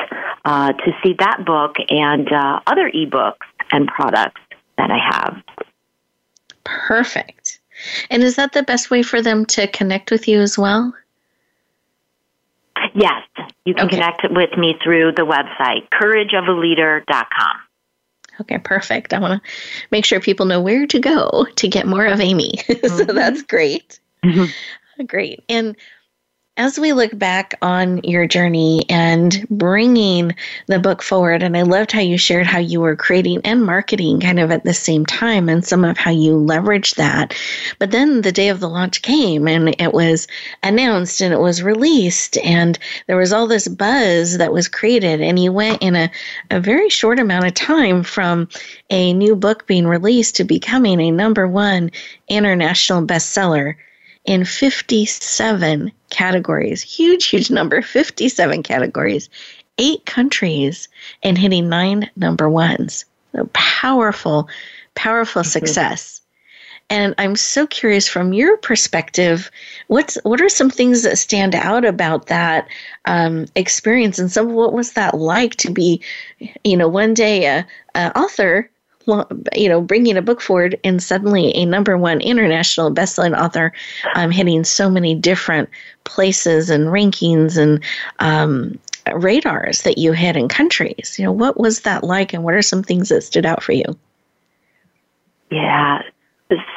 uh, 0.43 0.73
to 0.73 0.91
see 1.03 1.13
that 1.19 1.45
book 1.45 1.75
and 1.89 2.31
uh, 2.31 2.59
other 2.67 2.89
ebooks 2.91 3.45
and 3.71 3.87
products 3.87 4.41
that 4.77 4.91
I 4.91 4.97
have. 4.97 5.41
Perfect. 6.63 7.59
And 8.09 8.23
is 8.23 8.37
that 8.37 8.53
the 8.53 8.63
best 8.63 8.89
way 8.89 9.03
for 9.03 9.21
them 9.21 9.45
to 9.47 9.67
connect 9.67 10.11
with 10.11 10.27
you 10.27 10.39
as 10.39 10.57
well? 10.57 10.93
Yes, 12.93 13.23
you 13.65 13.73
can 13.73 13.87
okay. 13.87 13.97
connect 13.97 14.21
with 14.31 14.57
me 14.57 14.75
through 14.83 15.13
the 15.13 15.23
website, 15.23 15.87
courageofaleader.com. 15.89 17.57
Okay, 18.41 18.57
perfect. 18.57 19.13
I 19.13 19.19
want 19.19 19.41
to 19.41 19.49
make 19.91 20.05
sure 20.05 20.19
people 20.19 20.45
know 20.45 20.61
where 20.61 20.85
to 20.87 20.99
go 20.99 21.47
to 21.55 21.67
get 21.67 21.87
more 21.87 22.05
of 22.05 22.19
Amy. 22.19 22.53
Mm-hmm. 22.67 22.97
so 22.97 23.03
that's 23.05 23.41
great. 23.43 23.99
Mm-hmm. 24.23 24.51
Great. 25.07 25.43
And 25.49 25.75
as 26.57 26.79
we 26.79 26.93
look 26.93 27.17
back 27.17 27.53
on 27.61 27.99
your 28.03 28.25
journey 28.25 28.85
and 28.89 29.45
bringing 29.49 30.33
the 30.67 30.79
book 30.79 31.01
forward, 31.01 31.43
and 31.43 31.57
I 31.57 31.63
loved 31.63 31.91
how 31.91 31.99
you 31.99 32.17
shared 32.17 32.47
how 32.47 32.59
you 32.59 32.79
were 32.79 32.95
creating 32.95 33.41
and 33.43 33.65
marketing 33.65 34.21
kind 34.21 34.39
of 34.39 34.51
at 34.51 34.63
the 34.63 34.73
same 34.73 35.05
time 35.05 35.49
and 35.49 35.65
some 35.65 35.83
of 35.83 35.97
how 35.97 36.11
you 36.11 36.31
leveraged 36.31 36.95
that. 36.95 37.33
But 37.77 37.91
then 37.91 38.21
the 38.21 38.31
day 38.31 38.47
of 38.47 38.61
the 38.61 38.69
launch 38.69 39.01
came 39.01 39.49
and 39.49 39.75
it 39.81 39.93
was 39.93 40.27
announced 40.63 41.21
and 41.21 41.33
it 41.33 41.41
was 41.41 41.61
released, 41.61 42.37
and 42.37 42.79
there 43.07 43.17
was 43.17 43.33
all 43.33 43.47
this 43.47 43.67
buzz 43.67 44.37
that 44.37 44.53
was 44.53 44.69
created. 44.69 45.19
And 45.19 45.37
you 45.37 45.51
went 45.51 45.81
in 45.81 45.95
a, 45.97 46.09
a 46.51 46.61
very 46.61 46.89
short 46.89 47.19
amount 47.19 47.47
of 47.47 47.53
time 47.53 48.01
from 48.01 48.47
a 48.89 49.11
new 49.11 49.35
book 49.35 49.67
being 49.67 49.87
released 49.87 50.37
to 50.37 50.45
becoming 50.45 51.01
a 51.01 51.11
number 51.11 51.49
one 51.49 51.91
international 52.29 53.05
bestseller 53.05 53.75
in 54.25 54.45
57 54.45 55.91
categories. 56.09 56.81
Huge, 56.81 57.25
huge 57.25 57.51
number 57.51 57.81
57 57.81 58.63
categories, 58.63 59.29
eight 59.77 60.05
countries, 60.05 60.87
and 61.23 61.37
hitting 61.37 61.69
nine 61.69 62.09
number 62.15 62.49
ones. 62.49 63.05
A 63.33 63.45
powerful, 63.53 64.47
powerful 64.95 65.41
mm-hmm. 65.41 65.49
success. 65.49 66.21
And 66.89 67.15
I'm 67.17 67.35
so 67.35 67.65
curious 67.65 68.07
from 68.07 68.31
your 68.31 68.57
perspective, 68.57 69.49
what's 69.87 70.19
what 70.23 70.39
are 70.39 70.49
some 70.49 70.69
things 70.69 71.01
that 71.01 71.17
stand 71.17 71.55
out 71.55 71.83
about 71.83 72.27
that 72.27 72.67
um, 73.05 73.47
experience, 73.55 74.19
and 74.19 74.31
some 74.31 74.53
what 74.53 74.71
was 74.71 74.93
that 74.93 75.15
like 75.15 75.55
to 75.55 75.71
be, 75.71 75.99
you 76.63 76.77
know, 76.77 76.87
one 76.87 77.15
day 77.15 77.45
a, 77.45 77.65
a 77.95 78.15
author 78.17 78.69
you 79.55 79.69
know, 79.69 79.81
bringing 79.81 80.17
a 80.17 80.21
book 80.21 80.41
forward 80.41 80.79
and 80.83 81.01
suddenly 81.01 81.55
a 81.55 81.65
number 81.65 81.97
one 81.97 82.21
international 82.21 82.93
bestselling 82.93 83.37
author, 83.37 83.71
um, 84.15 84.31
hitting 84.31 84.63
so 84.63 84.89
many 84.89 85.15
different 85.15 85.69
places 86.03 86.69
and 86.69 86.87
rankings 86.87 87.57
and 87.57 87.83
um, 88.19 88.79
radars 89.13 89.83
that 89.83 89.97
you 89.97 90.11
hit 90.11 90.35
in 90.35 90.47
countries. 90.47 91.15
You 91.17 91.25
know, 91.25 91.31
what 91.31 91.59
was 91.59 91.81
that 91.81 92.03
like, 92.03 92.33
and 92.33 92.43
what 92.43 92.53
are 92.53 92.61
some 92.61 92.83
things 92.83 93.09
that 93.09 93.21
stood 93.21 93.45
out 93.45 93.63
for 93.63 93.73
you? 93.73 93.85
Yeah, 95.51 96.01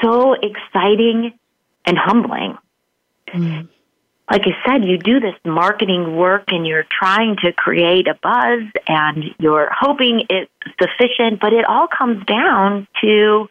so 0.03 0.35
exciting 0.35 1.33
and 1.85 1.99
humbling. 1.99 2.59
Mm 3.29 3.69
like 4.31 4.43
I 4.45 4.53
said, 4.67 4.85
you 4.85 4.99
do 4.99 5.21
this 5.21 5.35
marketing 5.45 6.17
work 6.17 6.45
and 6.49 6.67
you're 6.67 6.87
trying 6.91 7.37
to 7.45 7.53
create 7.53 8.09
a 8.09 8.15
buzz 8.23 8.65
and 8.87 9.25
you're 9.39 9.71
hoping 9.73 10.27
it's 10.29 10.51
sufficient, 10.81 11.41
but 11.41 11.53
it 11.53 11.65
all 11.65 11.89
comes 11.89 12.25
down 12.27 12.87
to 13.01 13.49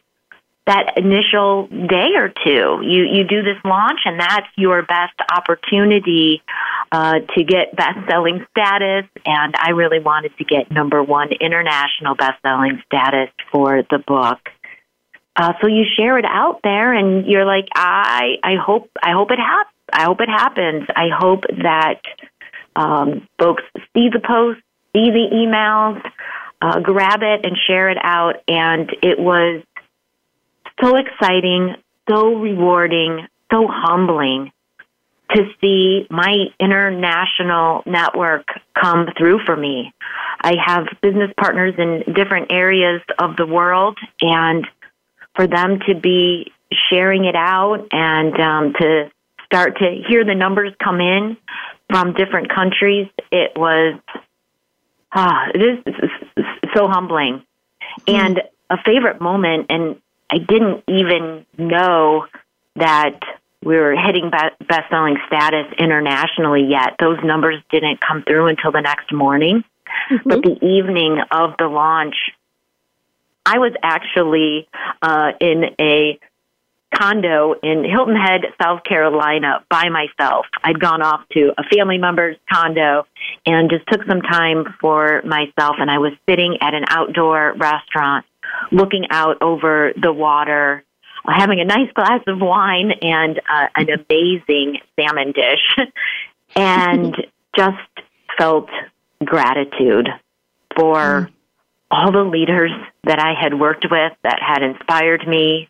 that 0.68 0.98
initial 0.98 1.68
day 1.68 2.10
or 2.16 2.30
two. 2.30 2.82
You 2.84 3.06
you 3.10 3.24
do 3.24 3.42
this 3.42 3.58
launch 3.64 4.02
and 4.06 4.20
that's 4.20 4.48
your 4.58 4.84
best 4.84 5.14
opportunity 5.32 6.44
uh, 6.92 7.20
to 7.36 7.44
get 7.44 7.76
best 7.76 7.98
selling 8.08 8.46
status. 8.52 9.06
And 9.26 9.56
I 9.58 9.70
really 9.72 10.00
wanted 10.00 10.38
to 10.38 10.44
get 10.44 10.70
number 10.70 11.02
one 11.02 11.30
international 11.32 12.16
best 12.16 12.42
selling 12.42 12.84
status 12.86 13.30
for 13.52 13.82
the 13.90 14.00
book. 14.06 14.40
Uh, 15.36 15.54
so 15.62 15.68
you 15.68 15.86
share 15.96 16.18
it 16.18 16.26
out 16.26 16.62
there, 16.64 16.94
and 16.94 17.28
you're 17.28 17.46
like, 17.46 17.68
I 17.74 18.38
I 18.44 18.56
hope 18.56 18.90
I 19.02 19.12
hope 19.12 19.32
it 19.32 19.40
happens. 19.40 19.77
I 19.92 20.04
hope 20.04 20.22
it 20.22 20.30
happens. 20.30 20.86
I 20.96 21.10
hope 21.16 21.44
that 21.64 22.02
um, 22.76 23.28
folks 23.40 23.64
see 23.94 24.10
the 24.10 24.22
post, 24.26 24.60
see 24.94 25.10
the 25.12 25.30
emails, 25.34 26.02
uh, 26.62 26.80
grab 26.80 27.22
it 27.24 27.46
and 27.46 27.58
share 27.68 27.90
it 27.90 27.98
out. 28.02 28.36
And 28.48 28.90
it 29.02 29.20
was 29.20 29.64
so 30.82 30.96
exciting, 30.96 31.76
so 32.10 32.36
rewarding, 32.36 33.28
so 33.52 33.68
humbling 33.68 34.52
to 35.36 35.44
see 35.60 36.08
my 36.10 36.46
international 36.60 37.84
network 37.86 38.48
come 38.82 39.08
through 39.18 39.40
for 39.46 39.56
me. 39.56 39.94
I 40.42 40.54
have 40.66 40.88
business 41.02 41.32
partners 41.38 41.74
in 41.78 42.14
different 42.14 42.52
areas 42.52 43.02
of 43.20 43.36
the 43.36 43.46
world, 43.46 43.98
and 44.22 44.66
for 45.36 45.48
them 45.48 45.80
to 45.88 45.96
be 45.96 46.52
sharing 46.90 47.26
it 47.26 47.36
out 47.36 47.88
and 47.92 48.40
um, 48.40 48.74
to 48.80 49.12
start 49.48 49.78
to 49.80 50.04
hear 50.08 50.24
the 50.24 50.36
numbers 50.36 50.74
come 50.84 51.02
in 51.02 51.38
from 51.90 52.14
different 52.14 52.54
countries, 52.54 53.08
it 53.32 53.54
was 53.56 54.00
ah, 55.14 55.48
it 55.54 55.62
is 55.62 55.94
so 56.76 56.88
humbling. 56.88 57.44
Mm-hmm. 58.08 58.16
And 58.16 58.42
a 58.70 58.78
favorite 58.86 59.22
moment, 59.22 59.68
and 59.70 60.00
I 60.30 60.38
didn't 60.38 60.84
even 60.88 61.46
know 61.58 62.28
that 62.76 63.20
we 63.64 63.76
were 63.76 63.96
hitting 63.96 64.30
best 64.30 64.90
selling 64.90 65.18
status 65.28 65.66
internationally 65.80 66.68
yet. 66.70 66.96
Those 67.00 67.18
numbers 67.24 67.62
didn't 67.72 68.00
come 68.00 68.24
through 68.24 68.48
until 68.48 68.72
the 68.72 68.82
next 68.82 69.12
morning. 69.12 69.64
Mm-hmm. 70.12 70.30
But 70.30 70.44
the 70.44 70.58
evening 70.64 71.20
of 71.32 71.56
the 71.58 71.68
launch, 71.68 72.16
I 73.46 73.58
was 73.58 73.74
actually 73.82 74.68
uh, 75.02 75.32
in 75.40 75.64
a 75.80 76.20
condo 76.96 77.56
in 77.62 77.84
Hilton 77.84 78.16
Head, 78.16 78.42
South 78.62 78.84
Carolina 78.84 79.64
by 79.70 79.90
myself. 79.90 80.46
I'd 80.64 80.80
gone 80.80 81.02
off 81.02 81.22
to 81.34 81.52
a 81.58 81.64
family 81.64 81.98
member's 81.98 82.38
condo 82.52 83.06
and 83.46 83.70
just 83.70 83.86
took 83.88 84.06
some 84.08 84.22
time 84.22 84.66
for 84.80 85.22
myself 85.24 85.76
and 85.80 85.92
I 85.92 86.00
was 86.00 86.14
sitting 86.30 86.58
at 86.62 86.74
an 86.74 86.86
outdoor 86.88 87.54
restaurant 87.58 88.26
looking 88.72 89.08
out 89.10 89.42
over 89.42 89.94
the 90.02 90.14
water 90.14 90.84
having 91.28 91.60
a 91.60 91.66
nice 91.66 91.92
glass 91.94 92.22
of 92.28 92.40
wine 92.40 92.92
and 93.02 93.40
uh, 93.50 93.68
an 93.76 93.88
amazing 93.90 94.80
salmon 94.96 95.34
dish 95.34 95.78
and 96.56 97.16
just 97.56 97.78
felt 98.38 98.70
gratitude 99.24 100.08
for 100.78 100.96
mm. 100.96 101.32
all 101.92 102.12
the 102.12 102.24
leaders 102.24 102.72
that 103.04 103.20
I 103.20 103.34
had 103.40 103.60
worked 103.60 103.86
with 103.90 104.14
that 104.24 104.40
had 104.42 104.64
inspired 104.64 105.28
me 105.28 105.70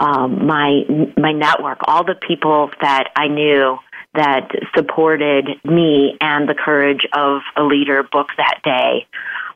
um, 0.00 0.46
my 0.46 0.82
my 1.16 1.32
network, 1.32 1.78
all 1.84 2.04
the 2.04 2.14
people 2.14 2.70
that 2.80 3.10
I 3.14 3.28
knew 3.28 3.78
that 4.14 4.50
supported 4.74 5.46
me 5.64 6.16
and 6.20 6.48
the 6.48 6.54
courage 6.54 7.06
of 7.12 7.42
a 7.56 7.62
leader 7.62 8.02
book 8.02 8.28
that 8.36 8.60
day. 8.64 9.06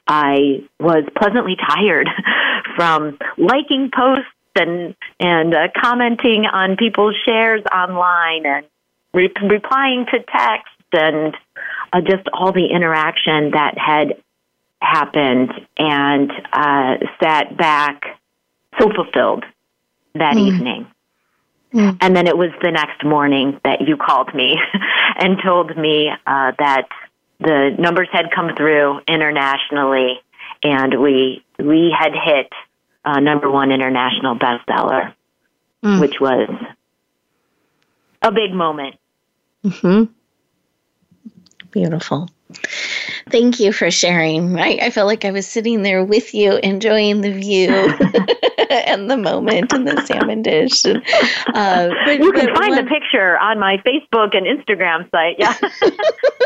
I 0.07 0.62
was 0.78 1.05
pleasantly 1.18 1.57
tired 1.57 2.09
from 2.76 3.18
liking 3.38 3.90
posts 3.92 4.28
and 4.55 4.95
and 5.18 5.55
uh, 5.55 5.68
commenting 5.80 6.45
on 6.45 6.76
people's 6.76 7.16
shares 7.24 7.62
online 7.74 8.45
and 8.45 8.66
re- 9.14 9.32
replying 9.42 10.05
to 10.12 10.18
texts 10.20 10.70
and 10.92 11.34
uh, 11.92 12.03
just 12.03 12.28
all 12.32 12.53
the 12.53 12.66
interaction 12.66 13.53
that 13.53 13.76
had 13.78 14.22
happened 14.80 15.51
and 15.78 16.30
uh, 16.53 16.97
sat 17.20 17.57
back 17.57 18.03
so 18.78 18.90
fulfilled 18.95 19.45
that 20.14 20.36
mm. 20.36 20.48
evening. 20.48 20.86
Mm. 21.72 21.98
And 22.00 22.16
then 22.16 22.26
it 22.26 22.36
was 22.36 22.50
the 22.62 22.70
next 22.70 23.04
morning 23.04 23.60
that 23.64 23.80
you 23.86 23.96
called 23.96 24.32
me 24.34 24.56
and 25.16 25.38
told 25.44 25.76
me 25.76 26.08
uh, 26.08 26.52
that 26.58 26.88
the 27.40 27.74
numbers 27.78 28.08
had 28.12 28.30
come 28.34 28.54
through 28.56 29.00
internationally, 29.08 30.20
and 30.62 31.00
we 31.00 31.44
we 31.58 31.94
had 31.96 32.12
hit 32.12 32.52
uh, 33.04 33.18
number 33.20 33.50
one 33.50 33.72
international 33.72 34.38
bestseller, 34.38 35.14
mm. 35.84 36.00
which 36.00 36.20
was 36.20 36.48
a 38.22 38.32
big 38.32 38.52
moment. 38.52 38.96
hmm 39.62 40.04
Beautiful. 41.72 42.28
Thank 43.30 43.61
you 43.61 43.72
for 43.72 43.90
sharing. 43.90 44.59
I, 44.59 44.78
I 44.82 44.90
felt 44.90 45.07
like 45.07 45.24
I 45.24 45.30
was 45.30 45.46
sitting 45.46 45.82
there 45.82 46.05
with 46.05 46.34
you, 46.34 46.57
enjoying 46.62 47.20
the 47.20 47.32
view 47.32 47.70
and 48.70 49.11
the 49.11 49.16
moment 49.16 49.72
and 49.72 49.86
the 49.86 50.00
salmon 50.07 50.42
dish. 50.42 50.84
And, 50.84 51.02
uh, 51.55 51.90
but, 52.05 52.18
you 52.18 52.32
can 52.32 52.55
find 52.55 52.74
one, 52.74 52.84
the 52.84 52.90
picture 52.90 53.38
on 53.38 53.59
my 53.59 53.78
Facebook 53.78 54.36
and 54.36 54.46
Instagram 54.46 55.11
site. 55.11 55.36
Yeah, 55.38 55.57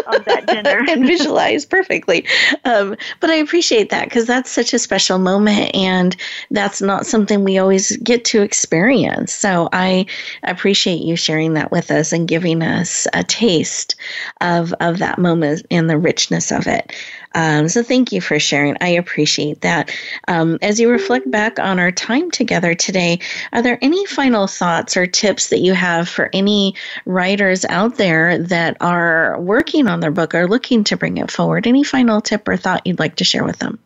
of 0.07 0.25
that 0.25 0.47
dinner 0.47 0.85
and 0.89 1.07
visualize 1.07 1.65
perfectly. 1.65 2.27
Um, 2.65 2.97
but 3.21 3.31
I 3.31 3.35
appreciate 3.35 3.91
that 3.91 4.05
because 4.05 4.27
that's 4.27 4.51
such 4.51 4.73
a 4.73 4.79
special 4.79 5.19
moment, 5.19 5.75
and 5.75 6.17
that's 6.51 6.81
not 6.83 7.07
something 7.07 7.45
we 7.45 7.59
always 7.59 7.97
get 7.99 8.25
to 8.27 8.43
experience. 8.43 9.33
So 9.33 9.69
I 9.73 10.07
appreciate 10.43 11.03
you 11.03 11.17
sharing 11.17 11.55
that 11.55 11.71
with 11.71 11.91
us 11.91 12.13
and 12.13 12.29
giving 12.29 12.63
us 12.63 13.07
a 13.13 13.25
taste 13.25 13.97
of 14.41 14.73
of 14.81 14.99
that 14.99 15.19
moment 15.19 15.67
and 15.71 15.89
the 15.89 15.99
richness 15.99 16.48
of 16.51 16.67
it. 16.67 16.93
Um, 17.35 17.69
so 17.69 17.83
thank 17.83 18.13
you 18.13 18.21
for 18.21 18.39
sharing. 18.39 18.77
I 18.81 18.89
appreciate 18.91 19.61
that. 19.61 19.95
Um, 20.27 20.59
as 20.63 20.81
you 20.81 20.91
reflect 20.91 21.31
back 21.31 21.59
on 21.59 21.79
our 21.79 21.93
time 21.93 22.31
together 22.31 22.75
today, 22.75 23.21
are 23.53 23.63
there 23.63 23.79
any 23.83 24.07
final 24.07 24.47
thoughts 24.47 24.97
or 24.97 25.07
tips 25.07 25.49
that 25.49 25.61
you 25.61 25.75
have 25.75 26.09
for 26.09 26.31
any 26.33 26.75
writers 27.05 27.65
out 27.65 27.97
there 27.97 28.39
that 28.39 28.77
are 28.81 29.41
working 29.41 29.89
on 29.89 30.01
their 30.01 30.11
book 30.11 30.35
or 30.35 30.49
looking 30.49 30.85
to 30.85 30.97
bring 30.97 31.19
it 31.19 31.31
forward? 31.31 31.67
Any 31.67 31.85
final 31.85 32.21
tip 32.21 32.49
or 32.49 32.57
thought 32.57 32.87
you'd 32.87 32.99
like 32.99 33.17
to 33.17 33.25
share 33.25 33.45
with 33.45 33.59
them? 33.59 33.79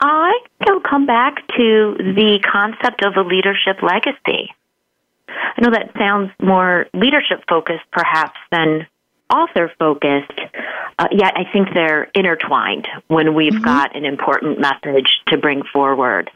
I 0.00 0.38
will 0.66 0.80
come 0.80 1.06
back 1.06 1.46
to 1.48 1.96
the 1.98 2.38
concept 2.50 3.04
of 3.04 3.16
a 3.16 3.22
leadership 3.22 3.82
legacy. 3.82 4.52
I 5.28 5.60
know 5.60 5.70
that 5.70 5.92
sounds 5.98 6.30
more 6.40 6.86
leadership 6.94 7.44
focused 7.48 7.84
perhaps 7.92 8.38
than 8.50 8.86
author 9.30 9.70
focused, 9.78 10.38
uh, 10.98 11.08
yet 11.12 11.34
I 11.36 11.44
think 11.52 11.68
they're 11.74 12.04
intertwined 12.14 12.88
when 13.08 13.34
we've 13.34 13.52
mm-hmm. 13.52 13.64
got 13.64 13.96
an 13.96 14.04
important 14.04 14.58
message 14.60 15.20
to 15.28 15.38
bring 15.38 15.62
forward. 15.72 16.30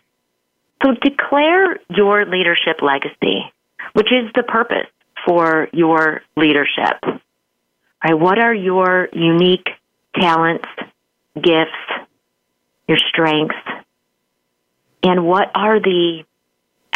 So 0.82 0.94
declare 1.00 1.78
your 1.88 2.26
leadership 2.26 2.82
legacy, 2.82 3.52
which 3.92 4.12
is 4.12 4.30
the 4.34 4.42
purpose 4.42 4.88
for 5.26 5.68
your 5.72 6.22
leadership. 6.36 6.98
Right? 8.04 8.14
What 8.18 8.38
are 8.38 8.54
your 8.54 9.08
unique 9.12 9.68
talents, 10.18 10.68
gifts, 11.34 11.70
your 12.88 12.98
strengths, 13.08 13.54
and 15.02 15.24
what 15.24 15.50
are 15.54 15.80
the 15.80 16.24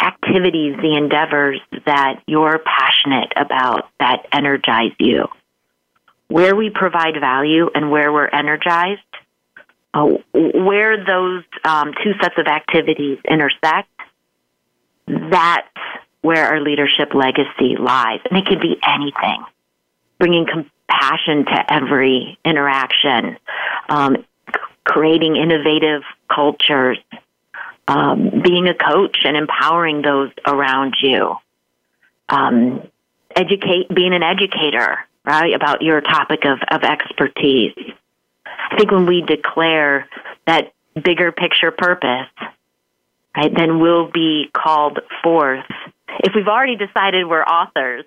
activities, 0.01 0.75
the 0.81 0.95
endeavors 0.95 1.59
that 1.85 2.21
you're 2.27 2.59
passionate 2.59 3.33
about 3.35 3.89
that 3.99 4.25
energize 4.31 4.91
you? 4.99 5.27
Where 6.27 6.55
we 6.55 6.69
provide 6.69 7.15
value 7.19 7.69
and 7.73 7.89
where 7.89 8.11
we're 8.11 8.27
energized, 8.27 9.01
uh, 9.93 10.05
where 10.33 11.03
those 11.05 11.43
um, 11.63 11.93
two 12.03 12.13
sets 12.21 12.35
of 12.37 12.47
activities 12.47 13.17
intersect, 13.29 13.89
that's 15.07 15.67
where 16.21 16.45
our 16.45 16.59
leadership 16.59 17.13
legacy 17.13 17.77
lies. 17.79 18.19
And 18.29 18.37
it 18.37 18.45
could 18.45 18.59
be 18.59 18.77
anything. 18.85 19.45
Bringing 20.19 20.45
compassion 20.45 21.45
to 21.45 21.73
every 21.73 22.37
interaction, 22.43 23.37
um, 23.87 24.25
creating 24.83 25.35
innovative 25.35 26.01
cultures, 26.33 26.97
um, 27.87 28.41
being 28.43 28.67
a 28.67 28.73
coach 28.73 29.17
and 29.23 29.37
empowering 29.37 30.01
those 30.01 30.31
around 30.45 30.95
you, 31.01 31.35
um, 32.27 32.81
educate, 33.35 33.87
being 33.93 34.13
an 34.13 34.23
educator, 34.23 34.99
right, 35.27 35.53
about 35.53 35.81
your 35.81 36.01
topic 36.01 36.45
of, 36.45 36.59
of 36.71 36.83
expertise. 36.83 37.75
I 38.45 38.77
think 38.77 38.91
when 38.91 39.05
we 39.05 39.21
declare 39.21 40.07
that 40.45 40.73
bigger 41.01 41.31
picture 41.31 41.71
purpose, 41.71 42.29
right, 43.35 43.53
then 43.55 43.79
we'll 43.79 44.09
be 44.09 44.49
called 44.53 44.99
forth. 45.21 45.65
If 46.19 46.33
we've 46.33 46.47
already 46.47 46.77
decided 46.77 47.27
we're 47.27 47.43
authors, 47.43 48.05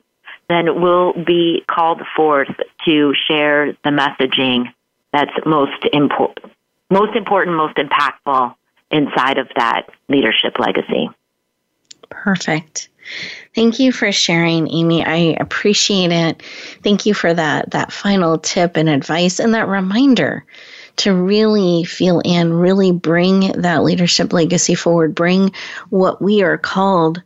then 0.49 0.81
we'll 0.81 1.13
be 1.13 1.63
called 1.71 2.01
forth 2.17 2.51
to 2.87 3.15
share 3.29 3.73
the 3.85 3.91
messaging 3.91 4.73
that's 5.13 5.31
most 5.45 5.85
important, 5.93 6.53
most 6.91 7.17
important, 7.17 7.57
most 7.57 7.77
impactful 7.77 8.55
inside 8.91 9.39
of 9.39 9.49
that 9.57 9.89
leadership 10.09 10.59
legacy. 10.59 11.09
Perfect. 12.09 12.89
Thank 13.55 13.79
you 13.81 13.93
for 13.93 14.13
sharing, 14.13 14.71
Amy. 14.71 15.05
I 15.05 15.37
appreciate 15.41 16.13
it. 16.13 16.43
Thank 16.83 17.07
you 17.07 17.15
for 17.15 17.33
that 17.33 17.73
that 17.73 17.93
final 17.93 18.39
tip 18.39 18.77
and 18.77 18.89
advice 18.89 19.41
and 19.41 19.55
that 19.55 19.69
reminder 19.69 20.45
to 20.97 21.15
really 21.15 21.85
feel 21.85 22.21
in, 22.25 22.53
really 22.53 22.93
bring 22.93 23.53
that 23.63 23.83
leadership 23.83 24.33
legacy 24.33 24.75
forward, 24.75 25.15
bring 25.15 25.53
what 25.89 26.21
we 26.21 26.43
are 26.43 26.59
called 26.59 27.23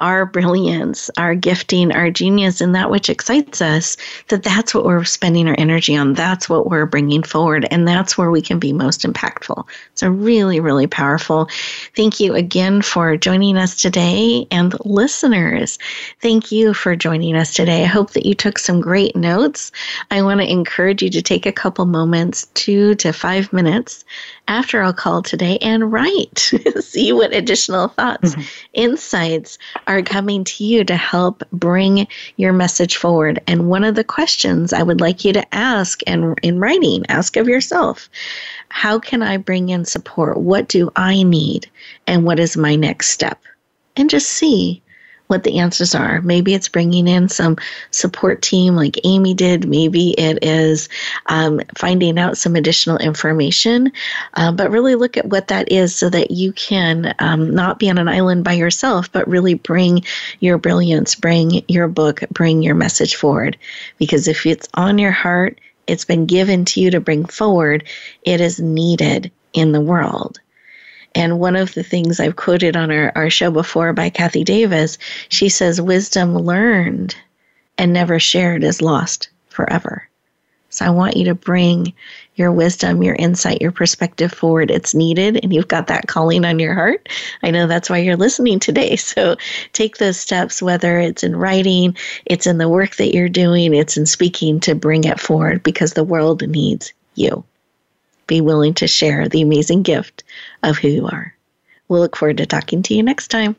our 0.00 0.26
brilliance, 0.26 1.10
our 1.16 1.34
gifting, 1.34 1.92
our 1.92 2.10
genius, 2.10 2.60
and 2.60 2.74
that 2.74 2.90
which 2.90 3.08
excites 3.08 3.60
us, 3.60 3.96
that 4.28 4.42
that's 4.42 4.74
what 4.74 4.84
we're 4.84 5.04
spending 5.04 5.48
our 5.48 5.54
energy 5.58 5.96
on. 5.96 6.14
That's 6.14 6.48
what 6.48 6.68
we're 6.68 6.86
bringing 6.86 7.22
forward. 7.22 7.66
And 7.70 7.86
that's 7.86 8.16
where 8.16 8.30
we 8.30 8.42
can 8.42 8.58
be 8.58 8.72
most 8.72 9.02
impactful. 9.02 9.66
So, 9.94 10.08
really, 10.08 10.60
really 10.60 10.86
powerful. 10.86 11.48
Thank 11.94 12.20
you 12.20 12.34
again 12.34 12.82
for 12.82 13.16
joining 13.16 13.56
us 13.56 13.80
today. 13.80 14.46
And 14.50 14.74
listeners, 14.84 15.78
thank 16.20 16.50
you 16.50 16.74
for 16.74 16.96
joining 16.96 17.36
us 17.36 17.54
today. 17.54 17.82
I 17.82 17.86
hope 17.86 18.12
that 18.12 18.26
you 18.26 18.34
took 18.34 18.58
some 18.58 18.80
great 18.80 19.14
notes. 19.14 19.72
I 20.10 20.22
want 20.22 20.40
to 20.40 20.50
encourage 20.50 21.02
you 21.02 21.10
to 21.10 21.22
take 21.22 21.46
a 21.46 21.52
couple 21.52 21.86
moments, 21.86 22.46
two 22.54 22.94
to 22.96 23.12
five 23.12 23.52
minutes 23.52 24.04
after 24.48 24.82
our 24.82 24.92
call 24.92 25.22
today 25.22 25.58
and 25.58 25.92
write. 25.92 26.38
See 26.80 27.12
what 27.12 27.32
additional 27.32 27.88
thoughts, 27.88 28.34
mm-hmm. 28.34 28.42
insights 28.72 29.58
are 29.90 30.02
coming 30.02 30.44
to 30.44 30.64
you 30.64 30.84
to 30.84 30.96
help 30.96 31.42
bring 31.52 32.06
your 32.36 32.52
message 32.52 32.96
forward. 32.96 33.40
And 33.48 33.68
one 33.68 33.82
of 33.82 33.96
the 33.96 34.04
questions 34.04 34.72
I 34.72 34.84
would 34.84 35.00
like 35.00 35.24
you 35.24 35.32
to 35.32 35.54
ask 35.54 36.00
and 36.06 36.38
in 36.44 36.60
writing, 36.60 37.04
ask 37.08 37.36
of 37.36 37.48
yourself, 37.48 38.08
how 38.68 39.00
can 39.00 39.20
I 39.20 39.36
bring 39.36 39.68
in 39.68 39.84
support? 39.84 40.38
What 40.38 40.68
do 40.68 40.92
I 40.94 41.24
need? 41.24 41.68
And 42.06 42.24
what 42.24 42.38
is 42.38 42.56
my 42.56 42.76
next 42.76 43.10
step? 43.10 43.40
And 43.96 44.08
just 44.08 44.30
see 44.30 44.80
what 45.30 45.44
the 45.44 45.58
answers 45.58 45.94
are. 45.94 46.20
Maybe 46.22 46.54
it's 46.54 46.68
bringing 46.68 47.06
in 47.06 47.28
some 47.28 47.56
support 47.92 48.42
team 48.42 48.74
like 48.74 48.98
Amy 49.04 49.32
did. 49.32 49.68
Maybe 49.68 50.10
it 50.18 50.42
is 50.42 50.88
um, 51.26 51.60
finding 51.76 52.18
out 52.18 52.36
some 52.36 52.56
additional 52.56 52.98
information. 52.98 53.92
Uh, 54.34 54.52
but 54.52 54.70
really 54.70 54.96
look 54.96 55.16
at 55.16 55.26
what 55.26 55.48
that 55.48 55.70
is 55.70 55.94
so 55.94 56.10
that 56.10 56.32
you 56.32 56.52
can 56.52 57.14
um, 57.20 57.54
not 57.54 57.78
be 57.78 57.88
on 57.88 57.98
an 57.98 58.08
island 58.08 58.44
by 58.44 58.52
yourself, 58.52 59.10
but 59.12 59.28
really 59.28 59.54
bring 59.54 60.02
your 60.40 60.58
brilliance, 60.58 61.14
bring 61.14 61.62
your 61.68 61.86
book, 61.86 62.22
bring 62.32 62.62
your 62.62 62.74
message 62.74 63.14
forward. 63.14 63.56
Because 63.98 64.26
if 64.26 64.44
it's 64.44 64.68
on 64.74 64.98
your 64.98 65.12
heart, 65.12 65.60
it's 65.86 66.04
been 66.04 66.26
given 66.26 66.64
to 66.66 66.80
you 66.80 66.90
to 66.90 67.00
bring 67.00 67.24
forward, 67.24 67.84
it 68.22 68.40
is 68.40 68.60
needed 68.60 69.30
in 69.52 69.72
the 69.72 69.80
world. 69.80 70.40
And 71.14 71.40
one 71.40 71.56
of 71.56 71.74
the 71.74 71.82
things 71.82 72.20
I've 72.20 72.36
quoted 72.36 72.76
on 72.76 72.90
our, 72.90 73.12
our 73.14 73.30
show 73.30 73.50
before 73.50 73.92
by 73.92 74.10
Kathy 74.10 74.44
Davis, 74.44 74.98
she 75.28 75.48
says, 75.48 75.80
Wisdom 75.80 76.36
learned 76.36 77.16
and 77.78 77.92
never 77.92 78.18
shared 78.18 78.62
is 78.62 78.80
lost 78.80 79.28
forever. 79.48 80.08
So 80.72 80.84
I 80.84 80.90
want 80.90 81.16
you 81.16 81.24
to 81.24 81.34
bring 81.34 81.92
your 82.36 82.52
wisdom, 82.52 83.02
your 83.02 83.16
insight, 83.16 83.60
your 83.60 83.72
perspective 83.72 84.32
forward. 84.32 84.70
It's 84.70 84.94
needed, 84.94 85.40
and 85.42 85.52
you've 85.52 85.66
got 85.66 85.88
that 85.88 86.06
calling 86.06 86.44
on 86.44 86.60
your 86.60 86.74
heart. 86.74 87.08
I 87.42 87.50
know 87.50 87.66
that's 87.66 87.90
why 87.90 87.98
you're 87.98 88.16
listening 88.16 88.60
today. 88.60 88.96
So 89.10 89.36
take 89.72 89.96
those 89.96 90.20
steps, 90.20 90.62
whether 90.62 91.00
it's 91.00 91.24
in 91.24 91.34
writing, 91.34 91.96
it's 92.26 92.46
in 92.46 92.58
the 92.58 92.68
work 92.68 92.94
that 92.96 93.12
you're 93.12 93.28
doing, 93.28 93.74
it's 93.74 93.96
in 93.96 94.06
speaking 94.06 94.60
to 94.60 94.76
bring 94.76 95.02
it 95.02 95.18
forward 95.18 95.64
because 95.64 95.94
the 95.94 96.04
world 96.04 96.46
needs 96.48 96.92
you 97.16 97.44
be 98.30 98.40
willing 98.40 98.72
to 98.74 98.86
share 98.86 99.28
the 99.28 99.42
amazing 99.42 99.82
gift 99.82 100.22
of 100.62 100.78
who 100.78 100.86
you 100.86 101.06
are. 101.08 101.34
We'll 101.88 102.00
look 102.00 102.16
forward 102.16 102.36
to 102.36 102.46
talking 102.46 102.80
to 102.84 102.94
you 102.94 103.02
next 103.02 103.28
time. 103.28 103.56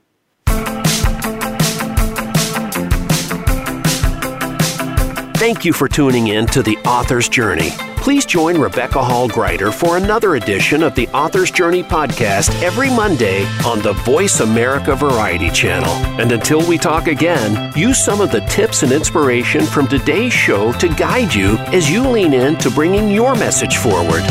Thank 5.35 5.65
you 5.65 5.73
for 5.73 5.89
tuning 5.89 6.27
in 6.27 6.45
to 6.47 6.63
The 6.63 6.77
Author's 6.85 7.27
Journey. 7.27 7.71
Please 7.97 8.25
join 8.25 8.59
Rebecca 8.59 9.03
Hall 9.03 9.27
Gruyter 9.27 9.73
for 9.73 9.97
another 9.97 10.35
edition 10.35 10.81
of 10.81 10.95
the 10.95 11.07
Author's 11.09 11.51
Journey 11.51 11.83
podcast 11.83 12.49
every 12.63 12.89
Monday 12.89 13.45
on 13.65 13.79
the 13.81 13.93
Voice 14.05 14.39
America 14.39 14.95
Variety 14.95 15.49
Channel. 15.49 15.91
And 16.19 16.31
until 16.31 16.67
we 16.67 16.77
talk 16.77 17.07
again, 17.07 17.71
use 17.75 18.03
some 18.03 18.21
of 18.21 18.31
the 18.31 18.41
tips 18.41 18.83
and 18.83 18.91
inspiration 18.91 19.65
from 19.65 19.87
today's 19.87 20.33
show 20.33 20.71
to 20.73 20.87
guide 20.89 21.33
you 21.33 21.57
as 21.73 21.91
you 21.91 22.07
lean 22.07 22.33
in 22.33 22.55
to 22.57 22.71
bringing 22.71 23.09
your 23.09 23.35
message 23.35 23.77
forward. 23.77 24.23